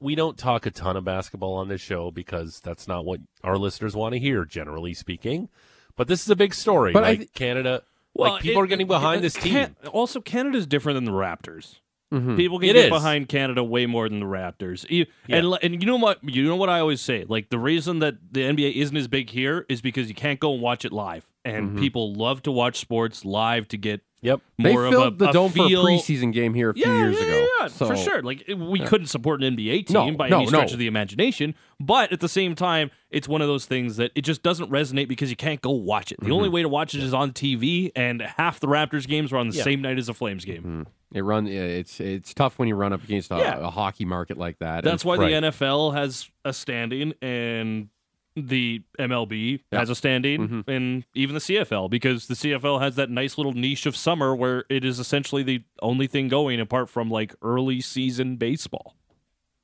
we 0.00 0.14
don't 0.14 0.38
talk 0.38 0.64
a 0.64 0.70
ton 0.70 0.96
of 0.96 1.04
basketball 1.04 1.52
on 1.56 1.68
this 1.68 1.82
show 1.82 2.10
because 2.10 2.58
that's 2.60 2.88
not 2.88 3.04
what 3.04 3.20
our 3.44 3.58
listeners 3.58 3.94
want 3.94 4.14
to 4.14 4.18
hear, 4.18 4.46
generally 4.46 4.94
speaking. 4.94 5.50
But 5.94 6.08
this 6.08 6.22
is 6.22 6.30
a 6.30 6.36
big 6.36 6.54
story. 6.54 6.94
But 6.94 7.04
I 7.04 7.08
like 7.08 7.18
th- 7.18 7.32
Canada. 7.34 7.82
Like 8.18 8.42
people 8.42 8.60
it- 8.62 8.64
are 8.64 8.68
getting 8.68 8.86
behind 8.86 9.22
this 9.22 9.34
team. 9.34 9.52
Can- 9.52 9.76
also, 9.92 10.20
Canada's 10.20 10.66
different 10.66 10.96
than 10.96 11.04
the 11.04 11.12
Raptors. 11.12 11.80
Mhm. 12.12 12.36
People 12.36 12.58
can 12.58 12.70
It 12.70 12.72
get 12.74 12.84
is. 12.86 12.90
behind 12.90 13.28
Canada 13.28 13.62
way 13.62 13.84
more 13.86 14.08
than 14.08 14.20
the 14.20 14.26
Raptors. 14.26 14.88
You- 14.90 15.06
Yeah. 15.26 15.36
And 15.36 15.58
and 15.62 15.82
you 15.82 15.86
know 15.86 15.96
what 15.96 16.18
you 16.22 16.42
know 16.44 16.56
what 16.56 16.70
I 16.70 16.80
always 16.80 17.00
say. 17.00 17.24
Like 17.28 17.50
the 17.50 17.58
reason 17.58 17.98
that 17.98 18.14
the 18.32 18.40
NBA 18.44 18.70
isn't 18.76 18.96
as 18.96 19.08
big 19.08 19.30
here 19.30 19.66
is 19.68 19.80
because 19.82 20.08
you 20.08 20.14
can't 20.14 20.40
go 20.40 20.52
and 20.54 20.62
watch 20.62 20.84
it 20.86 20.92
live, 20.92 21.28
and 21.44 21.78
people 21.78 22.14
love 22.14 22.42
to 22.44 22.52
watch 22.52 22.78
sports 22.78 23.24
live 23.24 23.68
to 23.68 23.76
get 23.76 24.00
Yep. 24.20 24.40
They 24.58 24.72
filled 24.74 24.94
of 24.94 25.12
a, 25.12 25.16
the 25.16 25.28
a 25.28 25.32
dome 25.32 25.52
feel. 25.52 25.68
for 25.82 25.88
a 25.90 25.92
preseason 25.92 26.32
game 26.32 26.52
here 26.52 26.70
a 26.70 26.74
few 26.74 26.84
yeah, 26.84 26.98
years 26.98 27.16
yeah, 27.20 27.24
ago. 27.26 27.46
Yeah, 27.60 27.66
So- 27.68 27.86
for 27.86 27.94
sure. 27.96 28.20
Like 28.20 28.42
we 28.48 28.80
couldn't 28.80 29.06
support 29.06 29.40
an 29.44 29.54
NBA 29.56 29.82
team 29.86 29.94
No, 29.94 30.10
by 30.16 30.28
no, 30.28 30.38
any 30.38 30.46
stretch 30.48 30.70
no. 30.70 30.72
of 30.72 30.78
the 30.80 30.88
imagination, 30.88 31.54
but 31.78 32.10
at 32.10 32.18
the 32.18 32.28
same 32.28 32.56
time, 32.56 32.90
it's 33.12 33.28
one 33.28 33.42
of 33.42 33.46
those 33.46 33.64
things 33.66 33.96
that 33.98 34.10
it 34.16 34.22
just 34.22 34.42
doesn't 34.42 34.72
resonate 34.72 35.06
because 35.06 35.30
you 35.30 35.36
can't 35.36 35.60
go 35.60 35.70
watch 35.70 36.10
it. 36.10 36.18
The 36.18 36.24
Mm-hmm. 36.24 36.32
only 36.34 36.48
way 36.48 36.62
to 36.62 36.68
watch 36.68 36.96
it 36.96 37.02
is 37.04 37.14
on 37.14 37.30
TV, 37.30 37.92
and 37.94 38.20
half 38.22 38.58
the 38.58 38.66
Raptors 38.66 39.06
games 39.06 39.32
are 39.32 39.36
on 39.36 39.50
the 39.50 39.54
same 39.56 39.80
night 39.82 39.98
as 39.98 40.06
the 40.08 40.14
Flames 40.14 40.44
game. 40.44 40.62
Mm-hmm. 40.62 40.82
It 41.12 41.22
run. 41.22 41.46
It's 41.46 42.00
it's 42.00 42.34
tough 42.34 42.58
when 42.58 42.68
you 42.68 42.74
run 42.74 42.92
up 42.92 43.02
against 43.02 43.30
a, 43.30 43.36
Yeah. 43.38 43.58
a 43.58 43.70
hockey 43.70 44.04
market 44.04 44.36
like 44.36 44.58
that. 44.58 44.84
That's 44.84 45.02
And- 45.04 45.08
why 45.08 45.16
Right. 45.16 45.40
the 45.42 45.48
NFL 45.48 45.92
has 45.94 46.30
a 46.44 46.52
standing 46.52 47.14
and 47.22 47.88
the 48.36 48.82
MLB 49.00 49.60
has 49.72 49.90
a 49.90 49.94
standing 49.96 50.40
Mm-hmm. 50.48 50.70
and 50.70 51.04
even 51.14 51.34
the 51.34 51.40
CFL 51.40 51.88
because 51.88 52.28
the 52.28 52.34
CFL 52.36 52.78
has 52.80 52.94
that 52.96 53.10
nice 53.10 53.36
little 53.38 53.52
niche 53.54 53.84
of 53.86 53.96
summer 53.96 54.36
where 54.36 54.64
it 54.68 54.84
is 54.84 54.98
essentially 55.00 55.42
the 55.42 55.62
only 55.82 56.06
thing 56.06 56.28
going 56.28 56.60
apart 56.60 56.88
from 56.88 57.10
like 57.10 57.34
early 57.42 57.80
season 57.80 58.36
baseball. 58.36 58.94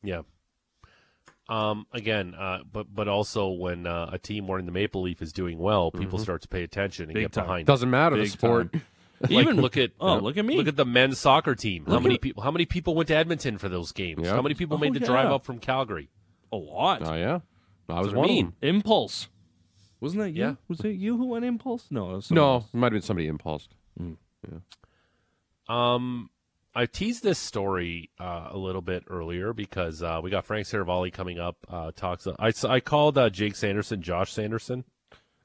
Yeah. 0.03 0.23
Um. 1.47 1.87
Again, 1.93 2.35
uh, 2.35 2.61
but 2.73 2.87
but 2.95 3.07
also 3.07 3.51
when 3.51 3.87
uh, 3.87 4.09
a 4.11 4.19
team 4.19 4.47
wearing 4.47 4.65
the 4.65 4.73
maple 4.73 5.03
leaf 5.03 5.21
is 5.21 5.31
doing 5.33 5.59
well, 5.59 5.91
people 5.91 6.19
start 6.19 6.41
to 6.43 6.49
pay 6.49 6.63
attention 6.63 7.05
and 7.05 7.13
Big 7.15 7.25
get 7.25 7.33
time. 7.33 7.45
behind. 7.45 7.61
it. 7.61 7.67
doesn't 7.67 7.91
matter 7.91 8.17
the 8.17 8.23
Big 8.23 8.31
sport. 8.33 8.73
time. 8.73 8.83
Like, 9.31 9.43
Even 9.45 9.57
look 9.61 9.77
at 9.77 9.91
oh, 10.01 10.17
look 10.19 10.37
at 10.37 10.45
me. 10.45 10.57
look 10.57 10.69
at 10.69 10.77
the 10.77 10.85
men's 10.85 11.19
soccer 11.19 11.55
team. 11.55 11.85
How 11.87 11.99
many 11.99 12.17
at- 12.17 12.21
people? 12.21 12.43
How 12.43 12.51
many 12.51 12.67
people 12.67 12.95
went 12.95 13.09
to 13.09 13.17
Edmonton 13.17 13.59
for 13.59 13.69
those 13.69 13.93
games? 13.93 14.23
Yeah. 14.25 14.31
How 14.35 14.43
many 14.43 14.55
people 14.55 14.77
Oh, 14.77 14.81
made 14.81 14.95
the 14.95 15.01
drive 15.01 15.31
up 15.31 15.45
from 15.45 15.59
Calgary? 15.59 16.11
a 16.53 16.57
lot. 16.57 17.03
Oh 17.05 17.15
yeah, 17.15 17.41
I 17.89 17.99
was 18.01 18.09
what 18.09 18.15
I 18.15 18.19
one 18.19 18.29
mean. 18.29 18.53
Impulse. 18.63 19.29
Wasn't 20.01 20.21
that 20.23 20.31
you? 20.31 20.41
Yeah. 20.43 20.55
Was 20.69 20.81
it 20.81 20.91
you 20.91 21.17
who 21.17 21.27
went 21.29 21.45
Impulse? 21.45 21.87
No. 21.91 22.13
it 22.13 22.17
was 22.17 22.31
No, 22.31 22.55
else. 22.55 22.65
it 22.73 22.77
might 22.77 22.87
have 22.87 22.93
been 22.93 23.03
somebody 23.03 23.27
impulsed. 23.27 23.75
Yeah. 23.99 24.59
Um, 25.69 26.31
I 26.75 26.87
teased 26.87 27.23
this 27.23 27.39
story 27.39 28.11
uh, 28.21 28.49
a 28.51 28.59
little 28.59 28.83
bit 28.83 29.05
earlier 29.09 29.53
because 29.53 30.03
uh, 30.03 30.21
we 30.23 30.31
got 30.31 30.45
Frank 30.45 30.67
Seravalli 30.67 31.13
coming 31.13 31.39
up. 31.39 31.57
Uh, 31.69 31.93
talks. 31.95 32.27
I, 32.39 32.53
I 32.69 32.81
called 32.81 33.17
uh, 33.17 33.31
Jake 33.31 33.57
Sanderson, 33.57 34.03
Josh 34.03 34.33
Sanderson. 34.33 34.85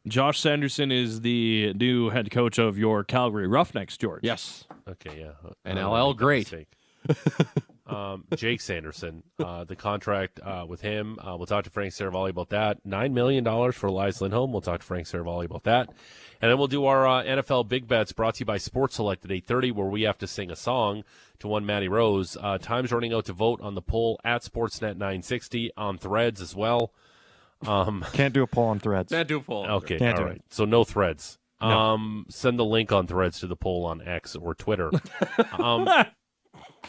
Josh 0.07 0.39
Sanderson 0.39 0.91
is 0.91 1.21
the 1.21 1.73
new 1.73 2.09
head 2.09 2.31
coach 2.31 2.57
of 2.57 2.77
your 2.77 3.03
Calgary 3.03 3.47
Roughnecks, 3.47 3.97
George. 3.97 4.21
Yes, 4.23 4.65
Okay, 4.89 5.19
yeah. 5.19 5.51
And 5.65 5.77
LL 5.79 6.13
great. 6.13 6.51
um, 7.87 8.25
Jake 8.35 8.59
Sanderson, 8.61 9.23
uh, 9.39 9.63
the 9.63 9.75
contract 9.75 10.39
uh, 10.41 10.65
with 10.67 10.81
him. 10.81 11.17
Uh, 11.19 11.35
we'll 11.37 11.45
talk 11.45 11.63
to 11.65 11.69
Frank 11.69 11.93
Seravalli 11.93 12.29
about 12.29 12.49
that. 12.49 12.83
Nine 12.85 13.13
million 13.13 13.43
dollars 13.43 13.75
for 13.75 13.87
Elias 13.87 14.21
Lindholm. 14.21 14.51
We'll 14.51 14.61
talk 14.61 14.79
to 14.81 14.85
Frank 14.85 15.05
Seravalli 15.07 15.45
about 15.45 15.63
that, 15.63 15.89
and 16.41 16.49
then 16.49 16.57
we'll 16.57 16.67
do 16.67 16.85
our 16.85 17.07
uh, 17.07 17.23
NFL 17.23 17.67
big 17.67 17.87
bets 17.87 18.11
brought 18.11 18.35
to 18.35 18.39
you 18.39 18.45
by 18.45 18.57
Sports 18.57 18.95
Select 18.95 19.25
at 19.25 19.31
eight 19.31 19.45
thirty, 19.45 19.71
where 19.71 19.87
we 19.87 20.03
have 20.03 20.17
to 20.19 20.27
sing 20.27 20.49
a 20.49 20.55
song 20.55 21.03
to 21.39 21.47
one 21.47 21.65
Matty 21.65 21.87
Rose. 21.87 22.35
Uh, 22.39 22.57
time's 22.57 22.91
running 22.91 23.13
out 23.13 23.25
to 23.25 23.33
vote 23.33 23.61
on 23.61 23.75
the 23.75 23.81
poll 23.81 24.19
at 24.23 24.41
Sportsnet 24.41 24.97
nine 24.97 25.21
sixty 25.21 25.71
on 25.77 25.97
Threads 25.97 26.41
as 26.41 26.55
well. 26.55 26.91
Um, 27.67 28.05
Can't 28.13 28.33
do 28.33 28.43
a 28.43 28.47
poll 28.47 28.65
on 28.69 28.79
threads. 28.79 29.09
that 29.11 29.27
do 29.27 29.41
fall. 29.41 29.65
Okay, 29.67 29.97
Can't 29.97 30.17
all 30.17 30.23
do 30.25 30.29
right. 30.31 30.41
So 30.49 30.65
no 30.65 30.83
threads. 30.83 31.37
No. 31.61 31.67
Um, 31.67 32.25
send 32.29 32.57
the 32.57 32.63
link 32.65 32.91
on 32.93 33.05
threads 33.05 33.41
to 33.41 33.47
the 33.47 33.55
poll 33.57 33.85
on 33.85 34.01
X 34.07 34.35
or 34.35 34.55
Twitter. 34.55 34.91
um, 35.59 35.89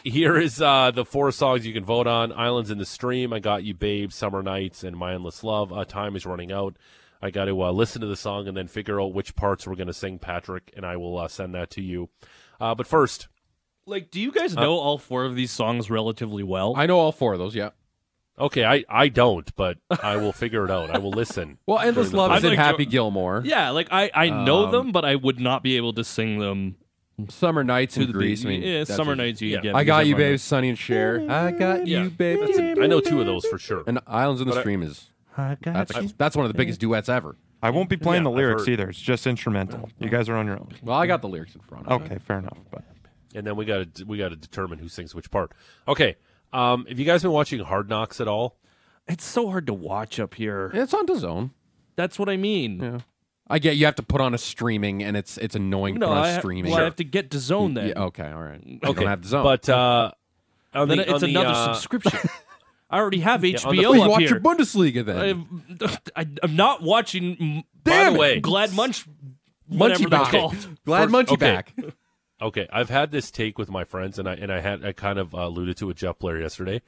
here 0.03 0.37
is 0.37 0.61
uh, 0.61 0.91
the 0.91 1.03
four 1.03 1.31
songs 1.31 1.65
you 1.65 1.73
can 1.73 1.83
vote 1.83 2.07
on: 2.07 2.31
"Islands 2.31 2.71
in 2.71 2.77
the 2.77 2.85
Stream," 2.85 3.33
"I 3.33 3.39
Got 3.39 3.63
You, 3.65 3.73
Babe," 3.73 4.11
"Summer 4.13 4.41
Nights," 4.41 4.83
and 4.83 4.95
"My 4.95 5.13
Endless 5.13 5.43
Love." 5.43 5.73
Uh, 5.73 5.83
time 5.85 6.15
is 6.15 6.25
running 6.25 6.51
out. 6.51 6.77
I 7.21 7.29
got 7.31 7.45
to 7.45 7.61
uh, 7.63 7.71
listen 7.71 8.01
to 8.01 8.07
the 8.07 8.15
song 8.15 8.47
and 8.47 8.55
then 8.57 8.67
figure 8.67 8.99
out 8.99 9.13
which 9.13 9.35
parts 9.35 9.67
we're 9.67 9.75
going 9.75 9.87
to 9.87 9.93
sing, 9.93 10.17
Patrick, 10.17 10.71
and 10.75 10.85
I 10.85 10.95
will 10.97 11.17
uh, 11.19 11.27
send 11.27 11.53
that 11.53 11.69
to 11.71 11.81
you. 11.81 12.09
Uh, 12.59 12.73
but 12.73 12.87
first, 12.87 13.27
Like, 13.85 14.09
do 14.09 14.19
you 14.19 14.31
guys 14.31 14.55
know 14.55 14.77
all 14.77 14.97
four 14.97 15.25
of 15.25 15.35
these 15.35 15.51
songs 15.51 15.91
relatively 15.91 16.41
well? 16.43 16.73
I 16.75 16.87
know 16.87 16.97
all 16.97 17.11
four 17.11 17.33
of 17.33 17.39
those. 17.39 17.53
Yeah. 17.55 17.71
Okay, 18.41 18.65
I, 18.65 18.83
I 18.89 19.07
don't, 19.07 19.53
but 19.55 19.77
I 20.01 20.17
will 20.17 20.33
figure 20.33 20.65
it 20.65 20.71
out. 20.71 20.89
I 20.89 20.97
will 20.97 21.11
listen. 21.11 21.57
Well, 21.67 21.79
endless 21.79 22.11
love 22.11 22.31
is 22.35 22.43
in 22.43 22.51
I'd 22.51 22.57
like 22.57 22.65
Happy 22.65 22.85
to- 22.85 22.91
Gilmore. 22.91 23.41
yeah, 23.45 23.69
like 23.69 23.87
I, 23.91 24.09
I 24.13 24.29
know 24.29 24.65
Um, 24.65 24.71
them, 24.71 24.91
but 24.91 25.05
I 25.05 25.15
would 25.15 25.39
not 25.39 25.63
be 25.63 25.77
able 25.77 25.93
to 25.93 26.03
sing 26.03 26.39
them 26.39 26.75
Summer 27.29 27.63
nights 27.63 27.93
to 27.95 28.01
in 28.01 28.07
the 28.07 28.13
Grease. 28.13 28.43
big, 28.43 28.47
I 28.47 28.49
mean, 28.49 28.61
yeah, 28.63 28.83
summer 28.83 29.11
what- 29.11 29.19
nights. 29.19 29.41
You 29.41 29.49
yeah. 29.49 29.61
get 29.61 29.75
I 29.75 29.83
got 29.83 30.07
you, 30.07 30.13
everyone 30.13 30.31
babe. 30.33 30.39
Sonny 30.39 30.69
and 30.69 30.77
Cher. 30.77 31.23
I 31.29 31.51
got 31.51 31.85
Yeah, 31.85 32.03
you, 32.03 32.09
babe. 32.09 32.39
That's 32.39 32.57
it. 32.57 32.79
I 32.79 32.87
know 32.87 32.99
two 32.99 33.19
of 33.19 33.27
those 33.27 33.45
for 33.45 33.59
sure. 33.59 33.83
And 33.85 33.99
Islands 34.07 34.41
in 34.41 34.47
the 34.47 34.53
But 34.53 34.59
I- 34.59 34.61
Stream 34.63 34.81
is 34.81 35.11
I 35.37 35.55
got 35.61 35.73
that's 35.87 35.95
you. 36.01 36.09
that's 36.17 36.35
one 36.35 36.45
of 36.45 36.51
the 36.51 36.57
biggest 36.57 36.79
duets 36.79 37.09
ever. 37.09 37.37
I 37.61 37.69
won't 37.69 37.89
be 37.89 37.97
playing 37.97 38.23
Yeah, 38.23 38.31
the 38.31 38.35
lyrics 38.37 38.67
either. 38.67 38.89
It's 38.89 38.99
just 38.99 39.27
instrumental. 39.27 39.89
You 39.99 40.09
guys 40.09 40.27
are 40.29 40.35
on 40.35 40.47
your 40.47 40.55
own. 40.55 40.69
Well, 40.81 40.97
I 40.97 41.05
got 41.05 41.21
the 41.21 41.27
lyrics 41.29 41.53
in 41.53 41.61
front. 41.61 41.87
of 41.87 42.01
me. 42.01 42.05
Okay, 42.07 42.17
fair 42.25 42.39
enough. 42.39 42.57
But 42.71 42.83
and 43.35 43.45
then 43.45 43.55
we 43.55 43.65
got 43.65 43.93
to 43.95 44.03
we 44.05 44.17
got 44.17 44.29
to 44.29 44.35
determine 44.35 44.79
who 44.79 44.89
sings 44.89 45.13
which 45.13 45.29
part. 45.29 45.51
Okay, 45.87 46.15
um, 46.53 46.85
have 46.87 46.99
you 46.99 47.05
guys 47.05 47.21
been 47.23 47.31
watching 47.31 47.59
Hard 47.59 47.89
Knocks 47.89 48.19
at 48.21 48.27
all? 48.27 48.57
It's 49.07 49.25
so 49.25 49.49
hard 49.49 49.67
to 49.67 49.73
watch 49.73 50.19
up 50.19 50.33
here. 50.35 50.71
It's 50.73 50.93
on 50.93 51.05
the 51.05 51.15
zone. 51.15 51.51
That's 51.95 52.17
what 52.19 52.29
I 52.29 52.37
mean. 52.37 52.79
Yeah. 52.79 52.99
I 53.49 53.59
get 53.59 53.75
you 53.75 53.85
have 53.85 53.95
to 53.95 54.03
put 54.03 54.21
on 54.21 54.33
a 54.33 54.37
streaming, 54.37 55.03
and 55.03 55.17
it's 55.17 55.37
it's 55.37 55.55
annoying 55.55 55.95
to 55.95 55.99
No, 55.99 56.07
put 56.07 56.17
on 56.17 56.23
I, 56.25 56.31
ha- 56.33 56.39
streaming. 56.39 56.71
well, 56.71 56.81
I 56.81 56.85
have 56.85 56.95
to 56.97 57.03
get 57.03 57.31
to 57.31 57.39
zone 57.39 57.73
then. 57.73 57.89
Yeah, 57.89 58.03
okay, 58.03 58.31
all 58.31 58.41
right. 58.41 58.61
You 58.65 58.79
Okay, 58.83 59.01
don't 59.01 59.09
have 59.09 59.21
the 59.23 59.27
zone. 59.27 59.43
but 59.43 59.67
uh, 59.67 60.11
on 60.73 60.87
then 60.87 60.99
the, 60.99 61.03
it's 61.03 61.13
on 61.13 61.19
the, 61.21 61.25
another 61.27 61.49
uh, 61.49 61.73
subscription. 61.73 62.17
I 62.89 62.97
already 62.99 63.19
have 63.21 63.39
on 63.39 63.41
the- 63.41 63.53
HBO 63.55 63.65
Well, 63.65 63.95
you 63.95 64.01
up 64.03 64.09
watch 64.11 64.19
here. 64.21 64.29
your 64.29 64.39
Bundesliga 64.39 65.05
then. 65.05 65.17
I'm, 65.17 65.77
I, 66.15 66.27
I'm 66.43 66.55
not 66.55 66.81
watching. 66.81 67.35
m- 67.39 67.63
By 67.83 67.91
Damn 67.91 68.13
the 68.13 68.19
way, 68.19 68.39
Glad 68.39 68.73
Munch, 68.73 69.05
whatever 69.67 69.99
Munchy 70.03 70.09
they're 70.09 70.19
back. 70.19 70.31
called. 70.31 70.55
Glad 70.85 71.09
First- 71.09 71.13
Munchy 71.13 71.33
okay. 71.33 71.35
back. 71.37 71.73
Okay, 72.41 72.67
I've 72.73 72.89
had 72.89 73.11
this 73.11 73.29
take 73.29 73.57
with 73.57 73.69
my 73.69 73.83
friends, 73.83 74.17
and 74.17 74.27
I 74.27 74.33
and 74.33 74.51
I 74.51 74.59
had 74.59 74.83
I 74.83 74.93
kind 74.93 75.19
of 75.19 75.35
uh, 75.35 75.39
alluded 75.39 75.77
to 75.77 75.89
it 75.89 75.97
Jeff 75.97 76.19
Blair 76.19 76.39
yesterday. 76.41 76.81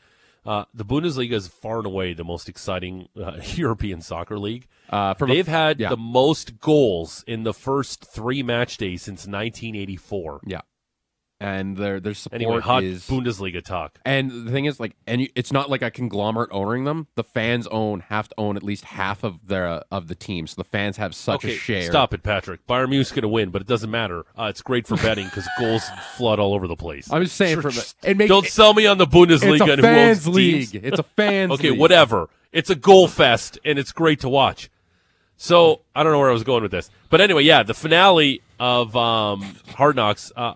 Uh, 0.46 0.66
the 0.74 0.84
Bundesliga 0.84 1.34
is 1.34 1.48
far 1.48 1.78
and 1.78 1.86
away 1.86 2.14
the 2.14 2.26
most 2.26 2.50
exciting 2.50 3.08
uh, 3.22 3.40
European 3.56 4.02
soccer 4.02 4.38
league. 4.38 4.68
Uh, 4.90 5.14
They've 5.14 5.48
had 5.48 5.80
yeah. 5.80 5.90
the 5.90 5.98
most 5.98 6.60
goals 6.60 7.24
in 7.28 7.44
the 7.44 7.54
first 7.54 8.04
three 8.04 8.44
match 8.44 8.78
days 8.78 9.04
since 9.04 9.22
1984. 9.22 10.42
yeah, 10.46 10.62
and 11.44 11.78
their 11.78 12.00
their 12.00 12.14
support 12.14 12.42
Anyway, 12.42 12.60
hot 12.62 12.84
is. 12.84 13.08
Bundesliga 13.08 13.64
talk. 13.64 14.00
and 14.06 14.32
the 14.48 14.52
thing 14.52 14.66
is, 14.66 14.80
like, 14.80 14.96
and 15.06 15.28
it's 15.36 15.52
not 15.52 15.70
like 15.70 15.82
a 15.82 15.92
conglomerate 15.92 16.50
owning 16.52 16.86
them. 16.86 17.08
The 17.16 17.24
fans 17.24 17.68
own 17.68 18.00
have 18.02 18.30
to 18.30 18.36
own 18.38 18.56
at 18.58 18.64
least 18.64 18.86
half 18.86 19.24
of 19.24 19.48
their 19.48 19.68
uh, 19.68 19.84
of 19.92 20.08
the 20.08 20.16
team, 20.16 20.48
so 20.48 20.56
the 20.56 20.64
fans 20.64 20.98
have 20.98 21.14
such 21.14 21.44
okay, 21.46 21.54
a 21.56 21.58
share. 21.58 21.82
stop 21.84 22.14
it, 22.14 22.24
Patrick. 22.24 22.66
Bayern 22.68 22.90
Munich's 22.90 23.12
going 23.12 23.22
to 23.24 23.28
win, 23.28 23.50
but 23.50 23.62
it 23.62 23.68
doesn't 23.68 23.92
matter. 23.92 24.26
Uh, 24.38 24.46
it's 24.46 24.62
great 24.62 24.88
for 24.88 24.96
betting 24.98 25.26
because 25.26 25.48
goals 25.60 25.84
flood 26.18 26.40
all 26.40 26.54
over 26.54 26.68
the 26.68 26.76
place. 26.76 27.12
I'm 27.12 27.24
just 27.24 27.36
saying, 27.36 27.62
from 27.62 27.74
it 28.04 28.18
makes 28.18 28.30
Don't 28.30 28.46
it- 28.46 28.52
sell 28.52 28.74
me 28.74 28.88
on 28.88 28.98
the 28.98 29.08
Bundesliga 29.08 29.54
it's 29.54 29.62
a 29.62 29.64
and 29.74 29.76
who 29.76 29.82
fans 29.82 30.28
league. 30.28 30.72
teams. 30.72 30.84
It's 30.86 31.00
a 31.00 31.04
fans. 31.04 31.52
Okay, 31.54 31.70
league. 31.72 31.80
whatever. 31.80 32.30
It's 32.52 32.70
a 32.70 32.76
goal 32.76 33.08
fest, 33.08 33.60
and 33.66 33.78
it's 33.78 33.92
great 33.92 34.20
to 34.22 34.30
watch. 34.30 34.70
So 35.38 35.82
I 35.96 36.04
don't 36.04 36.12
know 36.14 36.20
where 36.20 36.30
I 36.30 36.34
was 36.34 36.44
going 36.44 36.62
with 36.64 36.72
this, 36.72 36.90
but 37.10 37.20
anyway, 37.20 37.44
yeah, 37.44 37.64
the 37.64 37.74
finale 37.74 38.42
of 38.60 38.96
um, 38.96 39.56
Hard 39.76 39.96
Knocks. 39.96 40.32
Uh, 40.36 40.54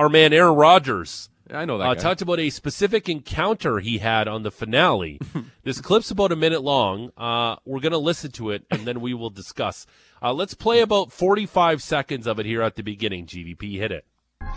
our 0.00 0.08
man 0.08 0.32
Aaron 0.32 0.54
Rodgers 0.54 1.28
I 1.52 1.66
know 1.66 1.76
that. 1.76 1.84
uh, 1.84 1.94
guy. 1.94 2.00
talked 2.00 2.22
about 2.22 2.38
a 2.38 2.48
specific 2.48 3.08
encounter 3.08 3.80
he 3.80 3.98
had 3.98 4.28
on 4.28 4.44
the 4.44 4.50
finale. 4.50 5.20
this 5.64 5.80
clip's 5.80 6.10
about 6.10 6.32
a 6.32 6.36
minute 6.36 6.62
long. 6.62 7.10
Uh, 7.18 7.56
we're 7.66 7.80
going 7.80 7.92
to 7.92 7.98
listen 7.98 8.30
to 8.32 8.50
it, 8.50 8.64
and 8.70 8.86
then 8.86 9.00
we 9.00 9.14
will 9.14 9.30
discuss. 9.30 9.86
Uh, 10.22 10.32
let's 10.32 10.54
play 10.54 10.80
about 10.80 11.12
45 11.12 11.82
seconds 11.82 12.26
of 12.26 12.38
it 12.38 12.46
here 12.46 12.62
at 12.62 12.76
the 12.76 12.82
beginning. 12.82 13.26
GVP, 13.26 13.78
hit 13.78 13.92
it. 13.92 14.06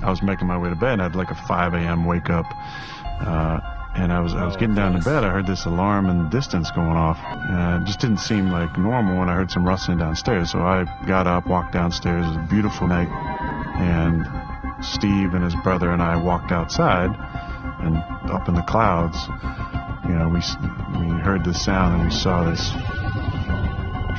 I 0.01 0.09
was 0.09 0.21
making 0.21 0.47
my 0.47 0.57
way 0.57 0.69
to 0.69 0.75
bed. 0.75 0.99
I 0.99 1.03
had 1.03 1.15
like 1.15 1.31
a 1.31 1.47
5 1.47 1.73
a.m. 1.73 2.05
wake 2.05 2.29
up, 2.29 2.45
uh, 2.49 3.59
and 3.95 4.13
I 4.13 4.19
was 4.19 4.33
I 4.33 4.45
was 4.45 4.55
getting 4.55 4.75
down 4.75 4.93
to 4.93 5.03
bed. 5.03 5.23
I 5.23 5.29
heard 5.29 5.47
this 5.47 5.65
alarm 5.65 6.09
in 6.09 6.23
the 6.23 6.29
distance 6.29 6.71
going 6.71 6.95
off. 6.95 7.19
Uh, 7.25 7.81
it 7.81 7.85
just 7.85 7.99
didn't 7.99 8.19
seem 8.19 8.49
like 8.49 8.77
normal 8.77 9.17
when 9.17 9.29
I 9.29 9.33
heard 9.33 9.51
some 9.51 9.65
rustling 9.65 9.97
downstairs. 9.97 10.51
So 10.51 10.59
I 10.59 10.85
got 11.05 11.27
up, 11.27 11.47
walked 11.47 11.73
downstairs. 11.73 12.25
It 12.25 12.29
was 12.29 12.37
a 12.37 12.47
beautiful 12.49 12.87
night, 12.87 13.09
and 13.77 14.25
Steve 14.83 15.33
and 15.33 15.43
his 15.43 15.55
brother 15.55 15.91
and 15.91 16.01
I 16.01 16.15
walked 16.17 16.51
outside, 16.51 17.09
and 17.79 17.97
up 18.31 18.47
in 18.47 18.55
the 18.55 18.61
clouds, 18.63 19.17
you 20.07 20.15
know, 20.15 20.27
we 20.29 20.41
we 20.99 21.19
heard 21.21 21.43
the 21.43 21.53
sound 21.53 21.95
and 21.95 22.05
we 22.05 22.11
saw 22.11 22.43
this 22.43 22.71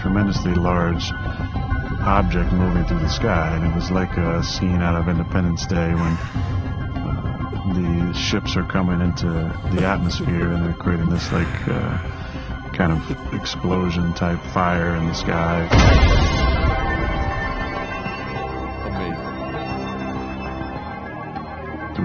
tremendously 0.01 0.55
large 0.55 1.13
object 2.07 2.53
moving 2.53 2.85
through 2.85 3.01
the 3.01 3.09
sky, 3.09 3.57
and 3.57 3.65
it 3.65 3.75
was 3.75 3.91
like 3.91 4.17
a 4.17 4.43
scene 4.43 4.83
out 4.83 4.97
of 4.97 5.09
Independence 5.09 5.67
Day 5.67 5.95
when 5.95 6.13
uh, 6.97 7.73
the 7.75 8.13
ships 8.19 8.57
are 8.57 8.65
coming 8.65 9.01
into 9.01 9.27
the 9.73 9.85
atmosphere 9.85 10.51
and 10.51 10.65
they're 10.65 10.75
creating 10.75 11.09
this 11.09 11.33
like 11.33 11.69
uh, 11.69 11.99
kind 12.75 12.93
of 12.93 13.35
explosion 13.35 14.13
type 14.15 14.41
fire 14.53 14.97
in 14.97 15.07
the 15.07 15.15
sky. 15.15 16.44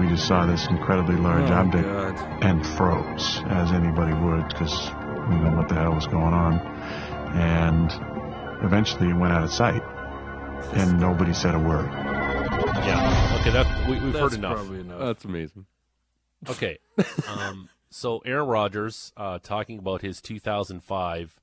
We 0.00 0.08
just 0.08 0.26
saw 0.26 0.46
this 0.46 0.66
incredibly 0.68 1.16
large 1.16 1.50
Oh, 1.50 1.54
object 1.54 1.84
God. 1.88 2.44
and 2.44 2.66
froze, 2.66 3.40
as 3.46 3.72
anybody 3.72 4.12
would, 4.14 4.48
because 4.48 4.90
we 5.28 5.36
know 5.36 5.56
what 5.56 5.68
the 5.68 5.74
hell 5.74 5.94
was 5.94 6.06
going 6.06 6.34
on. 6.34 6.58
And 7.36 7.90
eventually 8.64 9.10
it 9.10 9.14
went 9.14 9.32
out 9.32 9.44
of 9.44 9.52
sight, 9.52 9.82
and 10.74 10.98
nobody 10.98 11.32
said 11.32 11.54
a 11.54 11.58
word. 11.58 11.88
Yeah. 11.90 13.36
Okay, 13.40 13.50
that 13.50 13.88
we, 13.88 14.00
we've 14.00 14.12
heard 14.12 14.22
That's 14.24 14.34
enough. 14.34 14.54
probably 14.56 14.80
enough. 14.80 14.98
That's 15.00 15.24
amazing. 15.24 15.66
Okay. 16.48 16.78
Um, 17.28 17.68
so 17.92 18.18
Aaron 18.20 18.46
Rodgers 18.46 19.12
uh, 19.16 19.38
talking 19.42 19.78
about 19.78 20.00
his 20.02 20.20
2005 20.20 21.40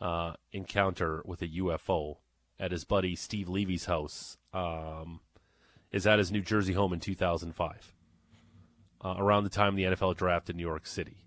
uh, 0.00 0.34
encounter 0.52 1.22
with 1.24 1.42
a 1.42 1.48
UFO 1.48 2.18
at 2.60 2.70
his 2.70 2.84
buddy 2.84 3.16
Steve 3.16 3.48
Levy's 3.48 3.86
house 3.86 4.36
um, 4.52 5.20
is 5.90 6.06
at 6.06 6.18
his 6.20 6.30
New 6.30 6.40
Jersey 6.42 6.72
home 6.74 6.92
in 6.92 7.00
2005, 7.00 7.92
uh, 9.04 9.14
around 9.18 9.44
the 9.44 9.50
time 9.50 9.76
the 9.76 9.84
NFL 9.84 10.16
draft 10.16 10.50
in 10.50 10.56
New 10.56 10.66
York 10.66 10.86
City. 10.86 11.24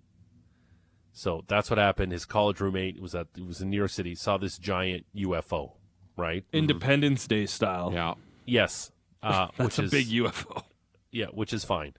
So 1.14 1.44
that's 1.48 1.70
what 1.70 1.78
happened. 1.78 2.12
His 2.12 2.26
college 2.26 2.60
roommate 2.62 3.02
was 3.02 3.14
at 3.16 3.28
was 3.46 3.62
in 3.62 3.70
New 3.70 3.78
York 3.78 3.92
City, 3.92 4.16
saw 4.16 4.38
this 4.38 4.58
giant 4.58 5.06
UFO, 5.16 5.74
right? 6.18 6.46
Independence 6.54 7.28
Day 7.28 7.46
style. 7.46 7.92
Yeah. 7.94 8.14
Yes, 8.46 8.92
uh, 9.24 9.48
That's 9.58 9.78
which 9.78 9.80
a 9.80 9.84
is 9.84 9.92
big 9.92 10.08
UFO. 10.08 10.64
yeah, 11.12 11.28
which 11.28 11.54
is 11.54 11.66
fine. 11.66 11.94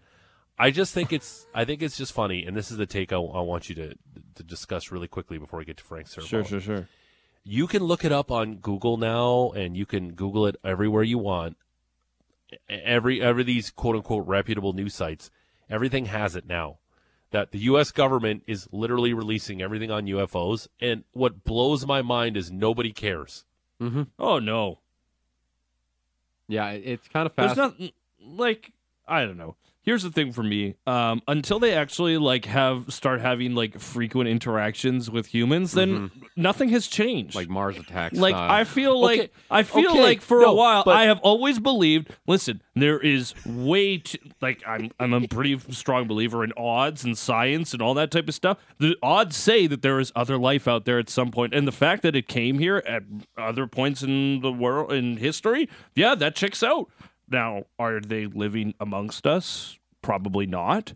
I 0.58 0.70
just 0.70 0.94
think 0.94 1.12
it's 1.12 1.46
I 1.54 1.64
think 1.64 1.82
it's 1.82 1.96
just 1.96 2.12
funny, 2.12 2.44
and 2.44 2.56
this 2.56 2.70
is 2.70 2.76
the 2.76 2.86
take 2.86 3.12
I, 3.12 3.16
I 3.16 3.40
want 3.40 3.68
you 3.68 3.74
to 3.76 3.94
to 4.36 4.42
discuss 4.42 4.90
really 4.90 5.08
quickly 5.08 5.38
before 5.38 5.58
we 5.58 5.64
get 5.64 5.76
to 5.78 5.84
Frank 5.84 6.08
Servo. 6.08 6.26
Sure, 6.26 6.44
sure, 6.44 6.60
sure. 6.60 6.88
You 7.44 7.66
can 7.66 7.82
look 7.82 8.04
it 8.04 8.12
up 8.12 8.30
on 8.30 8.56
Google 8.56 8.96
now, 8.96 9.50
and 9.50 9.76
you 9.76 9.84
can 9.84 10.12
Google 10.12 10.46
it 10.46 10.56
everywhere 10.64 11.02
you 11.02 11.18
want. 11.18 11.56
Every 12.68 13.20
every 13.20 13.42
these 13.42 13.70
quote 13.70 13.96
unquote 13.96 14.26
reputable 14.26 14.72
news 14.72 14.94
sites, 14.94 15.30
everything 15.70 16.06
has 16.06 16.36
it 16.36 16.46
now. 16.46 16.78
That 17.30 17.50
the 17.50 17.58
U.S. 17.60 17.92
government 17.92 18.42
is 18.46 18.68
literally 18.72 19.14
releasing 19.14 19.62
everything 19.62 19.90
on 19.90 20.04
UFOs, 20.04 20.68
and 20.80 21.04
what 21.12 21.44
blows 21.44 21.86
my 21.86 22.02
mind 22.02 22.36
is 22.36 22.50
nobody 22.52 22.92
cares. 22.92 23.46
Mm-hmm. 23.80 24.02
Oh 24.18 24.38
no. 24.38 24.80
Yeah, 26.46 26.68
it's 26.70 27.08
kind 27.08 27.26
of 27.26 27.34
There's 27.34 27.54
fast. 27.54 27.78
not 27.80 27.90
like 28.20 28.72
I 29.08 29.24
don't 29.24 29.38
know. 29.38 29.56
Here's 29.84 30.04
the 30.04 30.10
thing 30.12 30.32
for 30.32 30.44
me. 30.44 30.76
Um, 30.86 31.22
until 31.26 31.58
they 31.58 31.74
actually 31.74 32.16
like 32.16 32.44
have 32.44 32.92
start 32.92 33.20
having 33.20 33.54
like 33.56 33.80
frequent 33.80 34.28
interactions 34.28 35.10
with 35.10 35.26
humans, 35.26 35.72
then 35.72 36.10
nothing 36.36 36.68
has 36.68 36.86
changed. 36.86 37.34
like 37.34 37.48
Mars 37.48 37.76
attacks. 37.76 38.16
like 38.16 38.34
style. 38.34 38.50
I 38.50 38.62
feel 38.64 39.00
like 39.00 39.20
Okay, 39.20 39.30
I 39.50 39.62
feel 39.64 39.90
okay, 39.90 40.00
like 40.02 40.20
for 40.20 40.42
a 40.42 40.52
while 40.52 40.84
but- 40.84 40.96
I 40.96 41.04
have 41.06 41.18
always 41.20 41.58
believed. 41.58 42.14
Listen, 42.28 42.62
there 42.76 43.00
is 43.00 43.34
way 43.44 43.98
too 43.98 44.18
like 44.40 44.62
I'm 44.66 44.92
I'm 45.00 45.12
a 45.14 45.26
pretty 45.26 45.58
strong 45.70 46.06
believer 46.06 46.44
in 46.44 46.52
odds 46.56 47.02
and 47.04 47.18
science 47.18 47.72
and 47.72 47.82
all 47.82 47.94
that 47.94 48.12
type 48.12 48.28
of 48.28 48.34
stuff. 48.34 48.58
The 48.78 48.96
odds 49.02 49.34
say 49.36 49.66
that 49.66 49.82
there 49.82 49.98
is 49.98 50.12
other 50.14 50.38
life 50.38 50.68
out 50.68 50.84
there 50.84 51.00
at 51.00 51.10
some 51.10 51.30
point, 51.32 51.54
and 51.54 51.66
the 51.66 51.72
fact 51.72 52.02
that 52.02 52.14
it 52.14 52.28
came 52.28 52.60
here 52.60 52.82
at 52.86 53.02
other 53.36 53.66
points 53.66 54.02
in 54.02 54.40
the 54.42 54.52
world 54.52 54.92
in 54.92 55.16
history, 55.16 55.68
yeah, 55.96 56.14
that 56.14 56.36
checks 56.36 56.62
out. 56.62 56.88
Now, 57.32 57.64
are 57.78 58.00
they 58.00 58.26
living 58.26 58.74
amongst 58.78 59.26
us? 59.26 59.78
Probably 60.02 60.46
not. 60.46 60.92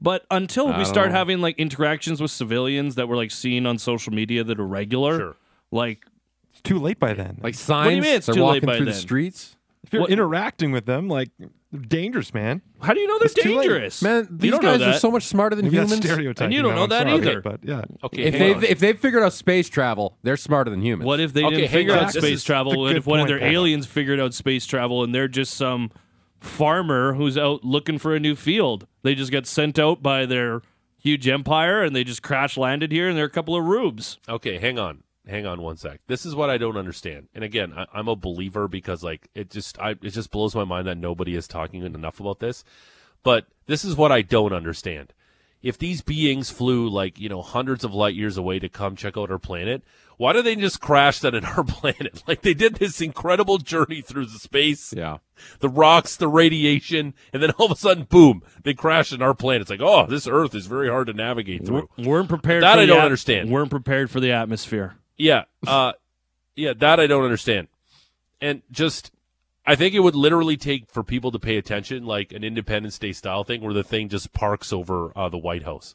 But 0.00 0.24
until 0.30 0.76
we 0.76 0.84
start 0.84 1.08
know. 1.08 1.14
having 1.16 1.40
like 1.40 1.58
interactions 1.58 2.20
with 2.20 2.30
civilians 2.30 2.94
that 2.96 3.08
we're 3.08 3.16
like 3.16 3.30
seeing 3.30 3.66
on 3.66 3.78
social 3.78 4.12
media 4.12 4.44
that 4.44 4.60
are 4.60 4.66
regular, 4.66 5.18
Sure. 5.18 5.36
like 5.72 6.06
It's 6.52 6.60
too 6.62 6.78
late 6.78 6.98
by 7.00 7.14
then. 7.14 7.38
like 7.42 7.54
signs. 7.54 7.88
do 7.90 7.94
you 7.96 8.02
mean 8.02 8.14
it's 8.14 8.26
they're 8.26 8.34
too 8.36 8.42
late 8.42 8.46
walking 8.62 8.66
by 8.66 8.76
through 8.76 8.86
the 8.86 8.94
streets. 8.94 9.56
If 9.88 9.92
you're 9.92 10.02
what- 10.02 10.10
interacting 10.10 10.70
with 10.72 10.86
them, 10.86 11.08
like 11.08 11.30
they're 11.38 11.80
dangerous, 11.80 12.32
man. 12.32 12.62
How 12.80 12.94
do 12.94 13.00
you 13.00 13.06
know 13.08 13.18
they're 13.18 13.26
It's 13.26 13.34
dangerous? 13.34 14.00
Man, 14.02 14.26
these 14.30 14.58
guys 14.58 14.80
are 14.80 14.94
so 14.94 15.10
much 15.10 15.24
smarter 15.24 15.54
than 15.56 15.66
Maybe 15.66 15.76
humans. 15.76 15.96
stereotyping. 15.96 16.44
And 16.46 16.54
you 16.54 16.62
don't 16.62 16.70
them, 16.70 16.76
know 16.76 16.82
I'm 16.84 16.88
that 16.90 17.02
sorry, 17.08 17.14
either. 17.20 17.40
But 17.42 17.60
yeah, 17.64 17.82
Okay, 18.04 18.22
If 18.22 18.38
they've 18.38 18.64
if 18.64 18.78
they've 18.78 18.98
figured 18.98 19.22
out 19.22 19.32
space 19.34 19.68
travel, 19.68 20.16
they're 20.22 20.36
smarter 20.38 20.70
than 20.70 20.80
humans. 20.82 21.06
What 21.06 21.20
if 21.20 21.32
they 21.32 21.44
Okay, 21.44 21.56
didn't 21.56 21.70
figure 21.72 21.92
on. 21.94 21.98
out 22.04 22.12
This 22.12 22.22
space 22.22 22.44
travel? 22.44 22.78
What 22.80 22.96
if 22.96 23.06
one 23.06 23.20
of 23.20 23.28
their 23.28 23.38
Paul. 23.38 23.48
aliens 23.48 23.86
figured 23.86 24.20
out 24.20 24.32
space 24.34 24.64
travel 24.66 25.02
and 25.02 25.14
they're 25.14 25.28
just 25.28 25.54
some 25.54 25.90
farmer 26.40 27.14
who's 27.14 27.36
out 27.36 27.64
looking 27.64 27.98
for 27.98 28.14
a 28.14 28.20
new 28.20 28.34
field? 28.36 28.86
They 29.02 29.14
just 29.14 29.32
got 29.32 29.46
sent 29.46 29.78
out 29.78 30.02
by 30.02 30.24
their 30.26 30.62
huge 31.00 31.28
empire 31.28 31.82
and 31.82 31.94
they 31.94 32.04
just 32.04 32.22
crash 32.22 32.56
landed 32.56 32.92
here 32.92 33.08
and 33.08 33.16
they're 33.16 33.24
a 33.26 33.30
couple 33.30 33.54
of 33.56 33.64
rubes. 33.64 34.18
Okay, 34.28 34.58
hang 34.58 34.78
on, 34.78 35.02
hang 35.28 35.46
on 35.46 35.60
one 35.62 35.76
sec. 35.76 36.00
This 36.06 36.24
is 36.26 36.34
what 36.34 36.50
I 36.50 36.58
don't 36.58 36.76
understand. 36.76 37.28
And 37.34 37.44
again, 37.44 37.72
I, 37.76 37.86
I'm 37.92 38.08
a 38.08 38.16
believer 38.16 38.66
because 38.68 39.02
like 39.02 39.28
it 39.34 39.50
just 39.50 39.78
I 39.78 39.90
it 39.90 40.10
just 40.10 40.30
blows 40.30 40.54
my 40.54 40.64
mind 40.64 40.86
that 40.86 40.96
nobody 40.98 41.36
is 41.36 41.46
talking 41.48 41.82
enough 41.84 42.20
about 42.20 42.40
this. 42.40 42.64
But 43.22 43.46
this 43.66 43.84
is 43.84 43.96
what 43.96 44.12
I 44.12 44.22
don't 44.22 44.52
understand. 44.52 45.12
If 45.60 45.76
these 45.76 46.02
beings 46.02 46.50
flew 46.50 46.88
like 46.88 47.18
you 47.18 47.28
know 47.28 47.42
hundreds 47.42 47.82
of 47.84 47.92
light 47.92 48.14
years 48.14 48.36
away 48.36 48.58
to 48.60 48.68
come 48.68 48.94
check 48.94 49.16
out 49.16 49.28
our 49.30 49.40
planet, 49.40 49.82
why 50.16 50.32
do 50.32 50.40
they 50.40 50.54
just 50.54 50.80
crash 50.80 51.18
that 51.18 51.34
in 51.34 51.44
our 51.44 51.64
planet? 51.66 52.22
Like 52.28 52.42
they 52.42 52.54
did 52.54 52.76
this 52.76 53.00
incredible 53.00 53.58
journey 53.58 54.00
through 54.00 54.26
the 54.26 54.38
space, 54.38 54.94
Yeah. 54.96 55.18
the 55.58 55.68
rocks, 55.68 56.14
the 56.14 56.28
radiation, 56.28 57.12
and 57.32 57.42
then 57.42 57.50
all 57.58 57.66
of 57.66 57.72
a 57.72 57.76
sudden, 57.76 58.04
boom, 58.04 58.42
they 58.62 58.72
crash 58.72 59.12
in 59.12 59.20
our 59.20 59.34
planet. 59.34 59.62
It's 59.62 59.70
like, 59.70 59.80
oh, 59.82 60.06
this 60.06 60.28
Earth 60.28 60.54
is 60.54 60.66
very 60.66 60.88
hard 60.88 61.08
to 61.08 61.12
navigate 61.12 61.66
through. 61.66 61.88
We're, 61.98 62.04
weren't 62.04 62.28
prepared. 62.28 62.62
That 62.62 62.78
I 62.78 62.86
don't 62.86 62.98
at- 62.98 63.04
understand. 63.04 63.50
Weren't 63.50 63.70
prepared 63.70 64.12
for 64.12 64.20
the 64.20 64.30
atmosphere. 64.30 64.94
Yeah, 65.18 65.44
uh, 65.66 65.92
yeah, 66.54 66.72
that 66.74 67.00
I 67.00 67.06
don't 67.06 67.24
understand. 67.24 67.68
And 68.40 68.62
just, 68.70 69.10
I 69.66 69.74
think 69.74 69.94
it 69.94 70.00
would 70.00 70.14
literally 70.14 70.56
take 70.56 70.88
for 70.88 71.02
people 71.02 71.32
to 71.32 71.38
pay 71.38 71.56
attention, 71.56 72.06
like 72.06 72.32
an 72.32 72.44
Independence 72.44 72.98
Day 72.98 73.12
style 73.12 73.44
thing, 73.44 73.60
where 73.60 73.74
the 73.74 73.82
thing 73.82 74.08
just 74.08 74.32
parks 74.32 74.72
over 74.72 75.12
uh, 75.16 75.28
the 75.28 75.38
White 75.38 75.64
House. 75.64 75.94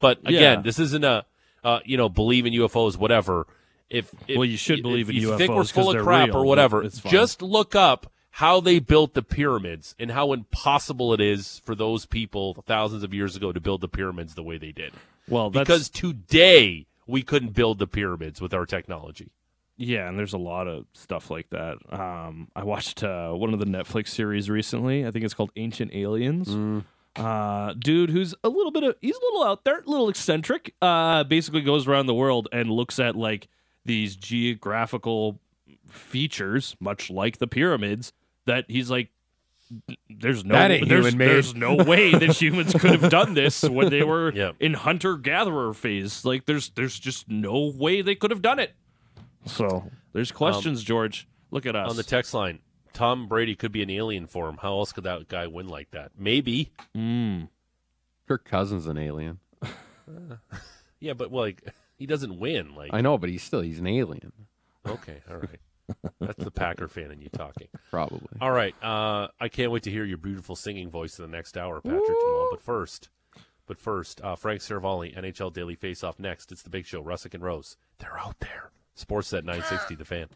But 0.00 0.18
again, 0.20 0.58
Yeah. 0.58 0.60
this 0.62 0.78
isn't 0.78 1.04
a, 1.04 1.24
uh, 1.64 1.80
you 1.84 1.96
know, 1.96 2.08
believe 2.08 2.44
in 2.44 2.52
UFOs, 2.52 2.96
whatever. 2.96 3.46
If, 3.88 4.12
if 4.26 4.36
Well, 4.36 4.44
you 4.44 4.56
should 4.56 4.82
believe 4.82 5.08
in 5.08 5.16
you 5.16 5.38
think 5.38 5.54
we're 5.54 5.64
full 5.64 5.94
of 5.94 6.02
crap 6.02 6.28
real, 6.28 6.38
or 6.38 6.44
whatever, 6.44 6.82
just 6.88 7.40
look 7.40 7.76
up 7.76 8.12
how 8.30 8.60
they 8.60 8.80
built 8.80 9.14
the 9.14 9.22
pyramids 9.22 9.94
and 9.98 10.10
how 10.10 10.32
impossible 10.32 11.14
it 11.14 11.20
is 11.20 11.62
for 11.64 11.74
those 11.74 12.04
people 12.04 12.54
thousands 12.66 13.02
of 13.04 13.14
years 13.14 13.36
ago 13.36 13.52
to 13.52 13.60
build 13.60 13.80
the 13.80 13.88
pyramids 13.88 14.34
the 14.34 14.42
way 14.42 14.58
they 14.58 14.72
did. 14.72 14.92
Well, 15.28 15.50
that's, 15.50 15.66
Because 15.66 15.88
today 15.88 16.86
we 17.06 17.22
couldn't 17.22 17.54
build 17.54 17.78
the 17.78 17.86
pyramids 17.86 18.40
with 18.40 18.52
our 18.52 18.66
technology. 18.66 19.30
Yeah, 19.78 20.08
and 20.08 20.18
there's 20.18 20.32
a 20.32 20.38
lot 20.38 20.68
of 20.68 20.86
stuff 20.92 21.30
like 21.30 21.50
that. 21.50 21.76
Um, 21.90 22.48
I 22.56 22.64
watched 22.64 23.02
uh, 23.02 23.32
one 23.32 23.52
of 23.52 23.60
the 23.60 23.66
Netflix 23.66 24.08
series 24.08 24.48
recently. 24.48 25.06
I 25.06 25.10
think 25.10 25.24
it's 25.24 25.34
called 25.34 25.50
Ancient 25.56 25.94
Aliens. 25.94 26.48
Mm. 26.48 26.84
Uh, 27.14 27.74
dude, 27.74 28.10
who's 28.10 28.34
a 28.42 28.48
little 28.48 28.70
bit 28.70 28.84
of 28.84 28.94
he's 29.00 29.16
a 29.16 29.20
little 29.20 29.44
out 29.44 29.64
there, 29.64 29.80
a 29.80 29.90
little 29.90 30.08
eccentric. 30.08 30.74
Uh, 30.80 31.24
basically 31.24 31.62
goes 31.62 31.86
around 31.86 32.06
the 32.06 32.14
world 32.14 32.48
and 32.52 32.70
looks 32.70 32.98
at 32.98 33.16
like 33.16 33.48
these 33.84 34.16
geographical 34.16 35.40
features, 35.88 36.76
much 36.80 37.10
like 37.10 37.38
the 37.38 37.46
pyramids. 37.46 38.12
That 38.46 38.64
he's 38.68 38.90
like, 38.90 39.10
there's 40.08 40.44
no, 40.44 40.54
That 40.54 40.70
ain't 40.70 40.88
there's, 40.88 41.04
human 41.06 41.18
made. 41.18 41.28
there's 41.28 41.54
no 41.54 41.74
way 41.76 42.12
that 42.12 42.30
humans 42.40 42.72
could 42.72 42.90
have 43.00 43.10
done 43.10 43.34
this 43.34 43.62
when 43.62 43.90
they 43.90 44.02
were 44.02 44.32
Yeah. 44.32 44.52
in 44.60 44.74
hunter 44.74 45.16
gatherer 45.16 45.74
phase. 45.74 46.24
Like, 46.24 46.46
there's 46.46 46.70
there's 46.70 46.98
just 46.98 47.28
no 47.28 47.72
way 47.76 48.02
they 48.02 48.14
could 48.14 48.30
have 48.30 48.42
done 48.42 48.58
it. 48.58 48.74
So 49.46 49.90
there's 50.12 50.32
questions, 50.32 50.82
George. 50.82 51.28
Look 51.50 51.66
at 51.66 51.76
us. 51.76 51.90
on 51.90 51.96
the 51.96 52.02
text 52.02 52.34
line. 52.34 52.58
Tom 52.92 53.28
Brady 53.28 53.54
could 53.54 53.72
be 53.72 53.82
an 53.82 53.90
alien 53.90 54.26
for 54.26 54.48
him. 54.48 54.56
How 54.62 54.78
else 54.78 54.90
could 54.92 55.04
that 55.04 55.28
guy 55.28 55.46
win 55.46 55.68
like 55.68 55.90
that? 55.90 56.12
Maybe. 56.18 56.72
Mm. 56.96 57.48
Kirk 58.26 58.44
Cousins 58.44 58.86
an 58.86 58.98
alien. 58.98 59.38
Yeah, 60.98 61.12
but 61.12 61.30
like 61.32 61.62
he 61.98 62.06
doesn't 62.06 62.38
win. 62.38 62.74
Like 62.74 62.90
I 62.92 63.00
know, 63.02 63.18
but 63.18 63.28
he's 63.28 63.42
still 63.42 63.60
he's 63.60 63.78
an 63.80 63.86
alien. 63.86 64.32
okay, 64.88 65.22
all 65.30 65.36
right. 65.36 65.60
That's 66.20 66.42
the 66.42 66.50
Packer 66.50 66.88
fan 66.88 67.10
in 67.10 67.20
you 67.20 67.28
talking. 67.28 67.68
Probably. 67.90 68.28
All 68.40 68.52
right. 68.52 68.74
Uh, 68.82 69.28
I 69.40 69.48
can't 69.48 69.70
wait 69.70 69.82
to 69.84 69.90
hear 69.90 70.04
your 70.04 70.18
beautiful 70.18 70.56
singing 70.56 70.90
voice 70.90 71.18
in 71.18 71.30
the 71.30 71.36
next 71.36 71.56
hour, 71.56 71.80
Patrick 71.80 72.06
Jamal. 72.06 72.48
But 72.50 72.62
first, 72.62 73.08
but 73.66 73.78
first, 73.78 74.20
uh, 74.22 74.36
Frank 74.36 74.60
Seravalli, 74.60 75.16
NHL 75.16 75.52
Daily 75.52 75.76
Faceoff 75.76 76.18
next. 76.18 76.52
It's 76.52 76.62
the 76.62 76.70
big 76.70 76.86
show. 76.86 77.02
Russick 77.02 77.34
and 77.34 77.42
Rose. 77.42 77.76
They're 77.98 78.18
out 78.18 78.40
there. 78.40 78.70
Sportsnet 78.96 79.44
960, 79.44 79.94
the 79.96 80.04
fan. 80.04 80.28